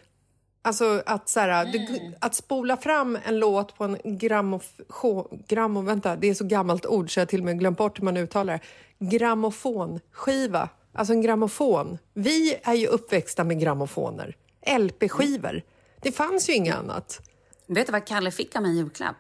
Alltså 0.63 1.03
att, 1.07 1.29
så 1.29 1.41
här, 1.41 1.65
det, 1.65 2.13
att 2.21 2.35
spola 2.35 2.77
fram 2.77 3.19
en 3.25 3.39
låt 3.39 3.77
på 3.79 3.85
en 3.85 3.99
grammofon... 4.05 5.43
Grammo, 5.49 5.81
vänta, 5.81 6.17
det 6.17 6.29
är 6.29 6.35
så 6.35 6.45
gammalt 6.45 6.87
ord 6.87 7.15
så 7.15 7.21
jag 7.21 7.29
till 7.29 7.41
och 7.41 7.45
med 7.45 7.59
glömt 7.59 7.79
bort 7.79 7.99
hur 7.99 8.05
man 8.05 8.17
uttalar 8.17 8.53
det. 8.99 9.17
Grammofonskiva. 9.17 10.69
Alltså 10.93 11.13
en 11.13 11.23
grammofon. 11.23 11.99
Vi 12.15 12.59
är 12.63 12.75
ju 12.75 12.87
uppväxta 12.87 13.45
med 13.45 13.61
grammofoner. 13.61 14.37
LP-skivor. 14.79 15.63
Det 16.01 16.13
fanns 16.13 16.49
ju 16.49 16.53
inget 16.53 16.77
annat. 16.77 17.21
Vet 17.67 17.87
du 17.87 17.93
vad 17.93 18.07
Kalle 18.07 18.31
fick 18.31 18.57
av 18.57 18.63
mig 18.63 18.73
i 18.73 18.77
julklapp? 18.77 19.17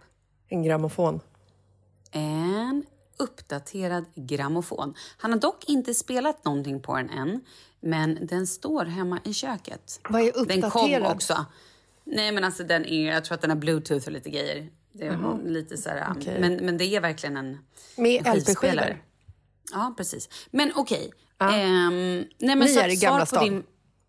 En 0.49 0.63
grammofon. 0.63 1.21
En 2.11 2.85
uppdaterad 3.17 4.05
grammofon. 4.15 4.95
Han 5.19 5.33
har 5.33 5.39
dock 5.39 5.65
inte 5.69 5.95
spelat 5.95 6.45
någonting 6.45 6.81
på 6.81 6.97
den 6.97 7.11
än, 7.11 7.41
men 7.81 8.27
den 8.27 8.47
står 8.47 8.85
hemma 8.85 9.21
i 9.25 9.35
köket. 9.35 10.01
Vad 10.09 10.21
är 10.21 10.25
Den 10.47 10.61
kom 10.61 10.83
uppdaterad? 10.83 11.13
också. 11.17 11.47
Nej, 12.05 12.33
men 12.33 12.45
alltså 12.45 12.65
den 12.65 12.85
är, 12.87 13.13
jag 13.13 13.25
tror 13.25 13.35
att 13.35 13.41
den 13.41 13.51
har 13.51 13.57
bluetooth 13.57 14.07
och 14.07 14.13
lite 14.13 14.31
grejer. 14.31 14.71
Det 14.93 15.07
är 15.07 15.49
lite 15.49 15.77
så 15.77 15.89
här, 15.89 16.15
Okej. 16.17 16.41
men, 16.41 16.55
men 16.57 16.79
det 16.79 16.85
är 16.85 17.01
verkligen 17.01 17.37
en 17.37 17.59
Med. 17.97 18.27
LP-skivor. 18.37 19.03
Ja, 19.73 19.95
precis. 19.97 20.29
Men 20.51 20.73
okej. 20.75 21.13
Ehm, 21.41 22.17
nej, 22.19 22.27
men 22.39 22.59
Ni 22.59 22.69
så 22.69 22.81
är 22.81 22.89
i 22.89 22.97
Gamla 22.97 23.27
stan. 23.27 23.63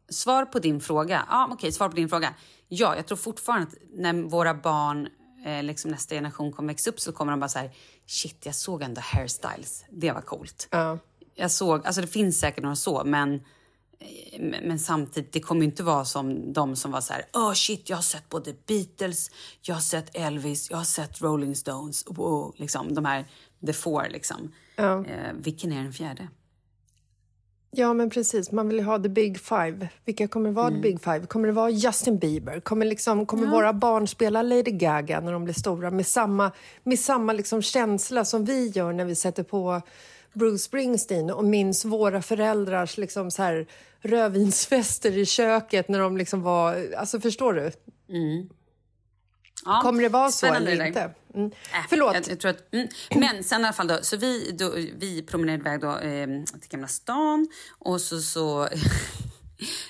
Svar 0.09 0.45
på 0.45 0.59
din 0.59 0.81
fråga. 0.81 1.25
Ja, 1.29 1.49
okej, 1.51 1.71
svar 1.71 1.89
på 1.89 1.95
din 1.95 2.09
fråga. 2.09 2.33
Ja, 2.67 2.95
jag 2.95 3.07
tror 3.07 3.17
fortfarande 3.17 3.67
att 3.67 3.75
när 3.93 4.13
våra 4.13 4.53
barn, 4.53 5.07
eh, 5.45 5.63
liksom 5.63 5.91
nästa 5.91 6.15
generation 6.15 6.51
kommer 6.51 6.73
växa 6.73 6.89
upp 6.89 6.99
så 6.99 7.11
kommer 7.11 7.31
de 7.31 7.39
bara 7.39 7.49
så 7.49 7.59
här, 7.59 7.71
shit, 8.07 8.45
jag 8.45 8.55
såg 8.55 8.81
ändå 8.81 9.01
hairstyles. 9.01 9.85
Det 9.89 10.11
var 10.11 10.21
coolt. 10.21 10.67
Ja. 10.71 10.97
Jag 11.35 11.51
såg, 11.51 11.85
alltså 11.85 12.01
det 12.01 12.07
finns 12.07 12.39
säkert 12.39 12.63
några 12.63 12.75
så, 12.75 13.03
men 13.05 13.33
eh, 13.35 14.39
men 14.39 14.67
men 14.67 14.79
samtidigt, 14.79 15.33
det 15.33 15.39
kommer 15.39 15.61
ju 15.61 15.65
inte 15.65 15.83
vara 15.83 16.05
som 16.05 16.53
de 16.53 16.75
som 16.75 16.91
var 16.91 17.01
så 17.01 17.13
här, 17.13 17.25
oh 17.33 17.53
shit, 17.53 17.89
jag 17.89 17.97
har 17.97 18.01
sett 18.01 18.29
både 18.29 18.53
Beatles, 18.67 19.31
jag 19.61 19.75
har 19.75 19.81
sett 19.81 20.15
Elvis, 20.15 20.69
jag 20.69 20.77
har 20.77 20.83
sett 20.83 21.21
Rolling 21.21 21.55
Stones, 21.55 22.03
wow, 22.07 22.55
liksom 22.57 22.93
de 22.93 23.05
här, 23.05 23.25
the 23.65 23.73
four 23.73 24.07
liksom. 24.09 24.51
Ja. 24.75 25.05
Eh, 25.05 25.33
vilken 25.33 25.71
är 25.71 25.83
den 25.83 25.93
fjärde? 25.93 26.27
Ja, 27.71 27.93
men 27.93 28.09
precis. 28.09 28.51
Man 28.51 28.67
vill 28.67 28.77
ju 28.77 28.83
ha 28.83 28.99
the 28.99 29.09
big 29.09 29.39
five. 29.39 29.87
Vilka 30.05 30.27
kommer 30.27 30.51
vara 30.51 30.69
the 30.69 30.75
big 30.81 31.01
five? 31.01 31.25
Kommer 31.25 31.47
det 31.47 31.53
vara 31.53 31.69
Justin 31.69 32.17
Bieber? 32.17 32.59
Kommer, 32.59 32.85
liksom, 32.85 33.25
kommer 33.25 33.47
våra 33.47 33.73
barn 33.73 34.07
spela 34.07 34.41
Lady 34.41 34.71
Gaga 34.71 35.19
när 35.19 35.33
de 35.33 35.43
blir 35.43 35.53
stora 35.53 35.91
med 35.91 36.07
samma, 36.07 36.51
med 36.83 36.99
samma 36.99 37.33
liksom 37.33 37.61
känsla 37.61 38.25
som 38.25 38.45
vi 38.45 38.67
gör 38.67 38.93
när 38.93 39.05
vi 39.05 39.15
sätter 39.15 39.43
på 39.43 39.81
Bruce 40.33 40.57
Springsteen 40.63 41.29
och 41.31 41.45
minns 41.45 41.85
våra 41.85 42.21
föräldrars 42.21 42.97
liksom 42.97 43.31
så 43.31 43.43
här 43.43 43.67
rödvinsfester 44.01 45.17
i 45.17 45.25
köket 45.25 45.87
när 45.87 45.99
de 45.99 46.17
liksom 46.17 46.41
var... 46.41 46.93
Alltså, 46.97 47.19
förstår 47.19 47.53
du? 47.53 47.71
Ja, 49.65 49.81
Kommer 49.81 50.03
det 50.03 50.09
vara 50.09 50.31
så 50.31 50.45
eller 50.45 50.85
inte? 50.85 51.13
Mm. 51.33 51.51
Äh, 51.73 51.79
Förlåt. 51.89 52.15
Jag, 52.15 52.27
jag 52.27 52.39
tror 52.39 52.51
att, 52.51 52.73
mm. 52.73 52.87
Men 53.15 53.43
sen 53.43 53.61
i 53.61 53.63
alla 53.63 53.73
fall 53.73 53.87
då, 53.87 53.99
så 54.01 54.17
vi, 54.17 54.51
då, 54.51 54.71
vi 54.95 55.23
promenerade 55.27 55.61
iväg 55.61 55.81
då, 55.81 55.97
eh, 55.97 56.27
till 56.59 56.69
Gamla 56.69 56.87
stan 56.87 57.47
och 57.79 58.01
så... 58.01 58.21
så 58.21 58.69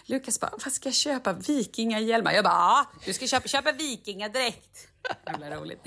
Lukas 0.06 0.40
bara, 0.40 0.52
vad 0.64 0.74
ska 0.74 0.90
jag 0.90 0.96
köpa? 0.96 1.34
Vikingahjälmar? 1.34 2.32
Jag 2.32 2.44
bara, 2.44 2.54
ja, 2.54 2.86
du 3.06 3.14
ska 3.14 3.28
köpa, 3.28 3.48
köpa 3.48 3.72
vikingadräkt. 3.72 4.88
Jävla 5.26 5.56
roligt. 5.56 5.86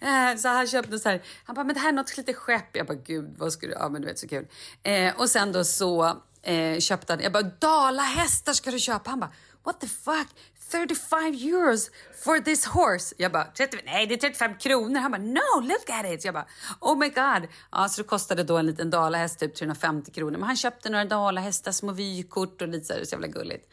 Eh, 0.00 0.36
så 0.36 0.48
han 0.48 0.66
köpte 0.66 0.98
så 0.98 1.08
här, 1.08 1.22
han 1.44 1.54
bara, 1.54 1.64
men 1.64 1.74
det 1.74 1.80
här 1.80 1.88
är 1.88 1.92
något 1.92 2.16
lite 2.16 2.34
skepp. 2.34 2.76
Jag 2.76 2.86
bara, 2.86 2.94
gud, 2.94 3.34
vad 3.38 3.52
ska 3.52 3.66
du, 3.66 3.72
ja 3.72 3.88
men 3.88 4.02
du 4.02 4.08
vet 4.08 4.18
så 4.18 4.28
kul. 4.28 4.46
Eh, 4.82 5.20
och 5.20 5.30
sen 5.30 5.52
då 5.52 5.64
så 5.64 6.22
eh, 6.42 6.78
köpte 6.78 7.12
han, 7.12 7.22
jag 7.22 7.32
bara, 7.32 7.42
dalahästar 7.42 8.52
ska 8.52 8.70
du 8.70 8.78
köpa. 8.78 9.10
Han 9.10 9.20
bara, 9.20 9.32
what 9.64 9.80
the 9.80 9.86
fuck? 9.88 10.28
35 10.70 11.34
euros 11.34 11.90
for 12.24 12.40
this 12.40 12.64
horse. 12.66 13.14
Jag 13.18 13.32
bara, 13.32 13.44
30, 13.44 13.78
nej 13.86 14.06
det 14.06 14.14
är 14.14 14.18
35 14.18 14.54
kronor. 14.58 15.00
Han 15.00 15.10
bara, 15.10 15.22
no 15.22 15.60
look 15.60 15.90
at 15.90 16.06
it. 16.12 16.24
Jag 16.24 16.34
bara, 16.34 16.46
oh 16.80 16.98
my 16.98 17.08
god. 17.08 17.48
Ja, 17.72 17.88
så 17.88 18.02
det 18.02 18.08
kostade 18.08 18.42
då 18.42 18.56
en 18.56 18.66
liten 18.66 18.90
dalahäst 18.90 19.38
typ 19.38 19.54
350 19.54 20.10
kronor. 20.10 20.38
Men 20.38 20.42
han 20.42 20.56
köpte 20.56 20.90
några 20.90 21.04
dalahästar, 21.04 21.72
små 21.72 21.92
vykort 21.92 22.62
och 22.62 22.68
lite 22.68 22.84
så 22.86 22.92
här, 22.92 23.04
så 23.04 23.14
jävla 23.14 23.26
gulligt. 23.26 23.72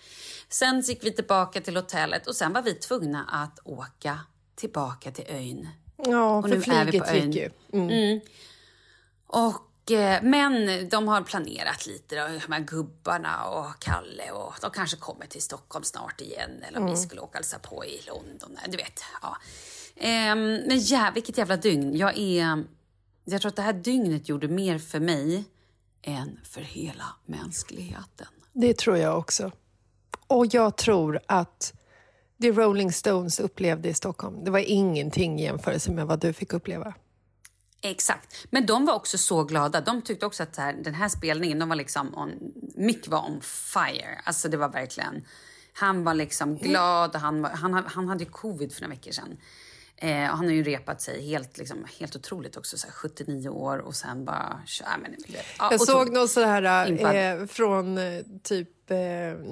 Sen 0.50 0.82
gick 0.82 1.04
vi 1.04 1.12
tillbaka 1.12 1.62
till 1.62 1.76
hotellet 1.76 2.28
och 2.28 2.36
sen 2.36 2.54
var 2.54 2.62
vi 2.62 2.74
tvungna 2.74 3.24
att 3.32 3.60
åka 3.64 4.20
tillbaka 4.56 5.12
till 5.12 5.26
ön 5.28 5.68
Ja, 5.98 6.38
Och 6.38 6.43
för 6.43 6.50
nu 6.50 6.56
är 6.56 6.86
vi 6.86 6.91
flyget 6.91 7.08
på 7.08 7.16
ön. 7.16 7.32
gick 7.32 7.36
ju. 7.36 7.80
Mm. 7.80 8.20
Och, 9.28 9.48
eh, 9.48 9.56
men 10.22 10.90
de 10.90 11.08
har 11.08 11.22
planerat 11.22 11.88
lite, 11.88 12.16
då, 12.16 12.28
de 12.48 12.54
här 12.54 12.60
gubbarna 12.60 13.46
och 13.46 13.80
Kalle 13.80 14.32
och 14.32 14.54
de 14.62 14.72
kanske 14.72 14.98
kommer 14.98 15.26
till 15.26 15.42
Stockholm 15.42 15.84
snart 15.84 16.22
igen 16.22 16.64
eller 16.68 16.80
om 16.80 16.86
vi 16.86 16.98
skulle 16.98 17.22
åka 17.22 17.30
och 17.30 17.36
hälsa 17.36 17.60
på 17.60 17.86
i 17.86 18.02
London. 18.08 18.58
Du 18.68 18.78
vet. 18.78 19.02
Ja. 19.22 19.38
Ehm, 19.96 20.54
men 20.54 20.80
ja, 20.86 21.12
vilket 21.14 21.38
jävla 21.38 21.58
dygn. 21.58 21.98
Jag, 21.98 22.18
är, 22.18 22.64
jag 23.26 23.42
tror 23.42 23.50
att 23.50 23.56
det 23.56 23.62
här 23.62 23.74
dygnet 23.74 24.30
gjorde 24.30 24.48
mer 24.48 24.80
för 24.80 25.00
mig 25.00 25.44
än 26.02 26.40
för 26.44 26.62
hela 26.62 27.06
mänskligheten. 27.26 28.28
Det 28.54 28.78
tror 28.78 28.98
jag 28.98 29.18
också. 29.18 29.52
Och 30.28 30.46
jag 30.54 30.76
tror 30.76 31.20
att 31.26 31.74
det 32.38 32.52
Rolling 32.52 32.92
Stones 32.92 33.40
upplevde 33.40 33.90
i 33.90 33.94
Stockholm, 33.94 34.44
det 34.44 34.52
var 34.52 34.60
ingenting 34.60 35.40
i 35.40 35.44
jämförelse 35.44 35.92
med 35.92 36.08
vad 36.08 36.20
du 36.20 36.34
fick 36.34 36.54
uppleva. 36.54 36.94
Exakt. 37.90 38.48
Men 38.50 38.66
de 38.66 38.86
var 38.86 38.94
också 38.94 39.18
så 39.18 39.44
glada. 39.44 39.82
De 39.82 40.02
tyckte 40.02 40.26
också 40.26 40.44
att 40.44 40.58
här, 40.58 40.74
den 40.74 40.94
här 40.94 41.10
spelningen, 41.10 41.60
de 41.60 41.70
var 41.70 41.76
liksom 41.76 42.16
on, 42.18 42.32
Mick 42.76 43.08
var 43.08 43.26
on 43.26 43.42
fire. 43.42 44.22
Alltså 44.24 44.50
det 44.50 44.58
var 44.58 44.70
verkligen... 44.70 45.26
Han 45.78 46.04
var 46.04 46.14
liksom 46.14 46.58
glad 46.58 47.16
och 47.16 47.22
han, 47.22 47.42
var, 47.42 47.50
han, 47.50 47.74
han 47.74 48.08
hade 48.08 48.26
covid 48.26 48.74
för 48.74 48.82
några 48.82 48.96
veckor 48.96 49.12
sedan. 49.12 49.38
Eh, 49.98 50.16
han 50.18 50.46
har 50.46 50.52
ju 50.52 50.64
repat 50.64 51.02
sig 51.02 51.28
helt, 51.30 51.58
liksom, 51.58 51.86
helt 52.00 52.16
otroligt 52.16 52.58
också, 52.58 52.78
så 52.78 52.88
här 52.88 52.93
79 52.93 53.50
år 53.50 53.78
och 53.78 53.96
sen 53.96 54.26
bara... 54.26 54.62
Ja, 54.80 54.86
men, 55.02 55.16
ja, 55.28 55.39
Jag 55.72 55.82
såg 55.82 55.96
otroligt. 55.96 56.14
något 56.14 56.30
så 56.32 56.43
här 56.43 56.88
Impad. 56.89 57.41
eh, 57.41 57.46
från 57.48 57.98
eh, 57.98 58.22
typ 58.43 58.91
eh, 58.91 58.98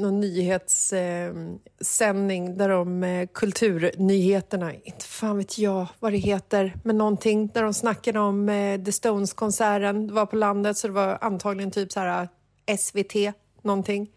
någon 0.01 0.19
nyhetssändning 0.19 2.47
eh, 2.47 2.53
där 2.55 2.69
de 2.69 3.03
eh, 3.03 3.27
kulturnyheterna, 3.33 4.73
inte 4.73 5.05
fan 5.05 5.37
vet 5.37 5.57
jag 5.57 5.87
vad 5.99 6.11
det 6.11 6.17
heter, 6.17 6.75
men 6.83 6.97
någonting 6.97 7.47
där 7.47 7.63
de 7.63 7.73
snackade 7.73 8.19
om 8.19 8.49
eh, 8.49 8.83
The 8.83 8.91
Stones-konserten. 8.91 10.07
Det 10.07 10.13
var 10.13 10.25
på 10.25 10.35
landet 10.35 10.77
så 10.77 10.87
det 10.87 10.93
var 10.93 11.17
antagligen 11.21 11.71
typ 11.71 11.91
så 11.91 11.99
här 11.99 12.29
eh, 12.65 12.77
SVT, 12.77 13.15
någonting. 13.61 14.09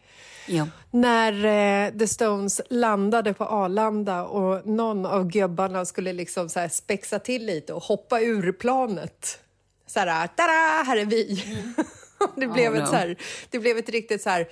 Ja. 0.48 0.66
När 0.96 1.44
eh, 1.44 1.98
The 1.98 2.06
Stones 2.06 2.60
landade 2.70 3.34
på 3.34 3.44
Arlanda 3.44 4.24
och 4.24 4.66
någon 4.66 5.06
av 5.06 5.28
gubbarna 5.28 5.84
skulle 5.84 6.12
liksom 6.12 6.48
så 6.48 6.68
spexa 6.70 7.18
till 7.18 7.46
lite 7.46 7.72
och 7.72 7.82
hoppa 7.82 8.20
ur 8.20 8.52
planet. 8.52 9.38
Så 9.86 10.00
här, 10.00 10.26
tada, 10.26 10.84
här 10.86 10.96
är 10.96 11.04
vi! 11.04 11.44
det, 12.36 12.46
blev 12.46 12.72
Oh, 12.72 12.78
ett 12.78 12.84
no. 12.84 12.90
så 12.90 12.96
här, 12.96 13.16
det 13.50 13.58
blev 13.58 13.78
ett 13.78 13.88
riktigt 13.88 14.22
så 14.22 14.30
här 14.30 14.48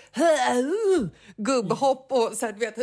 gubbhopp 1.37 2.13
och 2.13 2.33
så 2.33 2.47
här, 2.47 2.53
vet, 2.53 2.75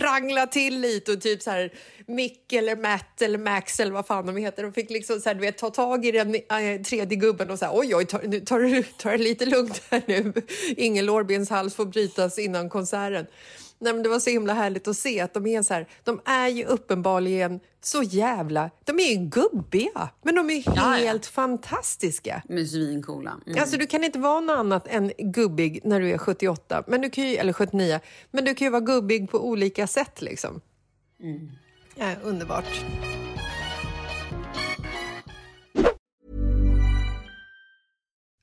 rangla 0.00 0.46
till 0.46 0.80
lite 0.80 1.12
och 1.12 1.20
typ 1.20 1.42
så 1.42 1.50
här 1.50 1.72
Mick 2.06 2.52
eller 2.52 2.76
Matt 2.76 3.22
eller 3.22 3.38
Max 3.38 3.80
eller 3.80 3.92
vad 3.92 4.06
fan 4.06 4.26
de 4.26 4.36
heter. 4.36 4.62
De 4.62 4.72
fick 4.72 4.90
liksom 4.90 5.20
så 5.20 5.28
här, 5.28 5.36
vet, 5.36 5.58
ta 5.58 5.70
tag 5.70 6.06
i 6.06 6.10
den 6.10 6.34
äh, 6.34 6.82
tredje 6.82 7.16
gubben 7.18 7.50
och 7.50 7.58
så 7.58 7.64
här, 7.64 7.78
oj 7.78 7.94
oj, 7.94 8.06
ta, 8.06 8.18
nu 8.18 8.40
tar 8.40 8.60
du 8.60 8.82
tar 8.82 9.10
det 9.10 9.18
lite 9.18 9.46
lugnt 9.46 9.82
här 9.90 10.02
nu. 10.06 10.32
Ingen 10.76 11.06
lårbens 11.06 11.50
hals 11.50 11.74
får 11.74 11.84
brytas 11.84 12.38
innan 12.38 12.68
konserten. 12.68 13.26
Nej, 13.82 13.92
men 13.92 14.02
det 14.02 14.08
var 14.08 14.18
så 14.18 14.30
himla 14.30 14.54
härligt 14.54 14.88
att 14.88 14.96
se 14.96 15.20
att 15.20 15.34
de 15.34 15.46
är 15.46 15.62
så 15.62 15.74
här, 15.74 15.88
de 16.04 16.20
är 16.24 16.48
ju 16.48 16.64
uppenbarligen 16.64 17.60
så 17.80 18.02
jävla, 18.02 18.70
de 18.84 19.00
är 19.00 19.10
ju 19.10 19.16
gubbiga, 19.16 20.08
men 20.22 20.34
de 20.34 20.50
är 20.50 20.62
ja. 20.66 20.82
helt 20.82 21.26
fantastiska. 21.26 22.42
Men 22.48 22.68
svincoola. 22.68 23.40
Mm. 23.46 23.60
Alltså 23.60 23.76
du 23.76 23.86
kan 23.86 24.04
inte 24.04 24.18
vara 24.18 24.40
något 24.40 24.58
annat 24.58 24.86
än 24.86 25.12
gubbig 25.18 25.80
när 25.84 26.00
du 26.00 26.10
är 26.10 26.18
78, 26.18 26.84
men 26.86 27.00
du 27.00 27.10
kan 27.10 27.24
ju, 27.28 27.36
eller 27.36 27.52
79, 27.52 28.00
men 28.30 28.44
du 28.44 28.54
kan 28.54 28.66
ju 28.66 28.70
vara 28.70 28.80
gubbig 28.80 29.30
på 29.30 29.48
olika 29.48 29.86
sätt 29.86 30.22
liksom. 30.22 30.60
Ja, 31.94 32.14
underbart. 32.22 32.84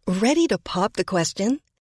Ready 0.08 0.48
to 0.48 0.58
pop 0.64 0.94
the 0.94 1.04
question? 1.04 1.60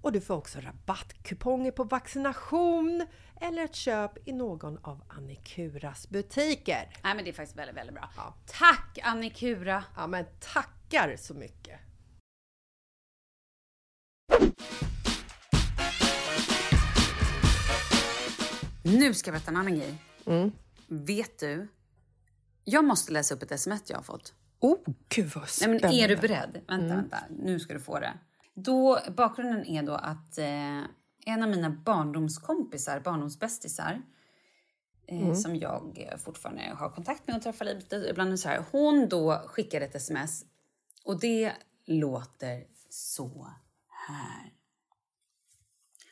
och 0.00 0.12
du 0.12 0.20
får 0.20 0.34
också 0.34 0.60
rabattkuponger 0.60 1.70
på 1.70 1.84
vaccination 1.84 3.06
eller 3.40 3.64
ett 3.64 3.74
köp 3.74 4.28
i 4.28 4.32
någon 4.32 4.78
av 4.82 5.02
Annikuras 5.08 6.08
butiker. 6.08 6.88
Nej, 7.02 7.14
men 7.14 7.24
det 7.24 7.30
är 7.30 7.32
faktiskt 7.32 7.58
väldigt, 7.58 7.76
väldigt 7.76 7.94
bra. 7.94 8.10
Ja. 8.16 8.34
Tack 8.46 8.98
Annikura! 9.02 9.84
Ja, 9.96 10.06
men 10.06 10.24
tackar 10.40 11.16
så 11.16 11.34
mycket! 11.34 11.80
Nu 18.82 19.14
ska 19.14 19.28
jag 19.28 19.34
berätta 19.34 19.50
en 19.50 19.56
annan 19.56 19.74
grej. 19.78 19.94
Mm. 20.26 20.52
Vet 20.86 21.38
du? 21.38 21.68
Jag 22.64 22.84
måste 22.84 23.12
läsa 23.12 23.34
upp 23.34 23.42
ett 23.42 23.52
sms 23.52 23.82
jag 23.86 23.96
har 23.96 24.02
fått. 24.02 24.34
Oh, 24.60 24.78
gud 25.08 25.30
vad 25.34 25.42
Nej, 25.42 25.48
spännande! 25.48 25.86
men 25.86 25.94
är 25.96 26.08
du 26.08 26.16
beredd? 26.16 26.60
Vänta, 26.68 26.94
vänta. 26.96 27.18
Nu 27.30 27.60
ska 27.60 27.74
du 27.74 27.80
få 27.80 28.00
det. 28.00 28.12
Då, 28.54 28.98
bakgrunden 29.16 29.66
är 29.66 29.82
då 29.82 29.94
att 29.94 30.38
eh, 30.38 30.82
en 31.26 31.42
av 31.42 31.48
mina 31.48 31.70
barndomskompisar, 31.70 33.00
barndomsbästisar, 33.00 34.02
eh, 35.06 35.34
som 35.34 35.56
jag 35.56 36.08
fortfarande 36.24 36.62
har 36.78 36.90
kontakt 36.90 37.26
med 37.26 37.36
och 37.36 37.42
träffar 37.42 37.64
lite 37.64 37.96
ibland, 38.10 38.40
så 38.40 38.48
här, 38.48 38.64
hon 38.70 39.08
då 39.08 39.42
skickade 39.46 39.84
ett 39.84 39.94
sms 39.94 40.44
och 41.04 41.20
det 41.20 41.52
låter 41.86 42.64
så 42.90 43.46
här. 44.08 44.52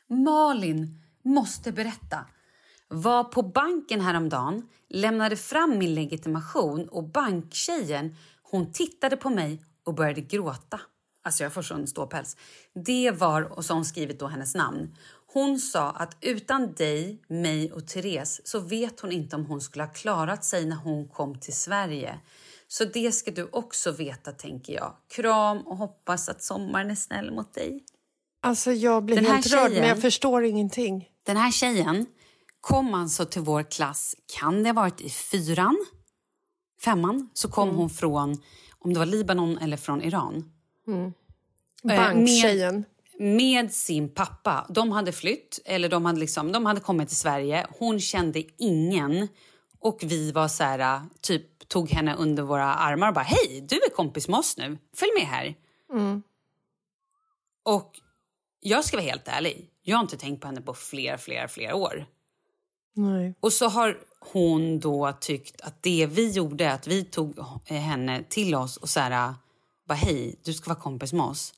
Malin 0.06 1.00
måste 1.22 1.72
berätta. 1.72 2.26
Var 2.88 3.24
på 3.24 3.42
banken 3.42 4.00
häromdagen, 4.00 4.68
lämnade 4.88 5.36
fram 5.36 5.78
min 5.78 5.94
legitimation 5.94 6.88
och 6.88 7.04
banktjejen 7.04 8.16
hon 8.42 8.72
tittade 8.72 9.16
på 9.16 9.30
mig 9.30 9.64
och 9.84 9.94
började 9.94 10.20
gråta. 10.20 10.80
Alltså 11.24 11.42
jag 11.42 11.52
får 11.52 11.62
sån 11.62 11.86
ståpäls. 11.86 12.36
Det 12.84 13.10
var, 13.10 13.42
och 13.42 13.64
så 13.64 13.72
har 13.72 13.76
hon 13.76 13.84
skrivit 13.84 14.18
då 14.20 14.26
hennes 14.26 14.54
namn. 14.54 14.94
Hon 15.32 15.58
sa 15.58 15.90
att 15.90 16.16
utan 16.20 16.72
dig, 16.74 17.22
mig 17.28 17.72
och 17.72 17.86
Therese 17.88 18.40
så 18.44 18.60
vet 18.60 19.00
hon 19.00 19.12
inte 19.12 19.36
om 19.36 19.46
hon 19.46 19.60
skulle 19.60 19.84
ha 19.84 19.92
klarat 19.92 20.44
sig 20.44 20.64
när 20.66 20.76
hon 20.76 21.08
kom 21.08 21.40
till 21.40 21.54
Sverige. 21.56 22.20
Så 22.68 22.84
det 22.84 23.12
ska 23.12 23.30
du 23.30 23.48
också 23.52 23.92
veta, 23.92 24.32
tänker 24.32 24.72
jag. 24.72 24.94
Kram 25.10 25.58
och 25.66 25.76
hoppas 25.76 26.28
att 26.28 26.42
sommaren 26.42 26.90
är 26.90 26.94
snäll 26.94 27.30
mot 27.34 27.54
dig. 27.54 27.84
Alltså 28.42 28.72
jag 28.72 29.04
blir 29.04 29.16
Den 29.16 29.26
helt 29.26 29.46
rörd 29.46 29.62
men 29.62 29.70
tjejen- 29.72 29.88
jag 29.88 30.00
förstår 30.02 30.44
ingenting. 30.44 31.08
Den 31.26 31.36
här 31.36 31.52
tjejen 31.52 32.06
kom 32.60 32.94
alltså 32.94 33.24
till 33.24 33.42
vår 33.42 33.62
klass, 33.70 34.14
kan 34.38 34.62
det 34.62 34.68
ha 34.68 34.74
varit 34.74 35.00
i 35.00 35.10
fyran? 35.10 35.86
Femman? 36.84 37.30
Så 37.34 37.48
kom 37.48 37.68
hon 37.76 37.90
från, 37.90 38.42
om 38.78 38.92
det 38.92 38.98
var 38.98 39.06
Libanon 39.06 39.58
eller 39.58 39.76
från 39.76 40.02
Iran. 40.02 40.52
Eh, 40.88 41.96
Banktjejen. 41.96 42.84
Med 43.18 43.72
sin 43.72 44.14
pappa. 44.14 44.66
De 44.68 44.92
hade 44.92 45.12
flytt, 45.12 45.60
eller 45.64 45.88
de 45.88 46.04
hade, 46.04 46.20
liksom, 46.20 46.52
de 46.52 46.66
hade 46.66 46.80
kommit 46.80 47.08
till 47.08 47.16
Sverige. 47.16 47.66
Hon 47.78 48.00
kände 48.00 48.44
ingen. 48.58 49.28
Och 49.80 49.98
vi 50.02 50.32
var 50.32 50.48
så 50.48 50.64
här, 50.64 51.02
typ 51.20 51.68
tog 51.68 51.90
henne 51.90 52.14
under 52.14 52.42
våra 52.42 52.74
armar 52.74 53.08
och 53.08 53.14
bara 53.14 53.24
hej, 53.24 53.66
du 53.68 53.76
är 53.76 53.90
kompis 53.90 54.28
med 54.28 54.38
oss 54.38 54.56
nu. 54.56 54.78
Följ 54.96 55.10
med 55.18 55.26
här. 55.26 55.54
Och 57.62 58.00
jag 58.60 58.84
ska 58.84 58.96
vara 58.96 59.06
helt 59.06 59.28
ärlig, 59.28 59.70
jag 59.82 59.96
har 59.96 60.02
inte 60.02 60.16
tänkt 60.16 60.40
på 60.40 60.46
henne 60.46 60.60
på 60.60 60.74
flera, 60.74 61.18
flera, 61.18 61.48
flera 61.48 61.74
år. 61.74 62.06
Nej. 62.94 63.34
Och 63.40 63.52
så 63.52 63.68
har 63.68 63.98
hon 64.20 64.80
då 64.80 65.12
tyckt 65.20 65.60
att 65.60 65.82
det 65.82 66.08
vi 66.10 66.30
gjorde, 66.30 66.72
att 66.72 66.86
vi 66.86 67.04
tog 67.04 67.38
henne 67.64 68.22
till 68.28 68.54
oss 68.54 68.76
och 68.76 68.88
så 68.88 69.00
här, 69.00 69.34
bara 69.88 69.94
hej, 69.94 70.40
du 70.44 70.52
ska 70.52 70.70
vara 70.70 70.80
kompis 70.80 71.12
med 71.12 71.24
oss, 71.26 71.54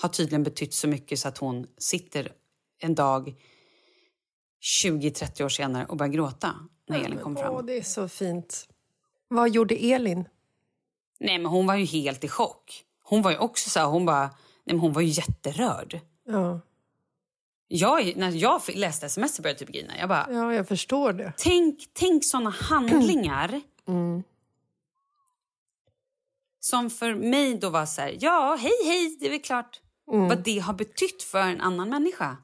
har 0.00 0.08
tydligen 0.08 0.42
betytt 0.42 0.74
så 0.74 0.88
mycket 0.88 1.18
så 1.18 1.28
att 1.28 1.38
hon 1.38 1.66
sitter 1.78 2.32
en 2.78 2.94
dag 2.94 3.34
20-30 4.84 5.44
år 5.44 5.48
senare 5.48 5.86
och 5.86 5.96
börjar 5.96 6.12
gråta 6.12 6.54
när 6.88 7.00
Elin 7.04 7.18
kom 7.18 7.36
Åh, 7.36 7.42
fram. 7.42 7.66
det 7.66 7.76
är 7.78 7.82
så 7.82 8.08
fint. 8.08 8.68
Vad 9.28 9.50
gjorde 9.50 9.74
Elin? 9.74 10.28
Nej, 11.20 11.38
men 11.38 11.46
hon 11.46 11.66
var 11.66 11.74
ju 11.74 11.84
helt 11.84 12.24
i 12.24 12.28
chock. 12.28 12.84
Hon 13.02 13.22
var 13.22 13.30
ju 13.30 13.38
också 13.38 13.70
så 13.70 13.80
här, 13.80 13.86
hon 13.86 14.06
bara, 14.06 14.22
nej 14.26 14.30
men 14.64 14.78
hon 14.78 14.92
var 14.92 15.02
ju 15.02 15.08
jätterörd. 15.08 16.00
Ja, 16.26 16.60
Jag, 17.68 18.16
när 18.16 18.30
jag 18.30 18.62
läste 18.74 19.06
sms 19.06 19.40
började 19.40 19.60
jag 19.60 19.68
typ 19.68 19.76
grina. 19.76 19.98
Jag 19.98 20.08
bara, 20.08 20.26
ja 20.30 20.54
jag 20.54 20.68
förstår 20.68 21.12
det. 21.12 21.32
Tänk, 21.36 21.78
tänk 21.92 22.24
såna 22.24 22.50
handlingar 22.50 23.60
som 26.64 26.90
för 26.90 27.14
mig 27.14 27.54
då 27.54 27.70
var 27.70 27.86
så 27.86 28.00
här, 28.00 28.16
ja, 28.20 28.56
hej, 28.60 28.72
hej, 28.84 29.16
det 29.20 29.26
är 29.26 29.30
väl 29.30 29.40
klart. 29.40 29.80
Vad 30.28 30.42
det 30.44 30.58
har 30.58 30.74
betytt 30.74 31.22
för 31.22 31.38
en 31.38 31.60
annan 31.60 31.88
människa. 31.88 32.36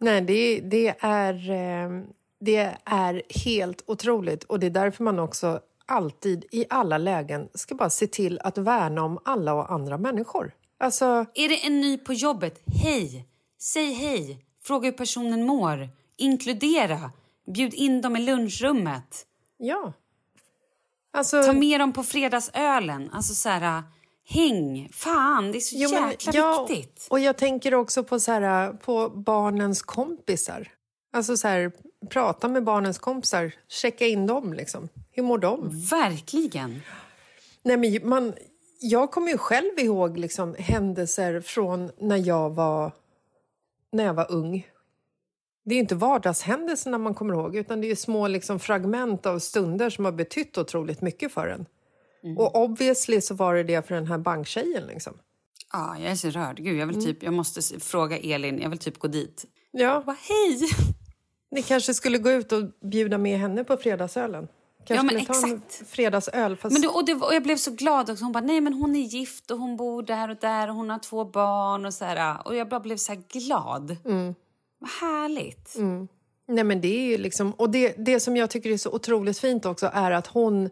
Nej, 0.00 0.20
det, 0.20 0.60
det, 0.60 0.94
är, 1.00 1.50
eh, 1.50 2.02
det 2.40 2.76
är 2.84 3.22
helt 3.44 3.82
otroligt. 3.86 4.44
Och 4.44 4.60
det 4.60 4.66
är 4.66 4.70
därför 4.70 5.04
man 5.04 5.18
också 5.18 5.60
alltid 5.86 6.44
i 6.50 6.64
alla 6.70 6.98
lägen 6.98 7.48
ska 7.54 7.74
bara 7.74 7.90
se 7.90 8.06
till 8.06 8.40
att 8.44 8.58
värna 8.58 9.02
om 9.02 9.18
alla 9.24 9.54
och 9.54 9.72
andra 9.72 9.98
människor. 9.98 10.52
Alltså, 10.78 11.26
Är 11.34 11.48
det 11.48 11.66
en 11.66 11.80
ny 11.80 11.98
på 11.98 12.12
jobbet, 12.12 12.62
hej, 12.82 13.28
säg 13.58 13.92
hej, 13.92 14.44
fråga 14.62 14.86
hur 14.86 14.96
personen 14.96 15.46
mår, 15.46 15.88
inkludera, 16.16 17.10
bjud 17.54 17.74
in 17.74 18.00
dem 18.00 18.16
i 18.16 18.20
lunchrummet, 18.20 19.26
ja. 19.56 19.92
Alltså, 21.12 21.42
ta 21.42 21.52
med 21.52 21.80
dem 21.80 21.92
på 21.92 22.02
fredagsölen. 22.02 23.10
Alltså 23.12 23.34
så 23.34 23.48
här, 23.48 23.82
häng, 24.28 24.88
fan, 24.92 25.52
det 25.52 25.58
är 25.58 25.60
så 25.60 25.76
Jo, 25.78 25.90
men- 25.92 26.10
jäkla 26.10 26.32
ja, 26.34 26.66
viktigt. 26.68 27.06
Och 27.10 27.20
jag 27.20 27.36
tänker 27.36 27.74
också 27.74 28.04
på, 28.04 28.20
så 28.20 28.32
här, 28.32 28.72
på 28.72 29.08
barnens 29.08 29.82
kompisar. 29.82 30.68
Alltså 31.12 31.36
så 31.36 31.48
här, 31.48 31.72
prata 32.10 32.48
med 32.48 32.64
barnens 32.64 32.98
kompisar, 32.98 33.52
checka 33.68 34.06
in 34.06 34.26
dem 34.26 34.52
liksom. 34.52 34.88
Hur 35.10 35.22
mår 35.22 35.38
de? 35.38 35.70
Verkligen. 35.90 36.82
Nej, 37.62 37.76
men 37.76 38.08
man, 38.08 38.34
jag 38.80 39.10
kommer 39.10 39.28
ju 39.32 39.38
själv 39.38 39.78
ihåg 39.78 40.18
liksom, 40.18 40.54
händelser 40.58 41.40
från 41.40 41.90
när 42.00 42.16
jag 42.16 42.50
var, 42.50 42.92
när 43.92 44.04
jag 44.04 44.14
var 44.14 44.32
ung. 44.32 44.66
Det 45.68 45.74
är 45.74 45.78
inte 45.78 45.94
vardagshändelserna 45.94 46.98
man 46.98 47.14
kommer 47.14 47.34
ihåg 47.34 47.56
utan 47.56 47.80
det 47.80 47.90
är 47.90 47.94
små 47.94 48.28
liksom, 48.28 48.58
fragment 48.58 49.26
av 49.26 49.38
stunder 49.38 49.90
som 49.90 50.04
har 50.04 50.12
betytt 50.12 50.58
otroligt 50.58 51.00
mycket 51.00 51.32
för 51.32 51.48
en. 51.48 51.66
Och 52.36 52.56
obviously 52.56 53.20
så 53.20 53.34
var 53.34 53.54
det 53.54 53.62
det 53.62 53.86
för 53.86 53.94
den 53.94 54.06
här 54.06 54.18
banktjejen. 54.18 54.86
Liksom. 54.86 55.18
Ja, 55.72 55.96
jag 55.98 56.10
är 56.10 56.14
så 56.14 56.30
rörd. 56.30 56.56
Gud, 56.56 56.78
jag, 56.78 56.86
vill 56.86 57.04
typ, 57.04 57.22
jag 57.22 57.32
måste 57.32 57.80
fråga 57.80 58.18
Elin, 58.18 58.58
jag 58.58 58.70
vill 58.70 58.78
typ 58.78 58.98
gå 58.98 59.08
dit. 59.08 59.44
Ja, 59.70 60.02
Bara, 60.06 60.16
hej! 60.28 60.68
ni 61.50 61.62
kanske 61.62 61.94
skulle 61.94 62.18
gå 62.18 62.30
ut 62.30 62.52
och 62.52 62.62
bjuda 62.90 63.18
med 63.18 63.38
henne 63.38 63.64
på 63.64 63.76
fredagsölen. 63.76 64.48
Kanske 64.86 65.06
Ja, 65.06 65.12
men 65.12 65.26
ta 65.26 65.48
en 65.48 65.62
fredagsöl. 65.86 66.56
Fast... 66.56 66.72
Men 66.72 66.82
det, 66.82 66.88
och, 66.88 67.04
det, 67.04 67.14
och 67.14 67.34
jag 67.34 67.42
blev 67.42 67.56
så 67.56 67.70
glad 67.70 68.10
också. 68.10 68.24
Hon 68.24 68.32
bara, 68.32 68.44
nej 68.44 68.60
men 68.60 68.72
hon 68.72 68.96
är 68.96 69.00
gift 69.00 69.50
och 69.50 69.58
hon 69.58 69.76
bor 69.76 70.02
där 70.02 70.30
och 70.30 70.36
där 70.40 70.68
och 70.68 70.74
hon 70.74 70.90
har 70.90 70.98
två 70.98 71.24
barn 71.24 71.86
och 71.86 71.94
så 71.94 72.04
här. 72.04 72.46
Och 72.46 72.56
jag 72.56 72.68
bara 72.68 72.80
blev 72.80 72.96
så 72.96 73.22
glad. 73.28 73.96
Vad 74.78 74.90
härligt. 74.90 75.74
Nej, 76.48 76.64
men 76.64 76.80
det 76.80 76.88
är 76.88 77.06
ju 77.06 77.18
liksom, 77.18 77.52
och 77.52 77.70
det, 77.70 77.94
det 77.98 78.20
som 78.20 78.36
jag 78.36 78.50
tycker 78.50 78.70
är 78.70 78.76
så 78.76 78.90
otroligt 78.90 79.38
fint 79.38 79.66
också 79.66 79.90
är 79.94 80.10
att 80.10 80.26
hon, 80.26 80.70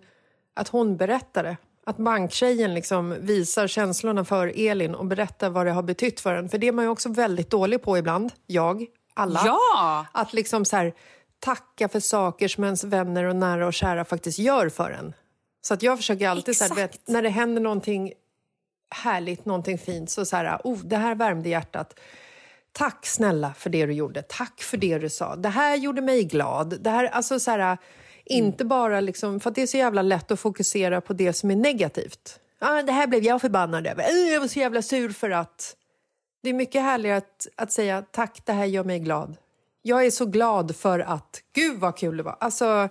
att 0.55 0.69
hon 0.69 0.97
berättar 0.97 1.43
det. 1.45 1.57
Att 1.87 1.97
banktjejen 1.97 2.75
liksom 2.75 3.17
visar 3.21 3.67
känslorna 3.67 4.25
för 4.25 4.53
Elin 4.57 4.95
och 4.95 5.07
berättar 5.07 5.51
vad 5.51 5.67
det 5.67 5.73
har 5.73 5.83
betytt 5.83 6.21
för 6.21 6.35
henne. 6.35 6.49
För 6.49 6.59
det 6.59 6.69
är 6.69 6.73
man 6.73 6.85
ju 6.85 6.91
också 6.91 7.09
väldigt 7.09 7.51
dålig 7.51 7.83
på 7.83 7.99
ibland, 7.99 8.33
jag, 8.47 8.87
alla. 9.15 9.43
Ja! 9.45 10.07
Att 10.13 10.33
liksom 10.33 10.65
så 10.65 10.77
här, 10.77 10.95
tacka 11.39 11.89
för 11.89 12.01
saker 12.01 12.49
som 12.49 12.65
ens 12.65 12.85
vänner 12.85 13.25
och 13.25 13.37
nära 13.37 13.67
och 13.67 13.75
kära 13.75 14.05
faktiskt 14.05 14.39
gör 14.39 14.69
för 14.69 14.91
en. 14.91 15.15
Så 15.63 15.75
att 15.75 15.83
jag 15.83 15.99
försöker 15.99 16.29
alltid, 16.29 16.57
så 16.57 16.65
här, 16.65 16.75
vet, 16.75 17.09
när 17.09 17.23
det 17.23 17.29
händer 17.29 17.63
någonting 17.63 18.13
härligt, 18.91 19.45
någonting 19.45 19.79
fint, 19.79 20.11
så 20.11 20.25
så 20.25 20.37
här, 20.37 20.61
oh, 20.65 20.79
det 20.79 20.97
här 20.97 21.15
värmde 21.15 21.49
hjärtat. 21.49 22.01
Tack 22.77 23.07
snälla 23.07 23.55
för 23.55 23.71
det 23.71 23.87
du 23.87 23.93
gjorde. 23.93 24.23
Tack 24.23 24.63
för 24.63 24.77
det 24.77 24.99
du 24.99 25.11
sa. 25.11 25.37
Det 25.37 25.49
här 25.49 25.77
gjorde 25.77 26.03
mig 26.03 26.25
glad. 26.25 26.81
Det 26.81 26.91
här, 26.91 27.05
alltså 27.05 27.41
så 27.41 27.51
här, 27.51 27.79
inte 28.25 28.65
bara 28.65 29.01
liksom, 29.01 29.41
för 29.41 29.51
det 29.51 29.63
är 29.63 29.67
så 29.67 29.77
jävla 29.77 30.03
lätt 30.03 30.31
att 30.31 30.41
fokusera 30.41 31.01
på 31.01 31.13
det 31.13 31.33
som 31.33 31.51
är 31.51 31.57
negativt. 31.57 32.41
Ah, 32.59 32.83
det 32.83 32.93
här 32.93 33.07
blev 33.07 33.23
jag 33.25 33.41
förbannad 33.41 33.87
över. 33.87 34.11
Uh, 34.13 34.33
jag 34.33 34.41
var 34.41 34.49
så 34.49 34.59
jävla 34.59 34.83
sur 34.83 35.09
för 35.09 35.31
att... 35.31 35.77
Det 36.43 36.51
är 36.51 36.55
mycket 36.55 36.83
härligare 36.83 37.17
att, 37.17 37.47
att 37.57 37.73
säga 37.73 38.03
tack, 38.11 38.43
det 38.45 38.53
här 38.53 38.65
gör 38.65 38.85
mig 38.85 38.99
glad. 38.99 39.37
Jag 39.83 40.07
är 40.07 40.11
så 40.11 40.27
glad 40.27 40.77
för 40.77 40.99
att... 40.99 41.43
Gud 41.55 41.81
vad 41.81 41.97
kul 41.97 42.17
det 42.17 42.23
var. 42.23 42.37
Alltså, 42.41 42.89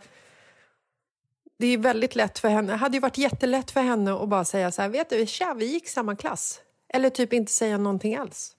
det 1.59 1.67
är 1.67 1.77
väldigt 1.77 2.15
lätt 2.15 2.39
för 2.39 2.49
henne. 2.49 2.71
Det 2.71 2.77
hade 2.77 2.97
ju 2.97 3.01
varit 3.01 3.17
jättelätt 3.17 3.71
för 3.71 3.81
henne 3.81 4.13
att 4.13 4.29
bara 4.29 4.45
säga 4.45 4.71
så 4.71 4.81
här, 4.81 4.89
vet 4.89 5.09
du, 5.09 5.25
tja, 5.25 5.53
vi 5.53 5.65
gick 5.65 5.87
samma 5.87 6.15
klass. 6.15 6.61
Eller 6.93 7.09
typ 7.09 7.33
inte 7.33 7.51
säga 7.51 7.77
någonting 7.77 8.15
alls. 8.15 8.55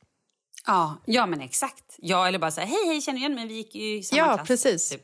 Ja, 0.66 0.96
ja 1.04 1.26
men 1.26 1.40
exakt. 1.40 1.84
Ja, 1.98 2.28
eller 2.28 2.38
bara 2.38 2.50
säga 2.50 2.66
hej, 2.66 2.86
hej, 2.86 3.00
känner 3.00 3.18
igen 3.18 3.34
mig? 3.34 3.46
Vi 3.46 3.54
gick 3.54 3.74
ju 3.74 3.96
i 3.98 4.02
samma 4.02 4.18
Ja, 4.18 4.34
klass. 4.34 4.48
precis. 4.48 4.88
Typ. 4.90 5.02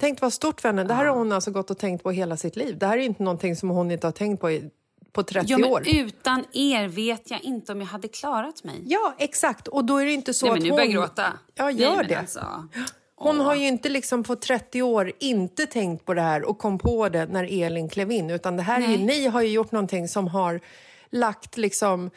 Tänk 0.00 0.20
vad 0.20 0.32
stort 0.32 0.60
för 0.60 0.68
henne. 0.68 0.84
Det 0.84 0.94
här 0.94 1.04
har 1.06 1.16
hon 1.16 1.32
alltså 1.32 1.50
gått 1.50 1.70
och 1.70 1.78
tänkt 1.78 2.02
på 2.02 2.10
hela 2.10 2.36
sitt 2.36 2.56
liv. 2.56 2.78
Det 2.78 2.86
här 2.86 2.98
är 2.98 3.02
inte 3.02 3.22
någonting 3.22 3.56
som 3.56 3.68
hon 3.68 3.90
inte 3.90 4.06
har 4.06 4.12
tänkt 4.12 4.40
på 4.40 4.50
i, 4.50 4.70
på 5.12 5.22
30 5.22 5.46
Ja, 5.50 5.58
men 5.58 5.70
år. 5.70 5.82
utan 5.86 6.44
er 6.52 6.88
vet 6.88 7.30
jag 7.30 7.42
inte 7.44 7.72
om 7.72 7.80
jag 7.80 7.86
hade 7.88 8.08
klarat 8.08 8.64
mig. 8.64 8.82
Ja, 8.86 9.14
exakt. 9.18 9.68
Och 9.68 9.84
då 9.84 9.96
är 9.96 10.04
det 10.04 10.12
inte 10.12 10.34
så 10.34 10.46
Nej, 10.46 10.52
att 10.52 10.58
men 10.58 10.62
nu 10.62 10.70
hon... 10.70 10.76
börjar 10.76 10.90
jag 10.92 11.02
gråta. 11.02 11.32
Ja, 11.54 11.64
Nej, 11.64 11.74
gör 11.74 11.96
men 11.96 12.08
det. 12.08 12.14
Alltså. 12.18 12.68
Hon 13.16 13.40
har 13.40 13.54
ju 13.54 13.66
inte 13.66 13.88
liksom 13.88 14.22
på 14.24 14.36
30 14.36 14.82
år 14.82 15.12
inte 15.20 15.66
tänkt 15.66 16.04
på 16.04 16.14
det 16.14 16.20
här 16.22 16.42
och 16.44 16.58
kom 16.58 16.78
på 16.78 17.08
det 17.08 17.26
när 17.26 17.62
Elin 17.64 17.88
klev 17.88 18.10
in. 18.12 18.30
Utan 18.30 18.56
det 18.56 18.62
här 18.62 18.76
är 18.82 18.88
Nej. 18.88 19.04
ni 19.04 19.26
har 19.26 19.42
ju 19.42 19.48
gjort 19.48 19.72
någonting 19.72 20.08
som 20.08 20.28
har 20.28 20.60
lagt 21.10 21.56
liksom, 21.56 22.10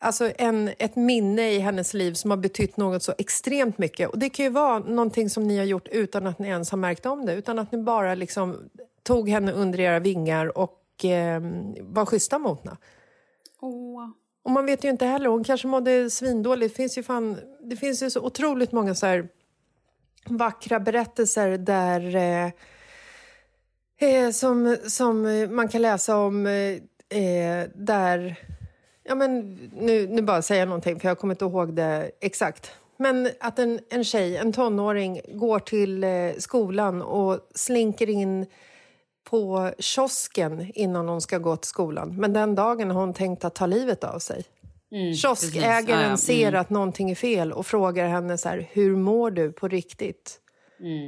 alltså 0.00 0.32
en, 0.38 0.70
ett 0.78 0.96
minne 0.96 1.52
i 1.52 1.58
hennes 1.58 1.94
liv 1.94 2.12
som 2.12 2.30
har 2.30 2.38
betytt 2.38 2.76
något 2.76 3.02
så 3.02 3.14
extremt 3.18 3.78
mycket. 3.78 4.08
Och 4.08 4.18
det 4.18 4.28
kan 4.28 4.44
ju 4.44 4.50
vara 4.50 4.78
någonting 4.78 5.30
som 5.30 5.46
ni 5.46 5.58
har 5.58 5.64
gjort 5.64 5.88
utan 5.88 6.26
att 6.26 6.38
ni 6.38 6.48
ens 6.48 6.70
har 6.70 6.78
märkt 6.78 7.06
om 7.06 7.26
det. 7.26 7.34
Utan 7.34 7.58
att 7.58 7.72
ni 7.72 7.78
bara 7.78 8.14
liksom 8.14 8.70
tog 9.02 9.28
henne 9.28 9.52
under 9.52 9.80
era 9.80 9.98
vingar 9.98 10.58
och 10.58 11.04
eh, 11.04 11.40
var 11.80 12.06
schyssta 12.06 12.38
mot 12.38 12.64
henne. 12.64 12.76
Åh. 13.60 14.08
Och 14.42 14.50
man 14.50 14.66
vet 14.66 14.84
ju 14.84 14.88
inte 14.88 15.06
heller, 15.06 15.28
hon 15.28 15.44
kanske 15.44 15.68
mådde 15.68 16.10
svindåligt. 16.10 16.72
Det 16.72 16.76
finns 16.76 16.98
ju, 16.98 17.02
fan, 17.02 17.38
det 17.62 17.76
finns 17.76 18.02
ju 18.02 18.10
så 18.10 18.20
otroligt 18.20 18.72
många 18.72 18.94
så 18.94 19.06
här 19.06 19.28
vackra 20.26 20.80
berättelser 20.80 21.58
där 21.58 22.16
eh, 22.16 22.50
eh, 24.08 24.30
som, 24.30 24.76
som 24.86 25.46
man 25.50 25.68
kan 25.68 25.82
läsa 25.82 26.16
om 26.16 26.46
eh, 26.46 27.22
eh, 27.22 27.68
där... 27.74 28.36
Ja, 29.04 29.14
men 29.14 29.54
nu, 29.76 30.06
nu 30.06 30.22
bara 30.22 30.42
säger 30.42 30.60
jag 30.60 30.68
någonting, 30.68 31.00
för 31.00 31.08
jag 31.08 31.18
kommer 31.18 31.34
inte 31.34 31.44
ihåg 31.44 31.74
det 31.74 32.10
exakt. 32.20 32.70
Men 32.96 33.28
att 33.40 33.58
en, 33.58 33.80
en 33.90 34.04
tjej, 34.04 34.36
en 34.36 34.52
tonåring, 34.52 35.20
går 35.28 35.58
till 35.58 36.04
eh, 36.04 36.10
skolan 36.38 37.02
och 37.02 37.38
slinker 37.54 38.10
in 38.10 38.46
på 39.30 39.70
kiosken 39.78 40.70
innan 40.74 41.08
hon 41.08 41.20
ska 41.20 41.38
gå 41.38 41.56
till 41.56 41.68
skolan. 41.68 42.16
Men 42.16 42.32
den 42.32 42.54
dagen 42.54 42.90
har 42.90 43.00
hon 43.00 43.14
tänkt 43.14 43.44
att 43.44 43.54
ta 43.54 43.66
livet 43.66 44.04
av 44.04 44.18
sig. 44.18 44.44
Kioskägaren 45.22 45.82
precis. 45.82 45.88
Ja, 45.88 46.08
ja. 46.10 46.16
ser 46.16 46.48
Mm. 46.48 46.60
att 46.60 46.70
någonting 46.70 47.10
är 47.10 47.14
fel 47.14 47.52
och 47.52 47.66
frågar 47.66 48.08
henne 48.08 48.38
så 48.38 48.48
här, 48.48 48.68
hur 48.72 48.96
mår 48.96 49.30
du 49.30 49.52
på 49.52 49.68
riktigt? 49.68 50.40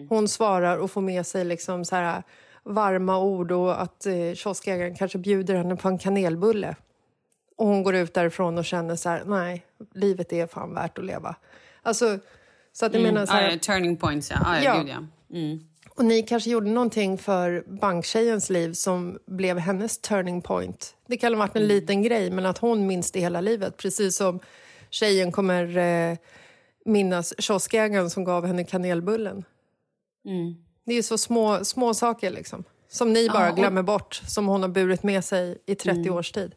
Hon 0.08 0.28
svarar 0.28 0.76
och 0.78 0.90
får 0.90 1.00
med 1.00 1.26
sig 1.26 1.44
liksom 1.44 1.84
så 1.84 1.96
här 1.96 2.22
varma 2.64 3.18
ord 3.18 3.52
och 3.52 3.82
att 3.82 4.06
eh, 4.06 4.32
kioskägaren 4.34 4.94
kanske 4.94 5.18
bjuder 5.18 5.54
henne 5.54 5.76
på 5.76 5.88
en 5.88 5.98
kanelbulle. 5.98 6.76
Och 7.56 7.66
hon 7.66 7.82
går 7.82 7.94
ut 7.94 8.14
därifrån 8.14 8.58
och 8.58 8.64
känner 8.64 8.96
så 8.96 9.08
här, 9.08 9.22
nej, 9.26 9.66
livet 9.94 10.32
är 10.32 10.46
fan 10.46 10.74
värt 10.74 10.98
att 10.98 11.04
leva. 11.04 11.36
Alltså, 11.82 12.18
så 12.72 12.86
att 12.86 12.94
jag 12.94 13.02
menar 13.02 13.26
så 13.26 13.32
här, 13.32 13.42
Ja, 13.42 13.50
ja, 13.52 13.58
turning 13.58 13.96
points, 13.96 14.30
ja. 14.30 14.36
ja, 14.44 14.62
Ja. 14.64 14.84
ja. 14.86 14.94
Ja. 15.28 15.36
Mm. 15.38 15.60
och 15.96 16.04
ni 16.04 16.22
kanske 16.22 16.50
gjorde 16.50 16.70
någonting 16.70 17.18
för 17.18 17.64
banktjejens 17.66 18.50
liv 18.50 18.72
som 18.72 19.18
blev 19.26 19.58
hennes 19.58 19.98
turning 19.98 20.42
point. 20.42 20.94
Det 21.06 21.16
kan 21.16 21.32
ha 21.34 21.38
varit 21.38 21.56
en 21.56 21.66
liten 21.66 22.02
grej, 22.02 22.30
men 22.30 22.46
att 22.46 22.58
hon 22.58 22.86
minns 22.86 23.10
det 23.12 23.20
hela 23.20 23.40
livet. 23.40 23.76
Precis 23.76 24.16
som 24.16 24.40
tjejen 24.90 25.32
kommer 25.32 25.76
eh, 25.76 26.16
minnas 26.84 27.34
kioskägaren 27.38 28.10
som 28.10 28.24
gav 28.24 28.46
henne 28.46 28.64
kanelbullen. 28.64 29.44
Det 30.84 30.94
är 30.94 31.02
så 31.02 31.18
små, 31.18 31.64
små 31.64 31.94
saker 31.94 32.30
liksom. 32.30 32.64
Som 32.88 33.12
ni 33.12 33.28
bara 33.28 33.50
och- 33.50 33.56
glömmer 33.56 33.82
bort, 33.82 34.14
som 34.26 34.46
hon 34.46 34.62
har 34.62 34.68
burit 34.68 35.02
med 35.02 35.24
sig 35.24 35.58
i 35.66 35.74
30 35.74 36.10
års 36.10 36.32
tid. 36.32 36.54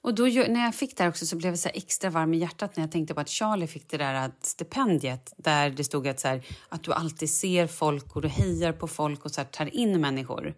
Och 0.00 0.14
då, 0.14 0.24
när 0.24 0.64
jag 0.64 0.74
fick 0.74 0.96
det 0.96 1.02
här 1.02 1.10
också 1.10 1.26
så 1.26 1.36
blev 1.36 1.52
jag 1.52 1.58
så 1.58 1.68
extra 1.74 2.10
varm 2.10 2.34
i 2.34 2.38
hjärtat 2.38 2.76
när 2.76 2.84
jag 2.84 2.92
tänkte 2.92 3.14
på 3.14 3.20
att 3.20 3.28
Charlie 3.28 3.66
fick 3.66 3.88
det 3.90 3.96
där 3.96 4.14
att 4.14 4.46
stipendiet 4.46 5.32
där 5.36 5.70
det 5.70 5.84
stod 5.84 6.08
att, 6.08 6.20
så 6.20 6.28
här, 6.28 6.42
att 6.68 6.82
du 6.82 6.92
alltid 6.92 7.30
ser 7.30 7.66
folk 7.66 8.16
och 8.16 8.22
du 8.22 8.28
hejar 8.28 8.72
på 8.72 8.88
folk 8.88 9.24
och 9.24 9.30
så 9.30 9.40
här, 9.40 9.48
tar 9.48 9.74
in 9.74 10.00
människor. 10.00 10.54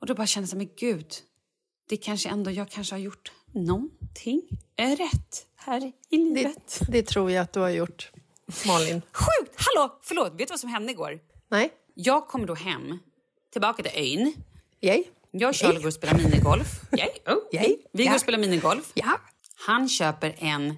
Och 0.00 0.06
då 0.06 0.14
bara 0.14 0.26
kände 0.26 0.42
jag 0.44 0.50
så 0.50 0.56
här, 0.56 0.64
men 0.66 0.74
gud, 0.76 1.12
det 1.88 1.96
kanske 1.96 2.28
ändå, 2.28 2.50
jag 2.50 2.68
kanske 2.70 2.94
har 2.94 3.00
gjort 3.00 3.32
någonting 3.52 4.42
rätt 4.76 5.46
här 5.56 5.80
i 5.86 5.92
Det, 6.10 6.16
livet. 6.16 6.80
det 6.88 7.02
tror 7.02 7.30
jag 7.30 7.42
att 7.42 7.52
du 7.52 7.60
har 7.60 7.68
gjort, 7.70 8.10
Malin. 8.66 9.02
Sjukt! 9.12 9.54
Hallå, 9.56 9.98
förlåt, 10.02 10.32
vet 10.32 10.38
du 10.48 10.52
vad 10.52 10.60
som 10.60 10.70
hände 10.70 10.92
igår? 10.92 11.20
Nej? 11.48 11.70
Jag 11.94 12.28
kommer 12.28 12.46
då 12.46 12.54
hem, 12.54 12.98
tillbaka 13.52 13.82
till 13.82 14.18
ön. 14.18 14.32
Yay? 14.80 15.04
Jag 15.38 15.48
och 15.48 15.56
Charlie 15.56 15.78
går 15.78 15.86
och 15.86 15.94
spelar 15.94 16.14
minigolf. 16.14 16.80
Yay. 16.98 17.08
Oh. 17.26 17.38
Yay. 17.52 17.76
Vi 17.92 18.06
går 18.06 18.14
och 18.14 18.20
spelar 18.20 18.38
minigolf. 18.38 18.92
Ja. 18.94 19.20
Han 19.66 19.88
köper 19.88 20.34
en 20.38 20.74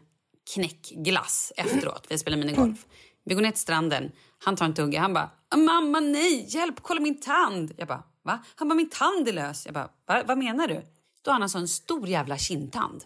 knäckglass 0.55 1.53
efteråt. 1.57 2.07
Vi 2.09 2.19
spelar 2.19 2.39
minigolf. 2.39 2.79
Vi 3.25 3.35
går 3.35 3.43
ner 3.43 3.51
till 3.51 3.61
stranden. 3.61 4.13
Han 4.39 4.57
tar 4.57 4.65
en 4.65 4.75
tugga. 4.75 5.01
Han 5.01 5.15
bara, 5.15 5.31
mamma 5.57 6.01
nej, 6.01 6.47
hjälp, 6.49 6.75
kolla 6.83 7.01
min 7.01 7.21
tand. 7.21 7.73
Jag 7.77 7.89
bara, 7.89 8.03
va? 8.25 8.39
Han 8.55 8.69
bara, 8.69 8.75
min 8.75 8.91
tand 8.91 9.29
är 9.29 9.33
lös. 9.33 9.67
Jag 9.67 9.75
bara, 9.75 9.89
va? 10.07 10.23
vad 10.27 10.39
menar 10.39 10.69
du? 10.69 10.83
Då 11.23 11.31
har 11.31 11.33
han 11.33 11.43
alltså 11.43 11.59
en 11.59 11.69
stor 11.69 12.09
jävla 12.09 12.39
kindtand. 12.39 13.05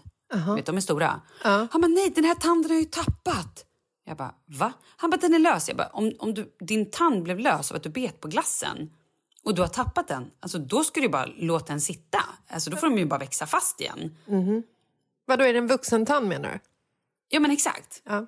Vet, 0.57 0.67
de 0.67 0.77
är 0.77 0.81
stora. 0.81 1.21
Han 1.43 1.81
bara, 1.81 1.89
nej, 1.89 2.13
den 2.15 2.25
här 2.25 2.35
tanden 2.35 2.71
har 2.71 2.77
jag 2.77 2.83
ju 2.83 2.91
tappat. 2.91 3.65
Jag 4.07 4.17
bara, 4.17 4.35
va? 4.47 4.73
Han 4.97 5.11
bara, 5.11 5.17
den 5.17 5.35
är 5.35 5.39
lös. 5.39 5.69
Jag 5.69 5.77
bara, 5.77 5.89
om, 5.89 6.13
om 6.19 6.35
du, 6.35 6.57
din 6.61 6.91
tand 6.91 7.23
blev 7.23 7.39
lös 7.39 7.71
av 7.71 7.77
att 7.77 7.83
du 7.83 7.89
bet 7.89 8.21
på 8.21 8.29
glassen 8.29 8.91
och 9.45 9.55
du 9.55 9.63
har 9.63 9.69
tappat 9.69 10.09
den, 10.09 10.31
alltså 10.41 10.59
då 10.59 10.85
ska 10.85 11.01
du 11.01 11.09
bara 11.09 11.27
låta 11.27 11.67
den 11.67 11.81
sitta. 11.81 12.19
Alltså 12.49 12.71
då 12.71 12.77
får 12.77 12.91
de 12.91 12.99
ju 12.99 13.05
bara 13.05 13.19
växa 13.19 13.47
fast 13.47 13.81
igen. 13.81 14.17
Vadå, 15.27 15.45
är 15.45 15.53
det 15.53 15.59
en 15.59 15.67
vuxentand 15.67 16.29
menar 16.29 16.53
du? 16.53 16.59
Ja 17.29 17.41
men 17.41 17.51
exakt. 17.51 18.03
Ja. 18.05 18.27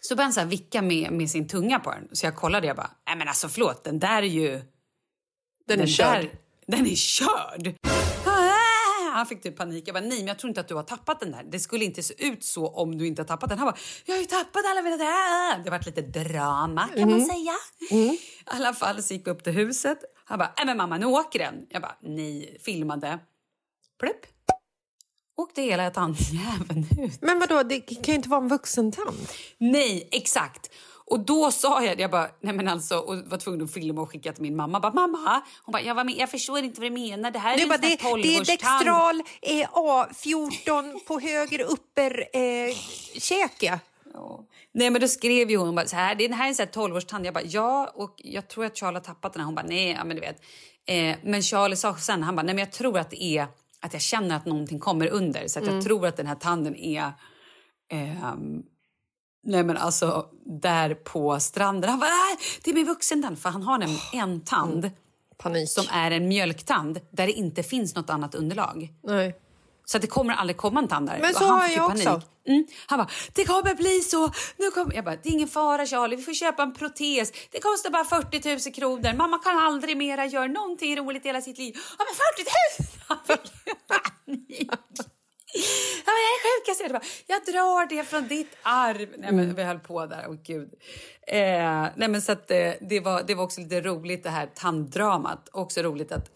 Så 0.00 0.14
började 0.14 0.26
han 0.26 0.32
så 0.32 0.40
här 0.40 0.46
vicka 0.46 0.82
med, 0.82 1.12
med 1.12 1.30
sin 1.30 1.48
tunga 1.48 1.78
på 1.78 1.90
den. 1.90 2.08
Så 2.12 2.26
jag 2.26 2.36
kollade 2.36 2.66
jag 2.66 2.76
bara, 2.76 2.90
nej 3.06 3.16
men 3.16 3.28
alltså 3.28 3.48
förlåt, 3.48 3.84
den 3.84 3.98
där 3.98 4.22
är 4.22 4.26
ju... 4.26 4.62
Den 5.66 5.80
är 5.80 5.86
körd. 5.86 6.20
Där, 6.20 6.30
den 6.66 6.86
är 6.86 6.94
körd! 6.94 7.74
Han 9.12 9.26
fick 9.26 9.42
typ 9.42 9.56
panik. 9.56 9.88
Jag 9.88 9.94
bara, 9.94 10.04
nej 10.04 10.18
men 10.18 10.26
jag 10.26 10.38
tror 10.38 10.48
inte 10.48 10.60
att 10.60 10.68
du 10.68 10.74
har 10.74 10.82
tappat 10.82 11.20
den 11.20 11.30
där. 11.32 11.42
Det 11.42 11.60
skulle 11.60 11.84
inte 11.84 12.02
se 12.02 12.26
ut 12.26 12.44
så 12.44 12.68
om 12.68 12.98
du 12.98 13.06
inte 13.06 13.22
har 13.22 13.26
tappat 13.26 13.48
den. 13.48 13.58
Han 13.58 13.66
bara, 13.66 13.76
jag 14.04 14.14
har 14.14 14.20
ju 14.20 14.26
tappat 14.26 14.62
alla 14.66 14.82
mina... 14.82 14.96
Det 14.96 15.04
har 15.04 15.70
varit 15.70 15.86
lite 15.86 16.02
drama 16.02 16.88
kan 16.88 17.10
man 17.10 17.24
säga. 17.24 17.52
I 17.90 18.18
alla 18.44 18.74
fall 18.74 19.02
så 19.02 19.14
gick 19.14 19.26
vi 19.26 19.30
upp 19.30 19.44
till 19.44 19.52
huset. 19.52 19.98
Han 20.32 20.38
bara, 20.38 20.52
nej 20.56 20.66
men 20.66 20.76
mamma 20.76 20.98
nu 20.98 21.06
åker 21.06 21.38
den. 21.38 21.66
Jag 21.68 21.82
bara, 21.82 21.96
nej, 22.00 22.56
filmade. 22.64 23.18
Plupp. 24.00 24.26
Åkte 25.36 25.62
hela 25.62 25.90
tandjäveln 25.90 26.86
ut. 26.98 27.22
Men 27.22 27.38
vadå, 27.38 27.62
det 27.62 27.80
kan 27.80 28.02
ju 28.04 28.14
inte 28.14 28.28
vara 28.28 28.40
en 28.40 28.48
vuxentand. 28.48 29.28
Nej, 29.58 30.08
exakt. 30.12 30.70
Och 31.06 31.20
då 31.20 31.50
sa 31.50 31.84
jag 31.84 31.96
det, 31.96 32.02
jag 32.02 32.10
bara, 32.10 32.30
nej 32.40 32.54
men 32.54 32.68
alltså, 32.68 32.98
och 32.98 33.16
var 33.26 33.38
tvungen 33.38 33.62
att 33.64 33.72
filma 33.72 34.02
och 34.02 34.10
skicka 34.10 34.32
till 34.32 34.42
min 34.42 34.56
mamma. 34.56 34.80
Bara, 34.80 34.92
mamma, 34.92 35.42
hon 35.64 35.72
bara, 35.72 35.82
jag, 35.82 35.94
var 35.94 36.04
med, 36.04 36.14
jag 36.14 36.30
förstår 36.30 36.58
inte 36.58 36.80
vad 36.80 36.90
du 36.90 36.94
menar. 36.94 37.30
Det 37.30 37.38
här 37.38 37.52
är 37.52 37.56
Du 37.56 37.62
en 37.62 37.68
bara, 37.68 37.78
det, 37.78 37.86
det 37.86 37.92
är 37.94 38.16
12-årstand." 38.16 38.46
Dextral 38.46 39.22
eh, 39.42 39.68
A14 39.68 40.98
på 41.06 41.20
höger 41.20 41.60
upper 41.62 42.28
eh, 42.32 42.76
käke. 43.18 43.80
Ja. 44.14 44.46
Nej 44.72 44.90
men 44.90 45.00
då 45.00 45.08
skrev 45.08 45.50
ju 45.50 45.56
hon 45.56 45.74
bara 45.74 45.86
så 45.86 45.96
här, 45.96 46.14
det 46.14 46.34
här 46.34 46.44
är 46.44 46.48
en 46.48 46.54
sån 46.54 46.66
här 46.66 46.72
12-årstand. 46.72 47.26
Jag 47.26 47.34
bara, 47.34 47.44
ja 47.44 47.92
och 47.94 48.14
jag 48.16 48.48
tror 48.48 48.64
att 48.64 48.78
Charlie 48.78 48.96
har 48.96 49.04
tappat 49.04 49.32
den 49.32 49.40
här. 49.40 49.46
Hon 49.46 49.54
bara, 49.54 49.66
nej 49.66 49.90
ja, 49.90 50.04
men 50.04 50.16
du 50.16 50.20
vet. 50.20 50.42
Eh, 50.86 51.16
men 51.22 51.42
Charlie 51.42 51.76
sa 51.76 51.96
sen, 51.96 52.22
han 52.22 52.36
bara, 52.36 52.42
nej 52.42 52.54
men 52.54 52.64
jag 52.64 52.72
tror 52.72 52.98
att 52.98 53.10
det 53.10 53.22
är 53.22 53.46
att 53.80 53.92
jag 53.92 54.02
känner 54.02 54.36
att 54.36 54.46
någonting 54.46 54.78
kommer 54.78 55.06
under. 55.06 55.48
Så 55.48 55.58
att 55.58 55.66
jag 55.66 55.84
tror 55.84 56.06
att 56.06 56.16
den 56.16 56.26
här 56.26 56.34
tanden 56.34 56.76
är... 56.76 57.12
ehm, 57.88 58.62
nej 59.42 59.64
men 59.64 59.76
alltså, 59.76 60.26
där 60.60 60.94
på 60.94 61.40
stranden. 61.40 61.90
Han 61.90 61.98
bara, 62.00 62.08
det 62.64 62.70
är 62.70 62.74
min 62.74 62.86
vuxentand. 62.86 63.38
För 63.38 63.50
han 63.50 63.62
har 63.62 63.78
nämligen 63.78 64.00
en 64.12 64.40
tand 64.40 64.90
Panik. 65.38 65.70
som 65.70 65.84
är 65.90 66.10
en 66.10 66.28
mjölktand 66.28 67.00
där 67.10 67.26
det 67.26 67.32
inte 67.32 67.62
finns 67.62 67.94
något 67.94 68.10
annat 68.10 68.34
underlag. 68.34 68.94
Nej. 69.02 69.34
Så 69.92 69.98
det 69.98 70.06
kommer 70.06 70.34
aldrig 70.34 70.56
komma 70.56 70.80
en 70.80 70.88
tand 70.88 71.08
där. 71.08 71.18
Men 71.20 71.34
så 71.34 71.44
han 71.44 71.58
har 71.58 71.62
jag 71.62 71.74
ju 71.74 71.80
också. 71.80 72.22
Mm. 72.48 72.66
Han 72.86 72.98
bara, 72.98 73.08
det 73.32 73.44
kommer 73.44 73.74
bli 73.74 74.00
så. 74.00 74.32
Nu 74.56 74.70
kommer... 74.70 74.94
Jag 74.94 75.04
bara, 75.04 75.16
det 75.16 75.28
är 75.28 75.32
ingen 75.32 75.48
fara 75.48 75.86
Charlie, 75.86 76.16
vi 76.16 76.22
får 76.22 76.32
köpa 76.32 76.62
en 76.62 76.74
protes. 76.74 77.32
Det 77.50 77.60
kostar 77.60 77.90
bara 77.90 78.04
40 78.04 78.48
000 78.48 78.74
kronor. 78.74 79.16
Mamma 79.16 79.38
kan 79.38 79.58
aldrig 79.58 79.96
mera 79.96 80.26
göra 80.26 80.46
någonting 80.46 80.96
roligt 80.96 81.24
i 81.24 81.28
hela 81.28 81.40
sitt 81.40 81.58
liv. 81.58 81.74
Ja 81.98 82.04
men 82.04 82.14
40 82.14 82.50
000! 82.78 82.88
Han 83.08 83.18
fick 83.26 83.52
panik. 83.88 84.70
Ja, 86.06 86.12
jag 86.24 86.32
är 86.36 86.60
sjukast. 86.60 86.80
Jag, 86.80 86.90
bara, 86.90 87.02
jag 87.26 87.54
drar 87.54 87.86
det 87.86 88.04
från 88.04 88.28
ditt 88.28 88.56
arv. 88.62 89.08
Nej, 89.18 89.32
men 89.32 89.54
Vi 89.54 89.62
höll 89.62 89.78
på 89.78 90.06
där. 90.06 90.26
Åh, 90.28 90.36
gud. 90.44 90.70
Eh, 91.26 91.86
nej, 91.96 92.08
men 92.08 92.22
så 92.22 92.32
att, 92.32 92.50
eh, 92.50 92.72
det, 92.80 93.00
var, 93.00 93.22
det 93.22 93.34
var 93.34 93.44
också 93.44 93.60
lite 93.60 93.80
roligt 93.80 94.22
det 94.22 94.30
här 94.30 94.46
tanddramat. 94.54 95.48
Också 95.52 95.82
roligt 95.82 96.12
att 96.12 96.30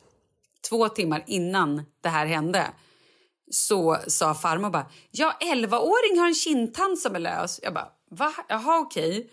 två 0.68 0.88
timmar 0.88 1.24
innan 1.26 1.82
det 2.00 2.08
här 2.08 2.26
hände 2.26 2.66
så 3.50 3.96
sa 4.06 4.34
farmor 4.34 4.70
bara 4.70 4.86
ja 5.10 5.32
11-åring 5.40 6.18
har 6.18 6.26
en 6.26 6.34
kindtand 6.34 6.98
som 6.98 7.14
är 7.14 7.18
lös. 7.18 7.60
Jag 7.62 7.74
bara 7.74 7.88
va? 8.10 8.32
Jaha 8.48 8.78
okej. 8.78 9.30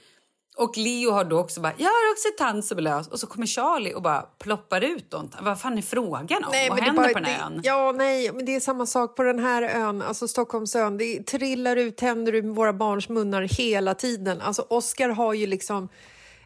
Och 0.57 0.77
Leo 0.77 1.11
har 1.11 1.23
då 1.25 1.39
också 1.39 1.61
bara 1.61 1.73
jag 1.77 1.85
har 1.85 2.11
också 2.13 2.27
en 2.27 2.45
tand 2.45 2.65
som 2.65 2.77
är 2.77 2.81
lös. 2.81 3.07
Och 3.07 3.19
så 3.19 3.27
kommer 3.27 3.45
Charlie 3.47 3.93
och 3.93 4.01
bara 4.01 4.21
ploppar 4.21 4.81
ut 4.81 5.11
dem. 5.11 5.29
Vad 5.41 5.61
fan 5.61 5.77
är 5.77 5.81
frågan 5.81 6.43
om? 6.43 6.51
Vad 6.51 6.69
men 6.69 6.75
det 6.77 6.83
händer 6.83 7.03
bara- 7.03 7.13
på 7.13 7.19
den 7.19 7.25
här 7.25 7.49
det, 7.49 7.55
ön? 7.55 7.61
Ja, 7.63 7.91
nej, 7.91 8.31
men 8.33 8.45
det 8.45 8.55
är 8.55 8.59
samma 8.59 8.85
sak 8.85 9.15
på 9.15 9.23
den 9.23 9.39
här 9.39 9.61
ön, 9.63 10.01
alltså 10.01 10.27
Stockholmsön. 10.27 10.97
Det 10.97 11.23
trillar 11.27 11.75
ut 11.75 11.97
tänder 11.97 12.35
ur 12.35 12.41
våra 12.41 12.73
barns 12.73 13.09
munnar 13.09 13.41
hela 13.41 13.93
tiden. 13.95 14.41
Alltså 14.41 14.65
Oscar 14.69 15.09
har 15.09 15.33
ju 15.33 15.47
liksom... 15.47 15.89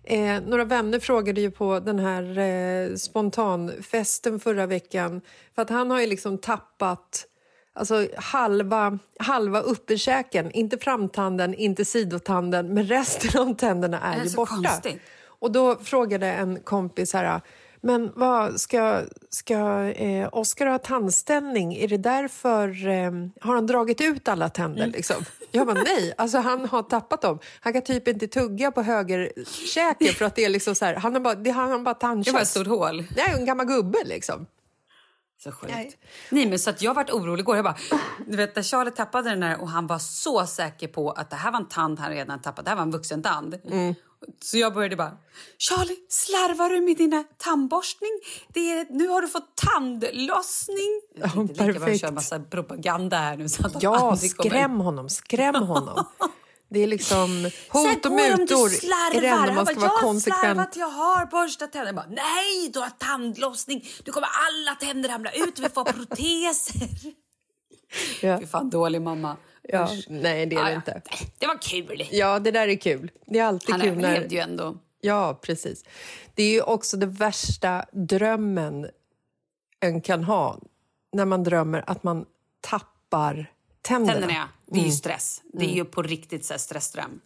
Eh, 0.04 0.42
några 0.42 0.64
vänner 0.66 1.00
frågade 1.00 1.42
ju 1.42 1.52
på 1.52 1.80
den 1.80 2.00
här 2.00 2.38
eh, 2.38 2.96
spontanfesten 2.96 4.40
förra 4.40 4.66
veckan 4.66 5.22
för 5.56 5.62
att 5.62 5.70
han 5.70 5.92
har 5.92 6.00
ju 6.02 6.08
liksom 6.08 6.38
tappat 6.38 7.26
alltså 7.78 8.08
halva, 8.18 9.00
halva 9.20 9.60
upperkäken, 9.60 10.52
inte 10.52 10.78
framtanden, 10.78 11.54
inte 11.54 11.86
sidotanden, 11.86 12.74
men 12.74 12.84
resten 12.88 13.42
av 13.42 13.56
tänderna 13.56 14.00
är, 14.02 14.20
är 14.20 14.24
ju 14.26 14.36
borta. 14.36 14.52
konstigt. 14.54 15.02
Och 15.40 15.52
då 15.52 15.76
frågade 15.76 16.28
en 16.28 16.60
kompis 16.60 17.14
här, 17.14 17.42
men 17.82 18.12
vad 18.16 18.60
ska, 18.62 19.02
ska 19.30 19.84
eh, 19.84 20.30
Oskar 20.32 20.66
ha 20.66 20.78
tandställning? 20.78 21.76
Är 21.76 21.88
det 21.88 21.98
därför, 21.98 22.88
eh, 22.88 23.12
har 23.42 23.56
han 23.56 23.68
dragit 23.68 24.02
ut 24.02 24.28
alla 24.28 24.50
tänder 24.50 24.82
Mm. 24.84 24.92
liksom? 24.92 25.16
Jag 25.52 25.68
bara 25.68 25.84
nej, 25.84 26.14
alltså 26.18 26.38
han 26.38 26.66
har 26.66 26.84
tappat 26.84 27.22
dem. 27.22 27.40
Han 27.60 27.74
kan 27.74 27.82
typ 27.82 28.08
inte 28.08 28.28
tugga 28.28 28.72
på 28.72 28.82
högerkäken 28.82 30.14
för 30.14 30.26
att 30.26 30.36
det 30.36 30.46
är 30.46 30.50
liksom 30.50 30.76
så 30.76 30.86
här, 30.86 30.96
han 30.96 31.14
har 31.14 31.20
bara, 31.20 31.36
det, 31.36 31.52
han 31.52 31.72
har 31.72 31.80
bara 31.80 32.16
Det 32.16 32.32
var 32.32 32.42
ett 32.42 32.48
stort 32.48 32.68
hål. 32.68 33.04
Det 33.16 33.22
är 33.22 33.38
en 33.38 33.46
gammal 33.46 33.66
gubbe 33.66 33.98
liksom. 34.06 34.46
Så 35.44 35.52
sjukt. 35.52 35.74
Nej. 35.74 36.00
Nej. 36.30 36.46
men 36.46 36.60
så 36.60 36.70
att 36.70 36.82
jag 36.82 36.94
varit 36.94 37.10
orolig 37.10 37.42
igår. 37.42 37.56
Jag 37.56 37.66
bara, 37.66 37.78
du 38.28 38.38
vet 38.38 38.56
när 38.56 38.64
Charlie 38.64 38.92
tappade 38.92 39.30
den 39.30 39.40
där 39.40 39.62
och 39.62 39.70
han 39.70 39.88
var 39.88 40.00
så 40.00 40.46
säker 40.46 40.88
på 40.88 41.12
att 41.12 41.30
det 41.30 41.36
här 41.36 41.52
var 41.52 41.60
en 41.60 41.68
tand 41.68 42.00
han 42.00 42.12
redan 42.12 42.42
tappat. 42.42 42.66
Det 42.66 42.70
här 42.72 42.76
var 42.76 42.84
en 42.84 42.92
vuxen 42.92 43.24
tand. 43.24 43.58
Mm. 43.66 43.96
Så 44.42 44.58
jag 44.58 44.74
började 44.74 44.96
bara, 44.96 45.18
Charlie 45.58 45.98
slarvar 46.10 46.70
du 46.70 46.82
med 46.82 46.98
dina 46.98 47.24
tandborstning? 47.24 48.20
Det 48.54 48.72
är, 48.72 48.88
nu 48.90 49.08
har 49.08 49.22
du 49.22 49.28
fått 49.28 49.56
tandlossning. 49.56 51.02
Jag 51.16 51.48
bra 51.48 51.56
perfekt. 51.56 52.02
köra 52.02 52.12
massa 52.12 52.40
propaganda 52.40 53.18
här 53.18 53.38
nu. 53.38 53.50
Så 53.50 53.68
att 53.68 53.84
Ja, 53.84 54.16
skräm 54.16 54.80
honom, 54.80 55.10
skräm 55.10 55.56
honom. 55.56 56.06
Det 56.70 56.80
är 56.80 56.88
liksom 56.88 57.52
hot 57.70 58.06
och 58.06 58.12
mutor 58.12 58.68
är 58.68 59.22
det 59.22 59.28
enda 59.28 59.46
man 59.46 59.56
bara, 59.56 59.66
ska 59.66 59.76
vara 59.76 59.86
jag 59.86 59.90
har 59.90 60.02
konsekvent. 60.02 60.44
slarvat, 60.44 60.76
jag 60.76 60.90
har 60.90 61.26
borstat 61.26 61.72
tänderna. 61.72 61.94
Bara, 61.94 62.08
Nej, 62.10 62.70
du 62.74 62.80
har 62.80 62.90
tandlossning. 62.90 63.86
Du 64.04 64.12
kommer 64.12 64.28
alla 64.28 64.76
tänder 64.76 65.10
ramla 65.10 65.32
ut. 65.32 65.60
Vi 65.60 65.70
får 65.70 65.84
proteser. 65.94 67.14
Ja. 68.22 68.40
Fy 68.40 68.48
fan, 68.48 68.70
dålig 68.70 69.02
mamma. 69.02 69.38
Ja, 69.64 69.84
Usch. 69.84 70.06
nej, 70.10 70.46
det 70.46 70.56
är 70.56 70.64
det 70.64 70.72
ja. 70.72 70.76
inte. 70.76 71.02
Det 71.38 71.48
var 71.48 71.62
kul. 71.62 72.08
Ja, 72.12 72.40
det 72.40 72.52
där 72.52 72.68
är 72.68 72.76
kul. 72.76 73.12
Det 73.26 73.40
är 73.40 73.44
alltid 73.44 73.70
Han 73.70 73.82
kul 73.82 73.98
när... 73.98 74.10
överlevde 74.10 74.36
ju 74.36 74.42
ändå. 74.42 74.78
Ja, 75.02 75.40
precis. 75.42 75.84
Det 76.36 76.44
är 76.44 76.52
ju 76.52 76.62
också 76.62 76.98
det 76.98 77.06
värsta 77.06 77.86
drömmen 77.92 78.88
en 79.80 80.02
kan 80.02 80.24
ha 80.24 80.60
när 81.14 81.26
man 81.26 81.44
drömmer 81.44 81.84
att 81.88 82.04
man 82.04 82.26
tappar 82.62 83.52
tänderna. 83.88 84.14
Tänderna, 84.20 84.34
ja. 84.34 84.46
Det 84.66 84.72
är 84.76 84.80
Mm. 84.80 84.90
ju 84.90 84.96
stress. 84.96 85.42
Det 85.54 85.66
är 85.66 85.76
ju 85.76 85.86
på 85.86 86.02
riktigt 86.02 86.46
så 86.46 86.54
stressdröm. 86.58 87.20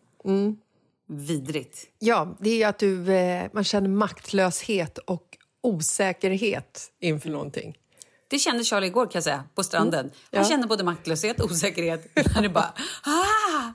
Vidrigt. 1.09 1.87
Ja, 1.99 2.35
det 2.39 2.63
är 2.63 2.67
att 2.67 2.79
du, 2.79 3.13
eh, 3.13 3.49
man 3.53 3.63
känner 3.63 3.89
maktlöshet 3.89 4.97
och 4.97 5.37
osäkerhet 5.63 6.91
inför 6.99 7.29
någonting. 7.29 7.77
Det 8.27 8.39
kände 8.39 8.63
Charlie 8.63 8.87
igår 8.87 9.05
kan 9.05 9.11
jag 9.13 9.23
säga, 9.23 9.43
på 9.55 9.63
stranden. 9.63 9.99
Han 9.99 10.05
Mm. 10.05 10.13
Ja. 10.31 10.43
kände 10.43 10.67
både 10.67 10.83
maktlöshet 10.83 11.39
och 11.39 11.51
osäkerhet. 11.51 12.07
Han 12.35 12.45
är 12.45 12.49
bara... 12.49 12.73
Ah! 13.03 13.71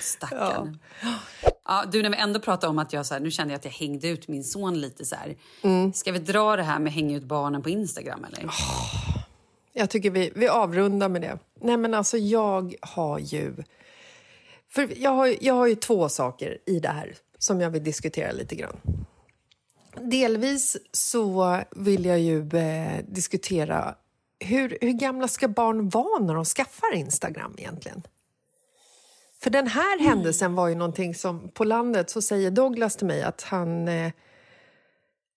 Stackarn. 0.00 0.78
Ja. 1.64 1.84
du, 1.92 2.02
när 2.02 2.10
vi 2.10 2.16
ändå 2.16 2.40
pratar 2.40 2.68
om 2.68 2.78
att 2.78 2.92
jag 2.92 3.06
så 3.06 3.14
här, 3.14 3.20
nu 3.20 3.30
kände 3.30 3.52
jag 3.54 3.58
att 3.58 3.64
jag 3.64 3.72
hängde 3.72 4.08
ut 4.08 4.28
min 4.28 4.44
son 4.44 4.80
lite 4.80 5.04
så 5.04 5.14
här. 5.16 5.36
Mm. 5.62 5.92
Ska 5.92 6.12
vi 6.12 6.18
dra 6.18 6.56
det 6.56 6.62
här 6.62 6.78
med 6.78 6.92
hänga 6.92 7.16
ut 7.16 7.24
barnen 7.24 7.62
på 7.62 7.68
Instagram 7.70 8.24
eller? 8.24 8.50
Jag 9.76 9.90
tycker 9.90 10.10
vi, 10.10 10.32
vi 10.34 10.48
avrundar 10.48 11.08
med 11.08 11.22
det. 11.22 11.38
Nej, 11.60 11.76
men 11.76 11.94
alltså 11.94 12.16
jag 12.16 12.74
har 12.80 13.18
ju... 13.18 13.54
För 14.68 14.88
jag 14.96 15.10
har, 15.10 15.34
jag 15.40 15.54
har 15.54 15.66
ju 15.66 15.74
två 15.74 16.08
saker 16.08 16.58
i 16.66 16.80
det 16.80 16.88
här 16.88 17.14
som 17.38 17.60
jag 17.60 17.70
vill 17.70 17.84
diskutera 17.84 18.32
lite 18.32 18.54
grann. 18.54 18.76
Delvis 20.00 20.76
så 20.92 21.58
vill 21.70 22.04
jag 22.04 22.20
ju 22.20 22.48
eh, 22.48 23.04
diskutera 23.08 23.94
hur, 24.38 24.78
hur 24.80 24.92
gamla 24.92 25.28
ska 25.28 25.48
barn 25.48 25.88
vara 25.88 26.24
när 26.24 26.34
de 26.34 26.44
skaffar 26.44 26.94
Instagram 26.94 27.54
egentligen? 27.58 28.02
För 29.42 29.50
den 29.50 29.66
här 29.66 30.00
händelsen 30.00 30.54
var 30.54 30.68
ju 30.68 30.74
någonting 30.74 31.14
som 31.14 31.48
på 31.48 31.64
landet 31.64 32.10
så 32.10 32.22
säger 32.22 32.50
Douglas 32.50 32.96
till 32.96 33.06
mig 33.06 33.22
att 33.22 33.42
han 33.42 33.88
eh, 33.88 34.12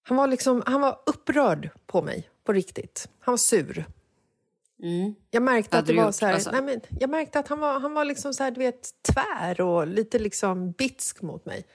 han 0.08 0.18
var, 0.18 0.28
liksom, 0.28 0.64
han 0.66 0.82
var 0.82 1.00
upprörd 1.06 1.70
på 1.86 2.02
mig, 2.02 2.30
på 2.44 2.54
riktigt. 2.54 3.10
Han 3.20 3.32
var 3.32 3.38
sur. 3.38 3.86
Jag 5.32 5.44
märkte 5.44 5.80
att 5.80 5.86
det 5.86 5.94
var 5.94 6.06
gjort, 6.06 6.16
så 6.16 6.26
här, 6.26 6.34
alltså? 6.34 6.52
nej 6.52 6.62
men, 6.62 6.82
jag 7.00 7.10
märkte 7.10 7.40
att 7.40 7.48
han 7.48 7.60
var, 7.60 7.80
han 7.80 7.94
var 7.94 8.06
liksom 8.06 8.34
så 8.34 8.44
här, 8.44 8.52
du 8.52 8.60
vet, 8.60 8.90
tvär 9.14 9.62
och 9.62 9.88
lite 9.88 10.20
liksom 10.20 10.72
bitsk 10.72 11.22
mot 11.22 11.46
mig. 11.46 11.66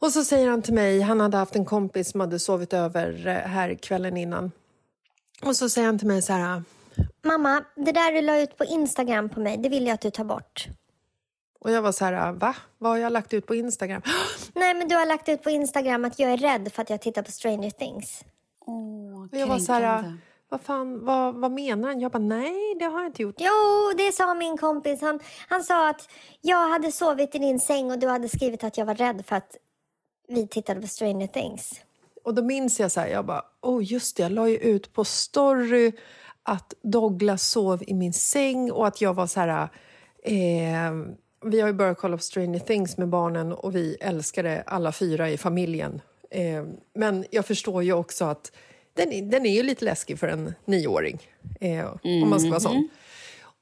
Och 0.00 0.12
så 0.12 0.24
säger 0.24 0.48
han 0.48 0.62
till 0.62 0.74
mig, 0.74 1.00
han 1.00 1.20
hade 1.20 1.36
haft 1.36 1.56
en 1.56 1.64
kompis 1.64 2.10
som 2.10 2.20
hade 2.20 2.38
sovit 2.38 2.72
över 2.72 3.26
eh, 3.26 3.34
här 3.34 3.74
kvällen 3.74 4.16
innan. 4.16 4.52
Och 5.42 5.56
så 5.56 5.68
säger 5.68 5.86
han 5.86 5.98
till 5.98 6.08
mig 6.08 6.22
så 6.22 6.32
här, 6.32 6.62
Mamma, 7.22 7.64
det 7.76 7.92
där 7.92 8.12
du 8.12 8.20
la 8.20 8.40
ut 8.40 8.56
på 8.56 8.64
Instagram 8.64 9.28
på 9.28 9.40
mig, 9.40 9.56
det 9.56 9.68
vill 9.68 9.86
jag 9.86 9.94
att 9.94 10.00
du 10.00 10.10
tar 10.10 10.24
bort. 10.24 10.66
och 11.60 11.70
jag 11.70 11.82
var 11.82 11.92
så 11.92 12.04
här, 12.04 12.32
va? 12.32 12.56
Vad 12.78 12.92
har 12.92 12.98
jag 12.98 13.12
lagt 13.12 13.34
ut 13.34 13.46
på 13.46 13.54
Instagram? 13.54 14.02
Nej, 14.54 14.74
men 14.74 14.88
du 14.88 14.94
har 14.96 15.06
lagt 15.06 15.28
ut 15.28 15.42
på 15.42 15.50
Instagram 15.50 16.04
att 16.04 16.18
jag 16.18 16.32
är 16.32 16.36
rädd 16.36 16.72
för 16.72 16.82
att 16.82 16.90
jag 16.90 17.00
tittar 17.00 17.22
på 17.22 17.32
Stranger 17.32 17.70
Things. 17.70 18.24
Åh, 18.60 19.22
Och 19.22 19.38
jag 19.38 19.46
var 19.46 19.58
så 19.58 19.72
här. 19.72 20.18
Vad 20.52 20.60
fan, 20.60 21.04
vad, 21.04 21.34
vad 21.34 21.52
menar 21.52 21.88
han? 21.88 22.00
Jag 22.00 22.12
bara, 22.12 22.18
nej, 22.18 22.74
det 22.78 22.84
har 22.84 23.00
jag 23.00 23.08
inte 23.08 23.22
gjort. 23.22 23.34
Jo, 23.38 23.92
det 23.96 24.12
sa 24.12 24.34
min 24.34 24.58
kompis. 24.58 25.00
Han, 25.00 25.20
han 25.48 25.62
sa 25.62 25.88
att 25.90 26.08
jag 26.40 26.68
hade 26.68 26.92
sovit 26.92 27.34
i 27.34 27.38
din 27.38 27.60
säng 27.60 27.90
och 27.90 27.98
du 27.98 28.08
hade 28.08 28.28
skrivit 28.28 28.64
att 28.64 28.78
jag 28.78 28.86
var 28.86 28.94
rädd 28.94 29.24
för 29.26 29.36
att 29.36 29.56
vi 30.28 30.48
tittade 30.48 30.80
på 30.80 30.86
Stranger 30.86 31.26
Things. 31.26 31.80
Och 32.24 32.34
då 32.34 32.42
minns 32.42 32.80
jag 32.80 32.92
så 32.92 33.00
här, 33.00 33.08
jag 33.08 33.26
bara, 33.26 33.42
oh 33.62 33.84
just 33.84 34.16
det, 34.16 34.22
jag 34.22 34.32
la 34.32 34.48
ju 34.48 34.56
ut 34.56 34.92
på 34.92 35.04
story 35.04 35.92
att 36.42 36.74
Douglas 36.82 37.42
sov 37.50 37.82
i 37.86 37.94
min 37.94 38.12
säng 38.12 38.72
och 38.72 38.86
att 38.86 39.00
jag 39.00 39.14
var 39.14 39.26
så 39.26 39.40
här, 39.40 39.68
eh, 40.22 40.92
vi 41.44 41.60
har 41.60 41.68
ju 41.68 41.74
börjat 41.74 41.98
kolla 41.98 42.16
på 42.16 42.22
Stranger 42.22 42.58
Things 42.58 42.96
med 42.96 43.08
barnen 43.08 43.52
och 43.52 43.76
vi 43.76 43.96
älskade 44.00 44.62
alla 44.66 44.92
fyra 44.92 45.30
i 45.30 45.38
familjen. 45.38 46.00
Eh, 46.30 46.64
men 46.94 47.24
jag 47.30 47.46
förstår 47.46 47.82
ju 47.82 47.92
också 47.92 48.24
att 48.24 48.52
den, 48.94 49.12
är- 49.12 49.22
den 49.22 49.46
är 49.46 49.54
ju 49.54 49.62
lite 49.62 49.84
läskig 49.84 50.18
för 50.18 50.28
en 50.28 50.54
nioåring, 50.64 51.18
eh, 51.60 51.86
om 52.22 52.28
man 52.30 52.40
ska 52.40 52.50
vara 52.50 52.60
sån. 52.60 52.88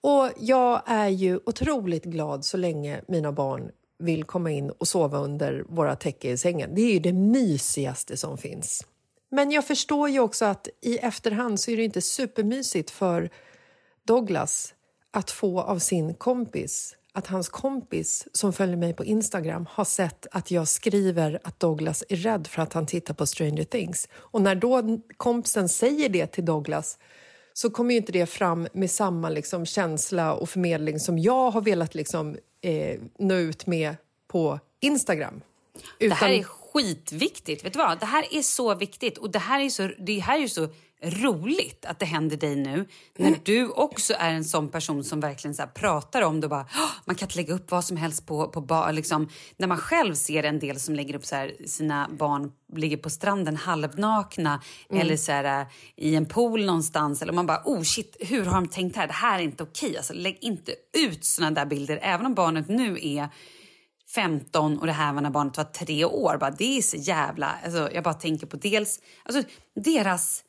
Och 0.02 0.30
jag 0.38 0.82
är 0.86 1.08
ju 1.08 1.40
otroligt 1.46 2.04
glad 2.04 2.44
så 2.44 2.56
länge 2.56 3.00
mina 3.08 3.32
barn 3.32 3.70
vill 3.98 4.24
komma 4.24 4.50
in 4.50 4.70
och 4.70 4.88
sova 4.88 5.18
under 5.18 5.64
våra 5.68 5.96
täcke 5.96 6.30
i 6.30 6.38
sängen. 6.38 6.74
Det 6.74 6.80
är 6.82 6.92
ju 6.92 6.98
det 6.98 7.12
mysigaste 7.12 8.16
som 8.16 8.38
finns. 8.38 8.86
Men 9.30 9.50
jag 9.50 9.66
förstår 9.66 10.08
ju 10.08 10.20
också 10.20 10.44
att 10.44 10.68
i 10.80 10.96
efterhand 10.98 11.60
så 11.60 11.70
är 11.70 11.76
det 11.76 11.84
inte 11.84 12.00
supermysigt 12.02 12.90
för 12.90 13.30
Douglas 14.04 14.74
att 15.10 15.30
få 15.30 15.60
av 15.60 15.78
sin 15.78 16.14
kompis 16.14 16.96
att 17.12 17.26
hans 17.26 17.48
kompis 17.48 18.28
som 18.32 18.52
följer 18.52 18.76
mig 18.76 18.94
på 18.94 19.04
Instagram 19.04 19.66
har 19.70 19.84
sett 19.84 20.26
att 20.30 20.50
jag 20.50 20.68
skriver 20.68 21.40
att 21.44 21.60
Douglas 21.60 22.04
är 22.08 22.16
rädd 22.16 22.46
för 22.46 22.62
att 22.62 22.72
han 22.72 22.86
tittar 22.86 23.14
på 23.14 23.26
Stranger 23.26 23.64
Things. 23.64 24.08
Och 24.14 24.42
när 24.42 24.54
då 24.54 24.98
kompisen 25.16 25.68
säger 25.68 26.08
det 26.08 26.26
till 26.26 26.44
Douglas 26.44 26.98
så 27.52 27.70
kommer 27.70 27.94
ju 27.94 27.96
inte 27.96 28.12
det 28.12 28.26
fram 28.26 28.68
med 28.72 28.90
samma 28.90 29.28
liksom, 29.28 29.66
känsla 29.66 30.34
och 30.34 30.48
förmedling 30.48 31.00
som 31.00 31.18
jag 31.18 31.50
har 31.50 31.60
velat 31.60 31.94
liksom, 31.94 32.36
eh, 32.60 33.00
nå 33.18 33.34
ut 33.34 33.66
med 33.66 33.96
på 34.28 34.58
Instagram. 34.80 35.40
Det 35.98 36.12
här 36.12 36.30
är 36.30 36.42
skitviktigt. 36.42 37.64
Vet 37.64 37.72
du 37.72 37.78
vad? 37.78 38.00
Det 38.00 38.06
här 38.06 38.34
är 38.34 38.42
så 38.42 38.74
viktigt 38.74 39.18
och 39.18 39.30
det 39.30 39.38
här 39.38 39.60
är 39.60 39.68
så, 39.68 39.90
det 39.98 40.18
här 40.18 40.42
är 40.42 40.46
så 40.46 40.68
roligt 41.02 41.84
att 41.84 41.98
det 41.98 42.06
händer 42.06 42.36
dig 42.36 42.56
nu 42.56 42.88
när 43.18 43.36
du 43.44 43.68
också 43.68 44.14
är 44.18 44.30
en 44.30 44.44
sån 44.44 44.68
person 44.68 45.04
som 45.04 45.20
verkligen 45.20 45.54
så 45.54 45.66
pratar 45.74 46.22
om 46.22 46.40
det 46.40 46.46
och 46.46 46.50
bara, 46.50 46.66
"Åh, 46.74 46.90
man 47.04 47.16
kan 47.16 47.26
inte 47.26 47.36
lägga 47.36 47.54
upp 47.54 47.70
vad 47.70 47.84
som 47.84 47.96
helst 47.96 48.26
på, 48.26 48.48
på 48.48 48.60
ba, 48.60 48.90
liksom, 48.90 49.28
när 49.56 49.66
man 49.66 49.78
själv 49.78 50.14
ser 50.14 50.42
en 50.42 50.58
del 50.58 50.80
som 50.80 50.94
lägger 50.94 51.14
upp 51.14 51.26
så 51.26 51.36
här, 51.36 51.56
sina 51.66 52.08
barn 52.12 52.52
ligger 52.76 52.96
på 52.96 53.10
stranden 53.10 53.56
halvnakna 53.56 54.62
eller 54.90 55.16
så 55.16 55.32
här, 55.32 55.60
äh, 55.60 55.66
i 55.96 56.14
en 56.14 56.26
pool 56.26 56.64
någonstans 56.64 57.22
eller 57.22 57.32
man 57.32 57.46
bara 57.46 57.62
oh 57.64 57.82
shit 57.82 58.16
hur 58.20 58.44
har 58.44 58.54
de 58.54 58.68
tänkt 58.68 58.96
här? 58.96 59.06
Det 59.06 59.12
här 59.12 59.38
är 59.38 59.42
inte 59.42 59.62
okej. 59.62 59.96
Alltså 59.96 60.12
lägg 60.12 60.38
inte 60.40 60.74
ut 60.98 61.24
såna 61.24 61.50
där 61.50 61.66
bilder 61.66 61.98
även 62.02 62.26
om 62.26 62.34
barnet 62.34 62.68
nu 62.68 62.98
är 63.02 63.28
15 64.14 64.78
och 64.78 64.86
det 64.86 64.92
här 64.92 65.12
var 65.12 65.20
när 65.20 65.30
barnet 65.30 65.56
var 65.56 65.64
tre 65.64 66.04
år. 66.04 66.36
Bara, 66.40 66.50
det 66.50 66.78
är 66.78 66.82
så 66.82 66.96
jävla... 66.96 67.54
Alltså, 67.64 67.90
jag 67.92 68.04
bara 68.04 68.14
tänker 68.14 68.46
på 68.46 68.56
dels 68.56 69.00
alltså, 69.24 69.42
deras... 69.74 70.44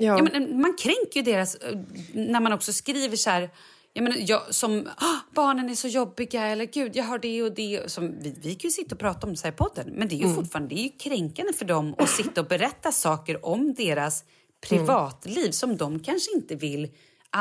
Ja. 0.00 0.18
Ja, 0.18 0.28
men, 0.32 0.60
man 0.60 0.76
kränker 0.78 1.12
ju 1.16 1.22
deras... 1.22 1.54
eh, 1.54 1.78
När 2.12 2.40
man 2.40 2.52
också 2.52 2.72
skriver 2.72 3.16
så 3.16 3.30
här... 3.30 3.50
Jag 3.92 4.02
menar, 4.02 4.16
jag, 4.20 4.54
som 4.54 4.88
"Ah, 4.96 5.16
barnen 5.34 5.70
är 5.70 5.74
så 5.74 5.88
jobbiga 5.88 6.46
eller 6.46 6.64
gud 6.64 6.96
jag 6.96 7.04
har 7.04 7.18
det 7.18 7.42
och 7.42 7.52
det. 7.52 7.90
Som, 7.92 8.16
vi, 8.20 8.34
vi 8.42 8.54
kan 8.54 8.68
ju 8.68 8.72
sitta 8.72 8.94
och 8.94 8.98
prata 8.98 9.26
om 9.26 9.36
så 9.36 9.44
här 9.46 9.52
i 9.52 9.56
podden 9.56 9.86
men 9.96 10.08
det 10.08 10.14
är 10.14 10.28
ju 10.28 10.34
fortfarande 10.34 10.74
det 10.74 10.80
är 10.80 10.82
ju 10.82 10.88
kränkande 10.88 11.52
för 11.52 11.64
dem 11.64 11.94
att 11.98 12.08
sitta 12.10 12.40
och 12.40 12.46
berätta 12.46 12.92
saker 12.92 13.46
om 13.46 13.74
deras 13.74 14.24
privatliv 14.68 15.50
som 15.50 15.76
de 15.76 16.00
kanske 16.00 16.32
inte 16.34 16.54
vill 16.54 16.88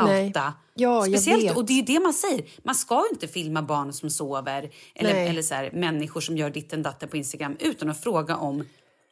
outa. 0.06 0.54
Ja, 0.74 1.06
Speciellt, 1.06 1.58
och 1.58 1.66
det 1.66 1.74
är 1.74 1.78
ju 1.78 1.82
det 1.82 2.00
man 2.00 2.14
säger. 2.14 2.46
Man 2.64 2.76
ska 2.76 2.96
ju 2.96 3.10
inte 3.12 3.28
filma 3.28 3.62
barn 3.62 3.94
som 3.94 4.10
sover 4.10 4.70
eller, 4.96 5.14
Nej. 5.14 5.28
eller 5.28 5.42
så 5.42 5.54
här, 5.56 5.72
människor 5.74 6.22
som 6.22 6.38
gör 6.38 6.50
ditten 6.50 6.84
datten 6.84 7.10
på 7.10 7.18
Instagram 7.18 7.56
utan 7.60 7.90
att 7.90 8.04
fråga 8.04 8.36
om 8.38 8.64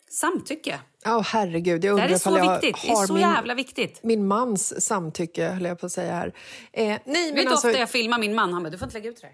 samtycke. 0.10 0.80
Ja, 1.04 1.20
herregud. 1.26 1.74
Jag 1.74 1.82
Det 1.82 1.90
undrar 1.90 2.10
är 2.10 2.18
så 2.18 2.30
jag 2.38 2.52
viktigt. 2.62 2.82
Det 2.82 2.88
är 2.92 2.96
har 2.96 3.08
så 3.08 3.14
min, 3.14 3.22
jävla 3.22 3.54
viktigt. 3.56 4.00
min 4.04 4.28
mans 4.28 4.86
samtycke, 4.86 5.48
höll 5.48 5.64
jag 5.66 5.80
på 5.80 5.86
att 5.86 5.92
säga 5.92 6.14
här. 6.14 6.34
Eh, 6.74 6.86
nej, 6.88 7.00
men 7.06 7.36
Vet 7.36 7.44
du 7.46 7.52
alltså, 7.52 7.68
ofta 7.68 7.80
jag 7.80 7.90
filmar 7.90 8.20
min 8.20 8.36
man? 8.36 8.54
Han 8.54 8.64
bara, 8.64 8.70
du 8.70 8.78
får 8.78 8.86
inte 8.86 8.98
lägga 8.98 9.10
ut 9.10 9.22
det 9.22 9.28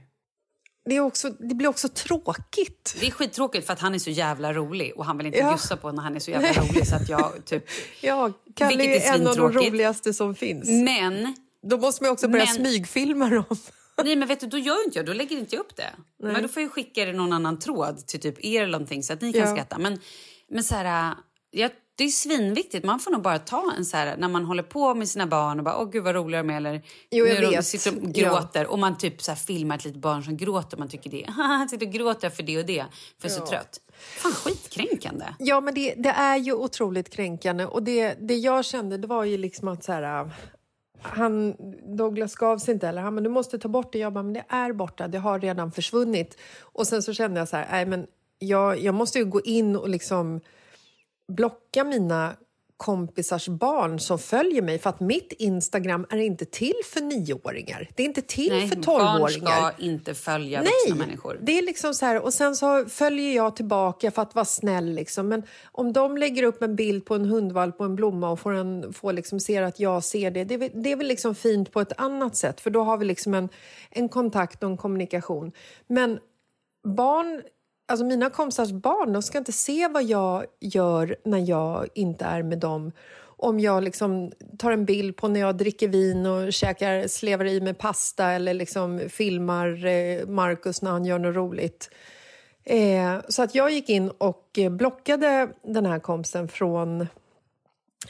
det, 0.85 0.95
är 0.95 0.99
också, 0.99 1.29
det 1.29 1.55
blir 1.55 1.67
också 1.67 1.89
tråkigt. 1.89 2.95
Det 2.99 3.07
är 3.07 3.11
skittråkigt 3.11 3.65
för 3.65 3.73
att 3.73 3.79
han 3.79 3.95
är 3.95 3.99
så 3.99 4.09
jävla 4.09 4.53
rolig 4.53 4.93
och 4.95 5.05
han 5.05 5.17
vill 5.17 5.27
inte 5.27 5.39
Ja. 5.39 5.49
bjussa 5.51 5.77
på 5.77 5.91
när 5.91 6.03
han 6.03 6.15
är 6.15 6.19
så 6.19 6.31
jävla 6.31 6.53
rolig 6.63 6.87
så 6.87 6.95
att 6.95 7.09
jag 7.09 7.45
typ... 7.45 7.65
Ja, 8.01 8.31
Kalle 8.55 8.83
är 8.83 9.11
är 9.11 9.15
en 9.19 9.27
av 9.27 9.35
de 9.35 9.51
roligaste 9.51 10.13
som 10.13 10.35
finns. 10.35 10.67
Men, 10.69 11.35
Då 11.69 11.77
måste 11.77 12.03
man 12.03 12.11
också 12.11 12.27
börja 12.27 12.45
Men- 12.45 12.55
smygfilma 12.55 13.29
dem. 13.29 13.43
nej 14.03 14.15
men 14.15 14.27
vet 14.27 14.39
du, 14.39 14.47
då 14.47 14.57
gör 14.57 14.85
inte 14.85 14.99
jag, 14.99 15.05
då 15.05 15.13
lägger 15.13 15.37
inte 15.37 15.55
jag 15.55 15.59
upp 15.59 15.75
det. 15.75 15.89
Men 16.23 16.41
då 16.41 16.47
får 16.47 16.61
jag 16.61 16.71
skicka 16.71 17.05
det 17.05 17.13
någon 17.13 17.33
annan 17.33 17.59
tråd 17.59 18.07
till 18.07 18.19
typ 18.19 18.45
er 18.45 18.61
eller 18.63 18.71
någonting 18.71 19.03
så 19.03 19.13
att 19.13 19.21
ni 19.21 19.33
kan 19.33 19.41
Ja. 19.41 19.53
skratta. 19.55 19.77
Men, 19.77 19.99
men 20.51 20.63
så 20.63 20.75
här, 20.75 21.13
ja, 21.51 21.69
det 21.95 22.03
är 22.03 22.09
svinviktigt. 22.09 22.85
Man 22.85 22.99
får 22.99 23.11
nog 23.11 23.21
bara 23.21 23.39
ta 23.39 23.73
en 23.77 23.85
så 23.85 23.97
här, 23.97 24.17
när 24.17 24.27
man 24.27 24.45
håller 24.45 24.63
på 24.63 24.93
med 24.93 25.09
sina 25.09 25.27
barn 25.27 25.57
och 25.59 25.65
bara, 25.65 25.77
åh 25.81 25.89
gud 25.89 26.03
vad 26.03 26.15
roliga 26.15 26.43
de 26.43 26.49
är 26.49 26.57
eller 26.57 26.81
Jo, 27.11 27.25
jag 27.25 27.35
nu 27.35 27.41
de 27.41 27.55
vet. 27.55 27.65
sitter 27.65 27.97
och 27.97 28.09
Ja. 28.15 28.29
gråter 28.29 28.67
och 28.67 28.79
man 28.79 28.97
typ 28.97 29.21
så 29.21 29.31
här 29.31 29.35
filmar 29.35 29.75
ett 29.75 29.85
litet 29.85 30.01
barn 30.01 30.23
som 30.23 30.37
gråter 30.37 30.75
och 30.75 30.79
man 30.79 30.89
tycker 30.89 31.09
det, 31.09 31.25
han 31.31 31.69
sitter 31.69 31.85
och 31.85 31.91
gråter 31.93 32.29
för 32.29 32.43
det 32.43 32.57
och 32.59 32.65
det, 32.65 32.85
för 33.21 33.29
jag 33.29 33.35
är 33.35 33.39
så 33.39 33.45
trött. 33.47 33.81
Fan 34.17 34.31
skitkränkande. 34.31 35.25
Ja, 35.39 35.61
men 35.61 35.73
det, 35.73 35.93
det 35.97 36.09
är 36.09 36.37
ju 36.37 36.53
otroligt 36.53 37.09
kränkande. 37.09 37.65
Och 37.65 37.83
det, 37.83 38.13
det 38.19 38.35
jag 38.35 38.65
kände 38.65 38.97
det 38.97 39.07
var 39.07 39.23
ju 39.23 39.37
liksom 39.37 39.67
att 39.67 39.83
så 39.83 39.91
här... 39.91 40.29
Han, 41.03 41.55
Douglas 41.97 42.35
gav 42.35 42.57
sig 42.57 42.73
inte 42.73 42.85
heller. 42.85 43.01
Han 43.01 43.15
men 43.15 43.23
du 43.23 43.29
måste 43.29 43.59
ta 43.59 43.67
bort 43.67 43.91
det. 43.93 43.99
Jag 43.99 44.13
bara, 44.13 44.23
men 44.23 44.33
det 44.33 44.45
är 44.49 44.73
borta. 44.73 45.07
Det 45.07 45.17
har 45.17 45.39
redan 45.39 45.71
försvunnit. 45.71 46.37
Och 46.61 46.87
sen 46.87 47.03
så 47.03 47.13
kände 47.13 47.39
jag 47.39 47.49
så 47.49 47.57
här, 47.57 47.67
nej 47.71 47.85
men 47.85 48.07
jag, 48.41 48.79
jag 48.79 48.95
måste 48.95 49.19
ju 49.19 49.25
gå 49.25 49.41
in 49.41 49.75
och 49.75 49.89
liksom 49.89 50.41
blocka 51.27 51.83
mina 51.83 52.33
kompisars 52.77 53.47
barn 53.47 53.99
som 53.99 54.19
följer 54.19 54.61
mig 54.61 54.79
för 54.79 54.89
att 54.89 54.99
mitt 54.99 55.31
Instagram 55.31 56.05
är 56.09 56.17
inte 56.17 56.45
till 56.45 56.73
för 56.85 57.01
nioåringar. 57.01 57.89
Det 57.95 58.03
är 58.03 58.07
inte 58.07 58.21
till 58.21 58.49
Nej, 58.51 58.67
för 58.67 58.75
barn 58.75 58.83
tolvåringar. 58.83 59.71
ska 59.71 59.83
inte 59.83 60.13
följa 60.13 60.59
vuxna 60.59 60.95
Nej, 60.95 60.97
människor. 61.07 61.39
det 61.41 61.57
är 61.57 61.61
liksom 61.61 61.93
så 61.93 62.05
här. 62.05 62.21
Och 62.23 62.33
sen 62.33 62.55
så 62.55 62.85
följer 62.85 63.35
jag 63.35 63.55
tillbaka 63.55 64.11
för 64.11 64.21
att 64.21 64.35
vara 64.35 64.45
snäll. 64.45 64.85
Liksom. 64.93 65.27
Men 65.27 65.43
om 65.71 65.93
de 65.93 66.17
lägger 66.17 66.43
upp 66.43 66.61
en 66.61 66.75
bild 66.75 67.05
på 67.05 67.15
en 67.15 67.25
hundvalp 67.25 67.79
och 67.79 67.85
en 67.85 67.95
blomma 67.95 68.29
och 68.29 68.39
får, 68.39 68.51
en, 68.53 68.93
får 68.93 69.13
liksom 69.13 69.39
ser 69.39 69.61
att 69.61 69.79
jag 69.79 70.03
ser 70.03 70.31
det, 70.31 70.43
det 70.43 70.53
är, 70.53 70.57
väl- 70.57 70.83
det 70.83 70.91
är 70.91 70.95
väl 70.95 71.07
liksom 71.07 71.35
fint 71.35 71.71
på 71.71 71.81
ett 71.81 71.93
annat 71.97 72.35
sätt. 72.35 72.61
För 72.61 72.69
då 72.69 72.83
har 72.83 72.97
vi 72.97 73.05
liksom 73.05 73.33
en, 73.33 73.49
en 73.89 74.09
kontakt 74.09 74.63
och 74.63 74.69
en 74.69 74.77
kommunikation. 74.77 75.51
Men 75.87 76.19
barn, 76.87 77.41
alltså 77.91 78.05
mina 78.05 78.29
kompisars 78.29 78.71
barn, 78.71 79.13
de 79.13 79.21
ska 79.21 79.37
inte 79.37 79.51
se 79.51 79.87
vad 79.87 80.03
jag 80.03 80.45
gör 80.59 81.15
när 81.23 81.49
jag 81.49 81.87
inte 81.93 82.25
är 82.25 82.43
med 82.43 82.57
dem. 82.57 82.91
Om 83.23 83.59
jag 83.59 83.83
liksom 83.83 84.31
tar 84.57 84.71
en 84.71 84.85
bild 84.85 85.17
på 85.17 85.27
när 85.27 85.39
jag 85.39 85.57
dricker 85.57 85.87
vin 85.87 86.25
och 86.25 86.53
käkar, 86.53 87.07
slevar 87.07 87.45
i 87.45 87.61
mig 87.61 87.73
pasta 87.73 88.31
eller 88.31 88.53
liksom 88.53 89.01
filmar 89.09 89.85
eh, 89.85 90.27
Markus 90.27 90.81
när 90.81 90.91
han 90.91 91.05
gör 91.05 91.19
något 91.19 91.35
roligt. 91.35 91.89
Eh, 92.63 93.19
så 93.27 93.43
att 93.43 93.55
jag 93.55 93.71
gick 93.71 93.89
in 93.89 94.09
och 94.09 94.49
eh, 94.57 94.69
blockade 94.69 95.49
den 95.63 95.85
här 95.85 95.99
kompisen 95.99 96.47
från 96.47 97.01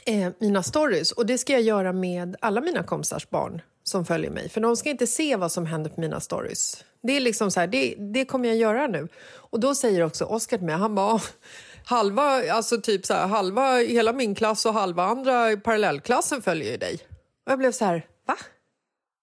eh, 0.06 0.32
mina 0.38 0.62
stories. 0.62 1.12
Och 1.12 1.26
det 1.26 1.38
ska 1.38 1.52
jag 1.52 1.62
göra 1.62 1.92
med 1.92 2.36
alla 2.40 2.60
mina 2.60 2.82
kompisars 2.82 3.30
barn 3.30 3.62
som 3.82 4.04
följer 4.04 4.30
mig. 4.30 4.48
För 4.48 4.60
de 4.60 4.76
ska 4.76 4.90
inte 4.90 5.06
se 5.06 5.36
vad 5.36 5.52
som 5.52 5.66
händer 5.66 5.90
på 5.90 6.00
mina 6.00 6.20
stories. 6.20 6.84
Det 7.02 7.16
är 7.16 7.20
liksom 7.20 7.50
så 7.50 7.60
här, 7.60 7.66
det, 7.66 7.94
det 7.94 8.24
kommer 8.24 8.48
jag 8.48 8.56
göra 8.56 8.86
nu. 8.86 9.08
Och 9.34 9.60
då 9.60 9.74
säger 9.74 10.02
också 10.02 10.24
Oskar 10.24 10.56
till 10.56 10.66
mig, 10.66 10.74
han 10.74 10.94
bara 10.94 11.20
halva, 11.84 12.52
alltså 12.52 12.80
typ 12.80 13.06
så 13.06 13.14
här, 13.14 13.26
halva 13.26 13.76
hela 13.76 14.12
min 14.12 14.34
klass 14.34 14.66
och 14.66 14.74
halva 14.74 15.04
andra 15.04 15.56
parallellklassen 15.56 16.42
följer 16.42 16.70
ju 16.70 16.76
dig. 16.76 16.94
Och 17.46 17.52
jag 17.52 17.58
blev 17.58 17.72
så 17.72 17.84
här, 17.84 18.06
va? 18.26 18.36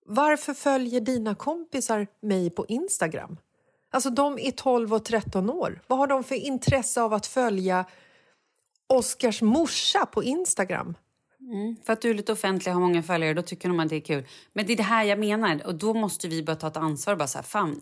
Varför 0.05 0.53
följer 0.53 1.01
dina 1.01 1.35
kompisar 1.35 2.07
mig 2.21 2.49
på 2.49 2.65
Instagram? 2.67 3.37
Alltså 3.91 4.09
de 4.09 4.39
är 4.39 4.51
12 4.51 4.93
och 4.93 5.05
13 5.05 5.49
år. 5.49 5.81
Vad 5.87 5.99
har 5.99 6.07
de 6.07 6.23
för 6.23 6.35
intresse 6.35 7.01
av 7.01 7.13
att 7.13 7.27
följa 7.27 7.85
Oskars 8.87 9.41
morsa 9.41 10.05
på 10.05 10.23
Instagram? 10.23 10.95
För 11.85 11.93
att 11.93 12.01
du 12.01 12.09
är 12.09 12.13
lite 12.13 12.31
offentlig 12.31 12.75
och 12.75 12.81
har 12.81 12.87
många 12.87 13.03
följare, 13.03 13.33
då 13.33 13.41
tycker 13.41 13.69
de 13.69 13.79
att 13.79 13.89
det 13.89 13.95
är 13.95 13.99
kul. 13.99 14.27
Men 14.53 14.65
det 14.65 14.73
är 14.73 14.77
det 14.77 14.83
här 14.83 15.03
jag 15.03 15.19
menar. 15.19 15.61
Och 15.65 15.75
då 15.75 15.93
måste 15.93 16.27
vi 16.27 16.43
börja 16.43 16.55
ta 16.57 16.67
ett 16.67 16.77
ansvar. 16.77 17.15
Bara 17.15 17.27
så 17.27 17.37
här, 17.37 17.43
fan, 17.43 17.81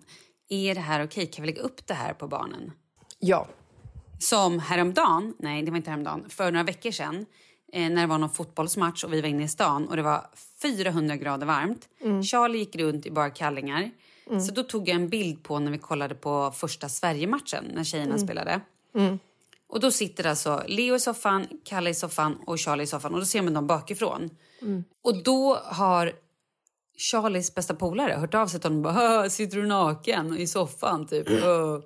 är 0.50 0.76
det 0.76 0.82
här 0.82 1.04
okej? 1.04 1.26
Kan 1.26 1.44
vi 1.44 1.48
lägga 1.52 1.62
upp 1.62 1.88
det 1.88 1.94
här 1.94 2.14
på 2.14 2.28
barnen? 2.28 2.72
Ja. 3.20 3.48
Som 4.20 4.60
häromdagen, 4.60 5.34
nej 5.40 5.64
det 5.64 5.72
var 5.72 5.78
inte 5.78 5.90
häromdagen, 5.90 6.26
för 6.30 6.52
några 6.52 6.64
veckor 6.64 6.92
sedan 6.92 7.26
eh, 7.74 7.90
när 7.90 8.02
det 8.02 8.08
var 8.08 8.18
någon 8.18 8.30
fotbollsmatch 8.30 9.04
och 9.04 9.14
vi 9.14 9.22
var 9.22 9.30
inne 9.30 9.44
i 9.44 9.48
stan 9.48 9.88
och 9.88 9.96
det 9.96 10.02
var 10.02 10.28
400 10.62 11.16
grader 11.16 11.46
varmt. 11.46 11.90
Charlie 12.24 12.58
gick 12.58 12.76
runt 12.76 13.06
i 13.06 13.12
bara 13.12 13.30
kallingar. 13.30 13.92
Så 14.40 14.54
då 14.54 14.64
tog 14.64 14.90
jag 14.90 14.96
en 14.96 15.10
bild 15.10 15.44
på 15.44 15.60
när 15.60 15.72
vi 15.72 15.78
kollade 15.78 16.16
på 16.16 16.52
första 16.52 16.90
Sverige-matchen 16.90 17.66
när 17.74 17.84
tjejerna 17.84 18.18
spelade. 18.18 18.62
Och 19.70 19.80
då 19.80 19.92
sitter 19.92 20.28
alltså 20.28 20.64
Leo 20.68 20.96
i 20.96 21.00
soffan, 21.00 21.48
Kalle 21.66 21.90
i 21.90 21.94
soffan 21.94 22.38
och 22.46 22.60
Charlie 22.60 22.84
i 22.84 22.88
soffan 22.88 23.14
och 23.14 23.20
då 23.20 23.26
ser 23.26 23.42
man 23.42 23.54
dem 23.54 23.68
bakifrån. 23.68 24.30
Och 25.04 25.24
då 25.24 25.56
har 25.56 26.14
Charlies 27.12 27.56
bästa 27.56 27.76
polare 27.76 28.14
hört 28.14 28.34
av 28.34 28.48
sig 28.48 28.60
till 28.60 28.70
honom 28.70 28.86
och 28.86 28.94
bara 28.94 29.08
"Hö, 29.08 29.30
“Sitter 29.30 29.58
du 29.58 29.68
naken 29.68 30.38
i 30.38 30.48
soffan?” 30.48 31.08
typ. 31.08 31.30
"Hö." 31.30 31.82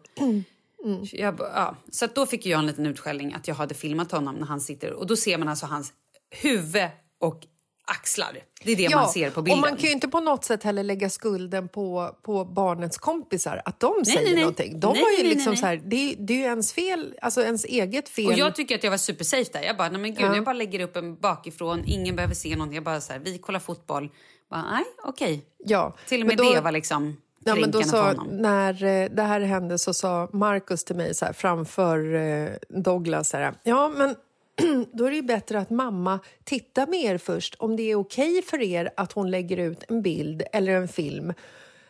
Jag, 1.12 1.36
bara, 1.36 1.52
ja. 1.56 1.76
Så 1.92 2.08
då 2.16 2.26
fick 2.26 2.46
jag 2.46 2.60
en 2.60 2.68
liten 2.68 2.86
utskällning 2.86 3.34
att 3.34 3.48
jag 3.48 3.56
hade 3.56 3.74
filmat 3.76 4.12
honom 4.12 4.36
när 4.36 4.46
han 4.46 4.62
sitter 4.62 4.94
och 4.94 5.08
då 5.08 5.16
ser 5.16 5.38
man 5.38 5.48
alltså 5.48 5.66
hans 5.66 5.94
huvud 6.42 6.90
och 7.20 7.48
axlar. 7.92 8.38
Det 8.64 8.72
är 8.72 8.76
det 8.76 8.96
man 8.96 9.10
ser 9.10 9.30
på 9.30 9.42
bilden. 9.42 9.60
Och 9.64 9.70
man 9.70 9.78
kan 9.78 9.86
ju 9.86 9.92
inte 9.92 10.08
på 10.08 10.20
något 10.20 10.46
sätt 10.46 10.64
heller 10.64 10.84
lägga 10.84 11.10
skulden 11.10 11.68
på, 11.68 12.16
på 12.22 12.46
barnets 12.46 12.98
kompisar 12.98 13.62
att 13.66 13.80
de 13.80 14.06
säger 14.06 14.22
nej, 14.24 14.34
nej. 14.34 14.42
någonting. 14.42 14.80
De 14.80 14.94
Nej, 14.94 15.00
ju 15.00 15.06
nej, 15.06 15.24
nej, 15.24 15.34
liksom 15.34 15.52
nej. 15.52 15.58
så 15.58 15.66
här, 15.66 15.82
det, 15.86 16.16
det 16.20 16.34
är 16.34 16.38
ju 16.38 16.44
ens 16.44 16.74
fel, 16.74 17.16
alltså 17.22 17.42
ens 17.44 17.66
eget 17.66 18.10
fel. 18.10 18.26
Och 18.28 18.34
jag 18.38 18.56
tycker 18.56 18.76
att 18.76 18.84
jag 18.84 18.92
var 18.92 18.98
supersafe 18.98 19.50
där. 19.54 19.62
Jag 19.64 19.78
bara, 19.78 19.90
nej 19.90 20.02
men 20.02 20.14
gud, 20.16 20.26
Ja. 20.26 20.36
jag 20.36 20.44
bara 20.44 20.54
lägger 20.54 20.80
upp 20.80 20.96
en 20.96 21.16
bakifrån, 21.16 21.84
ingen 21.86 22.16
behöver 22.16 22.36
se 22.36 22.56
någonting. 22.56 22.76
Jag 22.76 22.84
bara 22.84 23.02
så 23.02 23.14
här, 23.14 23.20
vi 23.20 23.38
kollar 23.38 23.60
fotboll. 23.60 24.10
Bara, 24.50 24.72
nej, 24.72 24.84
okej. 25.04 25.46
ja. 25.58 25.96
Till 26.08 26.22
och 26.22 26.28
med 26.28 26.38
då- 26.38 26.54
det 26.54 26.62
var 26.62 26.72
liksom 26.72 27.18
Ja, 27.44 27.56
men 27.56 27.72
då 27.72 27.84
sa, 27.84 28.14
när 28.32 28.84
eh, 28.84 29.10
det 29.12 29.22
här 29.24 29.42
hände 29.42 29.80
så 29.80 29.94
sa 29.94 30.30
Markus 30.34 30.84
till 30.84 30.96
mig 30.96 31.16
så 31.16 31.26
här, 31.26 31.34
framför 31.34 32.16
eh, 32.16 32.50
Douglas 32.70 33.30
så 33.30 33.38
här, 33.38 33.54
ja 33.64 33.88
men 33.98 34.16
då 34.94 35.06
är 35.06 35.10
det 35.10 35.16
ju 35.16 35.22
bättre 35.22 35.60
att 35.60 35.70
mamma 35.70 36.20
tittar 36.44 36.88
med 36.88 37.00
er 37.04 37.18
först 37.18 37.56
om 37.60 37.76
det 37.76 37.92
är 37.92 37.96
okej 37.96 38.42
för 38.42 38.62
er 38.62 38.92
att 38.98 39.12
hon 39.12 39.32
lägger 39.32 39.58
ut 39.58 39.84
en 39.88 40.02
bild 40.02 40.44
eller 40.54 40.72
en 40.74 40.88
film. 40.88 41.34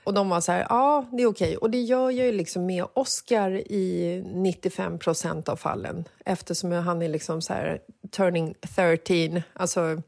Och 0.04 0.14
de 0.14 0.30
var 0.30 0.42
så 0.42 0.52
här, 0.52 0.66
ja 0.70 1.06
det 1.12 1.24
är 1.24 1.28
okej. 1.28 1.58
Och 1.58 1.70
det 1.70 1.82
gör 1.82 2.12
jag 2.12 2.26
ju 2.26 2.32
liksom 2.32 2.66
med 2.66 2.86
Oscar 2.94 3.52
i 3.52 4.24
95 4.36 5.00
procent 5.00 5.50
av 5.50 5.56
fallen 5.56 6.06
eftersom 6.26 6.72
han 6.72 7.02
är 7.02 7.10
liksom 7.10 7.42
så 7.42 7.54
här 7.54 7.80
turning 8.12 8.56
13. 8.76 9.42
Alltså, 9.54 10.02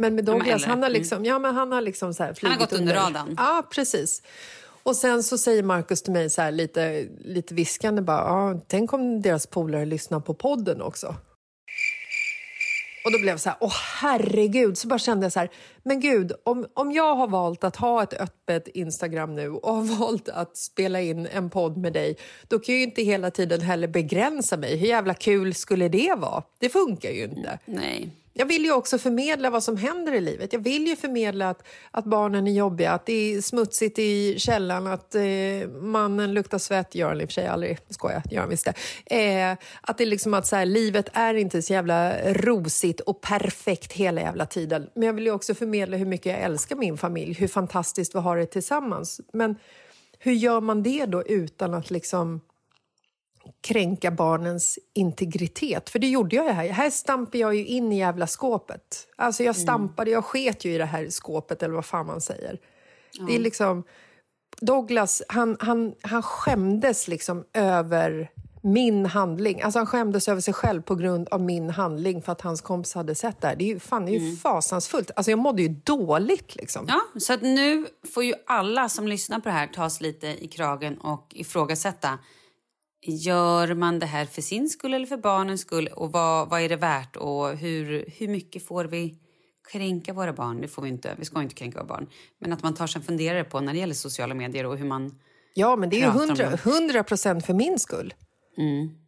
Men 0.00 0.14
med 0.14 0.24
Douglas, 0.24 0.64
han 0.64 0.82
har 0.82 0.88
Mm. 0.90 0.98
liksom, 1.00 1.24
ja, 1.24 1.38
men 1.38 1.54
han 1.54 1.72
har 1.72 1.80
liksom 1.80 2.14
så 2.14 2.22
här 2.22 2.36
Han 2.42 2.50
har 2.52 2.58
gått 2.58 2.72
under 2.72 2.94
radarn. 2.94 3.34
Ja, 3.38 3.62
precis. 3.74 4.22
Och 4.82 4.96
sen 4.96 5.22
så 5.22 5.38
säger 5.38 5.62
Markus 5.62 6.02
till 6.02 6.12
mig 6.12 6.30
så 6.30 6.42
här 6.42 6.50
lite, 6.52 7.06
lite 7.24 7.54
viskande 7.54 8.02
bara, 8.02 8.18
ja, 8.52 8.60
tänk 8.66 8.92
om 8.92 9.22
deras 9.22 9.46
polare 9.46 9.84
lyssnar 9.84 10.20
på 10.20 10.34
podden 10.34 10.82
också. 10.82 11.14
Och 13.04 13.12
då 13.12 13.18
blev 13.18 13.28
jag 13.28 13.40
så 13.40 13.48
här, 13.48 13.58
åh 13.60 13.74
herregud, 14.00 14.78
så 14.78 14.88
bara 14.88 14.98
kände 14.98 15.24
jag 15.24 15.32
så 15.32 15.40
här, 15.40 15.50
men 15.82 16.00
gud, 16.00 16.32
om, 16.44 16.66
om 16.74 16.92
jag 16.92 17.14
har 17.14 17.28
valt 17.28 17.64
att 17.64 17.76
ha 17.76 18.02
ett 18.02 18.12
öppet 18.12 18.68
Instagram 18.68 19.34
nu 19.34 19.48
och 19.50 19.74
har 19.74 19.82
valt 19.98 20.28
att 20.28 20.56
spela 20.56 21.00
in 21.00 21.26
en 21.26 21.50
podd 21.50 21.76
med 21.76 21.92
dig, 21.92 22.16
då 22.48 22.58
kan 22.58 22.74
jag 22.74 22.78
ju 22.78 22.84
inte 22.84 23.02
hela 23.02 23.30
tiden 23.30 23.60
heller 23.60 23.88
begränsa 23.88 24.56
mig. 24.56 24.76
Hur 24.76 24.86
jävla 24.86 25.14
kul 25.14 25.54
skulle 25.54 25.88
det 25.88 26.14
vara? 26.18 26.42
Det 26.58 26.68
funkar 26.68 27.10
ju 27.10 27.24
inte. 27.24 27.58
Nej. 27.64 28.10
Jag 28.32 28.46
vill 28.46 28.64
ju 28.64 28.72
också 28.72 28.98
förmedla 28.98 29.50
vad 29.50 29.62
som 29.62 29.76
händer 29.76 30.12
i 30.12 30.20
livet. 30.20 30.52
Jag 30.52 30.60
vill 30.60 30.86
ju 30.86 30.96
förmedla 30.96 31.50
att, 31.50 31.62
att 31.90 32.04
barnen 32.04 32.46
är 32.46 32.52
jobbiga, 32.52 32.92
att 32.92 33.06
det 33.06 33.12
är 33.34 33.40
smutsigt 33.40 33.98
i 33.98 34.38
källaren, 34.38 34.86
att 34.86 35.14
eh, 35.14 35.22
mannen 35.80 36.34
luktar 36.34 36.58
svett, 36.58 36.94
gör 36.94 37.08
han 37.08 37.20
i 37.20 37.24
och 37.24 37.28
för 37.28 37.32
sig 37.32 37.46
aldrig, 37.46 37.78
skojar, 37.88 38.22
gör 38.30 38.40
han 38.40 38.50
visst 38.50 38.68
det. 39.06 39.16
Eh, 39.50 39.56
att 39.80 39.98
det 39.98 40.04
är 40.04 40.06
liksom 40.06 40.34
att 40.34 40.46
så 40.46 40.56
här, 40.56 40.66
livet 40.66 41.08
är 41.12 41.34
inte 41.34 41.62
så 41.62 41.72
jävla 41.72 42.32
rosigt 42.32 43.00
och 43.00 43.20
perfekt 43.20 43.92
hela 43.92 44.20
jävla 44.20 44.46
tiden. 44.46 44.90
Men 44.94 45.06
jag 45.06 45.12
vill 45.12 45.24
ju 45.24 45.32
också 45.32 45.54
förmedla 45.54 45.96
hur 45.96 46.06
mycket 46.06 46.32
jag 46.32 46.40
älskar 46.40 46.76
min 46.76 46.98
familj, 46.98 47.34
hur 47.34 47.48
fantastiskt 47.48 48.14
vi 48.14 48.18
har 48.18 48.36
det 48.36 48.46
tillsammans. 48.46 49.20
Men 49.32 49.56
hur 50.18 50.32
gör 50.32 50.60
man 50.60 50.82
det 50.82 51.06
då 51.06 51.22
utan 51.22 51.74
att 51.74 51.90
liksom 51.90 52.40
kränka 53.60 54.10
barnens 54.10 54.78
integritet. 54.94 55.90
För 55.90 55.98
det 55.98 56.08
gjorde 56.08 56.36
jag 56.36 56.44
här. 56.44 56.68
Här 56.68 56.90
stampade 56.90 57.38
jag 57.38 57.54
ju 57.54 57.66
in 57.66 57.92
i 57.92 57.98
jävla 57.98 58.26
skåpet. 58.26 59.08
Alltså 59.16 59.42
jag 59.42 59.56
stampade, 59.56 60.10
jag 60.10 60.24
sket 60.24 60.64
ju 60.64 60.74
i 60.74 60.78
det 60.78 60.84
här 60.84 61.08
skåpet 61.10 61.62
eller 61.62 61.74
vad 61.74 61.84
fan 61.84 62.06
man 62.06 62.20
säger. 62.20 62.58
Det 63.26 63.34
är 63.34 63.38
liksom... 63.38 63.84
Douglas, 64.60 65.22
han, 65.28 65.56
han, 65.60 65.94
han 66.02 66.22
skämdes 66.22 67.08
liksom 67.08 67.44
över 67.52 68.30
min 68.62 69.06
handling. 69.06 69.62
Alltså 69.62 69.78
han 69.78 69.86
skämdes 69.86 70.28
över 70.28 70.40
sig 70.40 70.54
själv 70.54 70.82
på 70.82 70.94
grund 70.94 71.28
av 71.28 71.40
min 71.40 71.70
handling 71.70 72.22
för 72.22 72.32
att 72.32 72.40
hans 72.40 72.60
kompis 72.60 72.94
hade 72.94 73.14
sett 73.14 73.40
det 73.40 73.48
här. 73.48 73.56
Det 73.56 73.64
är 73.64 73.66
ju, 73.66 73.78
fan, 73.78 74.06
det 74.06 74.12
är 74.12 74.18
ju 74.20 74.36
fasansfullt. 74.36 75.10
Alltså 75.16 75.30
jag 75.30 75.38
mådde 75.38 75.62
ju 75.62 75.68
dåligt 75.68 76.56
liksom. 76.56 76.86
Ja, 76.88 77.20
så 77.20 77.32
att 77.32 77.42
nu 77.42 77.86
får 78.14 78.24
ju 78.24 78.34
alla 78.46 78.88
som 78.88 79.08
lyssnar 79.08 79.40
på 79.40 79.48
det 79.48 79.54
här 79.54 79.66
tas 79.66 80.00
lite 80.00 80.26
i 80.26 80.48
kragen 80.48 80.98
och 80.98 81.26
ifrågasätta. 81.30 82.18
Gör 83.02 83.74
man 83.74 83.98
det 83.98 84.06
här 84.06 84.24
för 84.26 84.42
sin 84.42 84.68
skull 84.68 84.94
eller 84.94 85.06
för 85.06 85.16
barnens 85.16 85.60
skull? 85.60 85.86
Och 85.86 86.12
vad, 86.12 86.48
vad 86.48 86.60
är 86.60 86.68
det 86.68 86.76
värt? 86.76 87.16
Och 87.16 87.48
hur, 87.48 88.04
hur 88.18 88.28
mycket 88.28 88.66
får 88.66 88.84
vi 88.84 89.18
kränka 89.72 90.12
våra 90.12 90.32
barn? 90.32 90.60
Det 90.60 90.68
får 90.68 90.82
vi 90.82 90.88
inte. 90.88 91.14
Vi 91.18 91.24
ska 91.24 91.42
inte 91.42 91.54
kränka 91.54 91.78
våra 91.78 91.86
barn. 91.86 92.06
Men 92.40 92.52
att 92.52 92.62
man 92.62 92.74
tar 92.74 92.86
sig 92.86 92.98
en 92.98 93.04
funderare 93.04 93.44
på 93.44 93.60
när 93.60 93.72
det 93.72 93.78
gäller 93.78 93.94
sociala 93.94 94.34
medier 94.34 94.66
och 94.66 94.78
hur 94.78 94.86
man... 94.86 95.18
Ja, 95.54 95.76
men 95.76 95.90
det 95.90 95.96
är 95.96 95.98
ju 95.98 96.04
pratar 96.04 96.20
om 96.22 96.28
hundra- 96.28 96.50
dem. 96.50 96.58
hundra 96.64 97.04
procent 97.04 97.46
för 97.46 97.54
min 97.54 97.78
skull. 97.78 98.14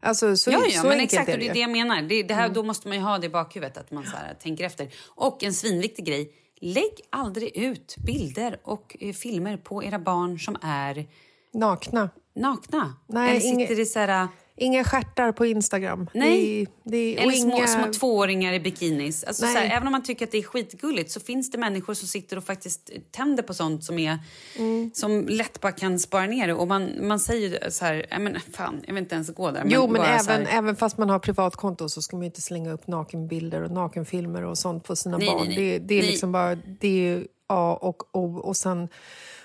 Alltså, 0.02 0.36
så, 0.36 0.50
Ja, 0.50 0.62
ja 0.70 0.80
så 0.80 0.88
men 0.88 1.00
exakt. 1.00 1.28
är 1.28 1.32
Och 1.32 1.38
det 1.38 1.44
är 1.44 1.48
det 1.48 1.54
det 1.54 1.60
jag 1.60 1.70
menar. 1.70 2.02
Det, 2.02 2.22
det 2.22 2.34
här, 2.34 2.48
Då 2.48 2.62
måste 2.62 2.88
man 2.88 2.96
ju 2.96 3.02
ha 3.02 3.18
det 3.18 3.26
i 3.26 3.30
bakhuvudet, 3.30 3.76
att 3.76 3.90
man 3.90 4.04
så 4.04 4.16
här, 4.16 4.34
tänker 4.34 4.64
efter. 4.64 4.88
Och 5.08 5.44
en 5.44 5.54
svinviktig 5.54 6.04
grej. 6.04 6.32
Lägg 6.60 6.92
aldrig 7.10 7.56
ut 7.56 7.96
bilder 8.06 8.60
och 8.64 8.96
eh, 9.00 9.12
filmer 9.12 9.56
på 9.56 9.84
era 9.84 9.98
barn 9.98 10.38
som 10.38 10.56
är 10.62 11.06
Nakna. 11.54 12.10
Nakna. 12.34 12.94
Nej, 13.06 13.30
eller 13.30 13.40
sitter 13.40 13.74
inge- 13.74 13.80
i 13.80 13.86
så 13.86 13.98
här... 13.98 14.28
Inga 14.56 14.84
stjärtar 14.84 15.32
på 15.32 15.46
Instagram. 15.46 16.08
Nej. 16.14 16.66
Det, 16.84 16.90
det, 16.90 17.16
och 17.16 17.22
Eller 17.22 17.32
små, 17.32 17.56
inga... 17.56 17.66
små 17.66 17.92
tvååringar 17.92 18.52
i 18.52 18.60
bikinis. 18.60 19.24
Alltså, 19.24 19.46
här, 19.46 19.70
även 19.76 19.86
om 19.88 19.92
man 19.92 20.02
tycker 20.02 20.24
att 20.26 20.30
det 20.32 20.38
är 20.38 20.42
skitgulligt 20.42 21.10
så 21.10 21.20
finns 21.20 21.50
det 21.50 21.58
människor 21.58 21.94
som 21.94 22.08
sitter 22.08 22.36
och 22.36 22.44
faktiskt 22.44 22.90
tänder 23.10 23.42
på 23.42 23.54
sånt 23.54 23.84
som, 23.84 23.98
är, 23.98 24.18
Mm. 24.58 24.90
som 24.94 25.26
lätt 25.28 25.60
bara 25.60 25.72
kan 25.72 25.98
spara 25.98 26.26
ner 26.26 26.46
det. 26.46 26.54
Och 26.54 26.68
man, 26.68 27.06
man 27.06 27.20
säger 27.20 27.70
så 27.70 27.84
här, 27.84 28.06
"Nej, 28.10 28.20
men 28.20 28.40
fan, 28.52 28.82
jag 28.86 28.94
vill 28.94 29.02
inte 29.02 29.14
ens 29.14 29.34
gå 29.34 29.50
där. 29.50 29.62
Jo, 29.66 29.86
men 29.86 30.02
även, 30.02 30.46
här, 30.46 30.58
även 30.58 30.76
fast 30.76 30.98
man 30.98 31.10
har 31.10 31.18
privatkonto 31.18 31.88
så 31.88 32.02
ska 32.02 32.16
man 32.16 32.22
ju 32.22 32.26
inte 32.26 32.40
slänga 32.42 32.72
upp 32.72 32.86
nakenbilder 32.86 33.62
och 33.62 33.70
nakenfilmer 33.70 34.42
och 34.44 34.58
sånt 34.58 34.84
på 34.84 34.96
sina 34.96 35.18
Nej, 35.18 35.26
barn. 35.26 35.46
nej, 35.46 35.56
nej. 35.56 35.78
Det, 35.78 35.78
det 35.78 35.94
är 35.94 36.02
liksom 36.02 36.32
bara 36.32 36.54
det 36.54 36.88
är 36.88 36.92
ju 37.16 37.26
A 37.48 37.78
och 37.80 38.16
O. 38.16 38.36
Och 38.38 38.56
sen 38.56 38.88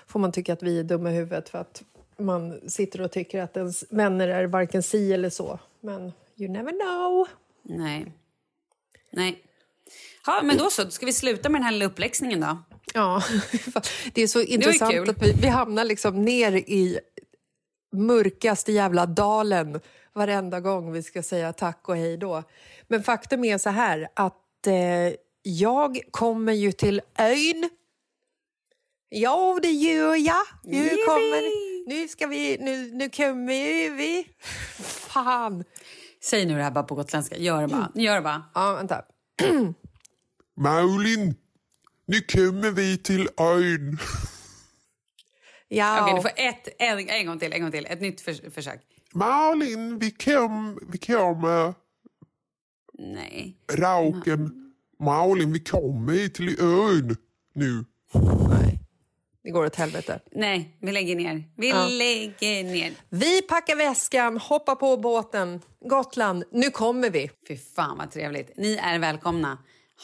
får 0.06 0.20
man 0.20 0.32
tycka 0.32 0.52
att 0.52 0.62
vi 0.62 0.78
är 0.78 0.84
dumma 0.84 1.10
i 1.10 1.14
huvudet 1.14 1.48
för 1.48 1.58
att 1.58 1.82
man 2.18 2.70
sitter 2.70 3.00
och 3.00 3.12
tycker 3.12 3.42
att 3.42 3.56
ens 3.56 3.84
vänner 3.90 4.28
är 4.28 4.46
varken 4.46 4.82
si 4.82 5.12
eller 5.12 5.30
så. 5.30 5.58
Men 5.80 6.12
you 6.36 6.52
never 6.52 6.72
know. 6.72 7.28
Nej. 7.62 8.12
Nej. 9.10 9.42
Ja, 10.26 10.40
men 10.44 10.56
då 10.56 10.70
så. 10.70 10.90
Ska 10.90 11.06
vi 11.06 11.12
sluta 11.12 11.48
med 11.48 11.60
den 11.60 11.64
här 11.64 11.72
lilla 11.72 11.84
uppläxningen 11.84 12.40
då? 12.40 12.58
Ja, 12.94 13.22
det 14.12 14.22
är 14.22 14.26
så 14.26 14.40
intressant 14.40 15.08
att 15.08 15.22
vi, 15.22 15.32
vi 15.32 15.46
hamnar 15.46 15.84
liksom 15.84 16.24
ner 16.24 16.52
i 16.52 16.98
mörkaste 17.92 18.72
jävla 18.72 19.06
dalen 19.06 19.80
varenda 20.12 20.60
gång 20.60 20.92
vi 20.92 21.02
ska 21.02 21.22
säga 21.22 21.52
tack 21.52 21.88
och 21.88 21.96
hej 21.96 22.16
då. 22.16 22.42
Men 22.88 23.02
faktum 23.02 23.44
är 23.44 23.58
så 23.58 23.70
här 23.70 24.08
att 24.14 24.66
eh, 24.66 25.14
jag 25.42 26.00
kommer 26.10 26.52
ju 26.52 26.72
till 26.72 27.00
ön. 27.18 27.70
Ja, 29.08 29.58
det 29.62 29.70
gör 29.70 30.14
jag. 30.14 30.46
Yippee! 30.64 31.04
kommer... 31.06 31.77
Nu 31.88 32.08
ska 32.08 32.26
vi... 32.26 32.56
Nu, 32.60 32.90
nu 32.94 33.10
kommer 33.10 33.96
vi. 33.96 34.28
Fan. 34.82 35.64
Säg 36.24 36.46
nu 36.46 36.54
det 36.56 36.62
här 36.62 36.70
bara 36.70 36.84
på 36.84 36.94
gotländska. 36.94 37.36
Gör 37.36 37.62
det 37.62 37.68
bara. 37.68 37.92
Gör 37.94 38.14
det 38.14 38.20
bara. 38.22 38.42
Ja, 38.54 38.74
vänta. 38.74 39.02
Maulin, 40.56 41.34
nu 42.06 42.20
kommer 42.20 42.70
vi 42.70 42.98
till 42.98 43.28
ön. 43.38 43.98
Ja. 45.68 46.02
Okej, 46.02 46.14
du 46.16 46.22
får 46.22 46.30
ett, 46.36 46.68
en, 46.78 47.08
en 47.08 47.26
gång 47.26 47.38
till. 47.38 47.52
En 47.52 47.62
gång 47.62 47.70
till. 47.70 47.86
Ett 47.86 48.00
nytt 48.00 48.20
förs- 48.20 48.54
försök. 48.54 48.80
Malin, 49.14 49.98
vi 49.98 50.10
kom, 50.10 50.78
vi 50.92 50.98
kommer. 50.98 51.74
Nej. 52.98 53.56
Rauken. 53.72 54.72
Malin, 55.00 55.52
vi 55.52 55.60
kommer 55.60 56.28
till 56.28 56.60
ön 56.60 57.16
nu. 57.54 57.84
Det 59.48 59.52
går 59.52 59.64
åt 59.66 59.76
helvete. 59.76 60.20
Nej, 60.32 60.76
vi 60.80 60.92
lägger 60.92 61.16
ner. 61.16 61.44
Vi 61.56 61.68
Ja. 61.70 61.86
lägger 61.86 62.64
ner. 62.64 62.92
Vi 63.08 63.42
packar 63.42 63.76
väskan, 63.76 64.38
hoppar 64.38 64.74
på 64.74 64.96
båten. 64.96 65.62
Gotland, 65.84 66.44
nu 66.52 66.70
kommer 66.70 67.10
vi. 67.10 67.30
Fy 67.48 67.56
fan 67.76 67.98
vad 67.98 68.10
trevligt. 68.10 68.52
Ni 68.56 68.76
är 68.82 68.98
välkomna. 68.98 69.58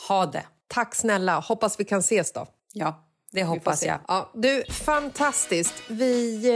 Ha 0.08 0.26
det. 0.26 0.42
Tack 0.68 0.94
snälla. 0.94 1.38
Hoppas 1.40 1.80
vi 1.80 1.84
kan 1.84 1.98
ses 1.98 2.32
då. 2.32 2.46
Ja, 2.72 3.04
det 3.32 3.44
hoppas 3.44 3.84
jag. 3.84 3.98
Ja, 4.08 4.30
du, 4.34 4.64
fantastiskt. 4.70 5.74
Vi 5.88 6.46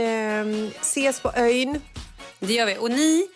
eh, 0.75 0.81
ses 0.81 1.19
på 1.21 1.31
ön. 1.35 1.81
Det 2.39 2.53
gör 2.53 2.65
vi. 2.65 2.77
Och 2.77 2.91
ni 2.91 3.27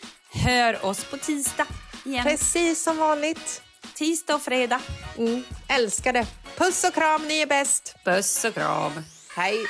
hör 0.46 0.86
oss 0.86 1.04
på 1.06 1.18
tisdag 1.18 1.68
igen. 2.06 2.24
Precis 2.24 2.84
som 2.84 2.98
vanligt. 2.98 3.62
Tisdag 3.96 4.36
och 4.36 4.42
fredag. 4.42 4.82
Mm, 5.18 5.44
älskar 5.68 6.14
det. 6.14 6.28
Puss 6.58 6.84
och 6.84 6.94
kram, 6.94 7.28
ni 7.28 7.42
är 7.42 7.48
bäst. 7.48 7.96
Puss 8.06 8.46
och 8.46 8.54
kram. 8.54 8.92
Hej. 9.36 9.66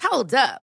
Hold 0.00 0.34
up. 0.34 0.67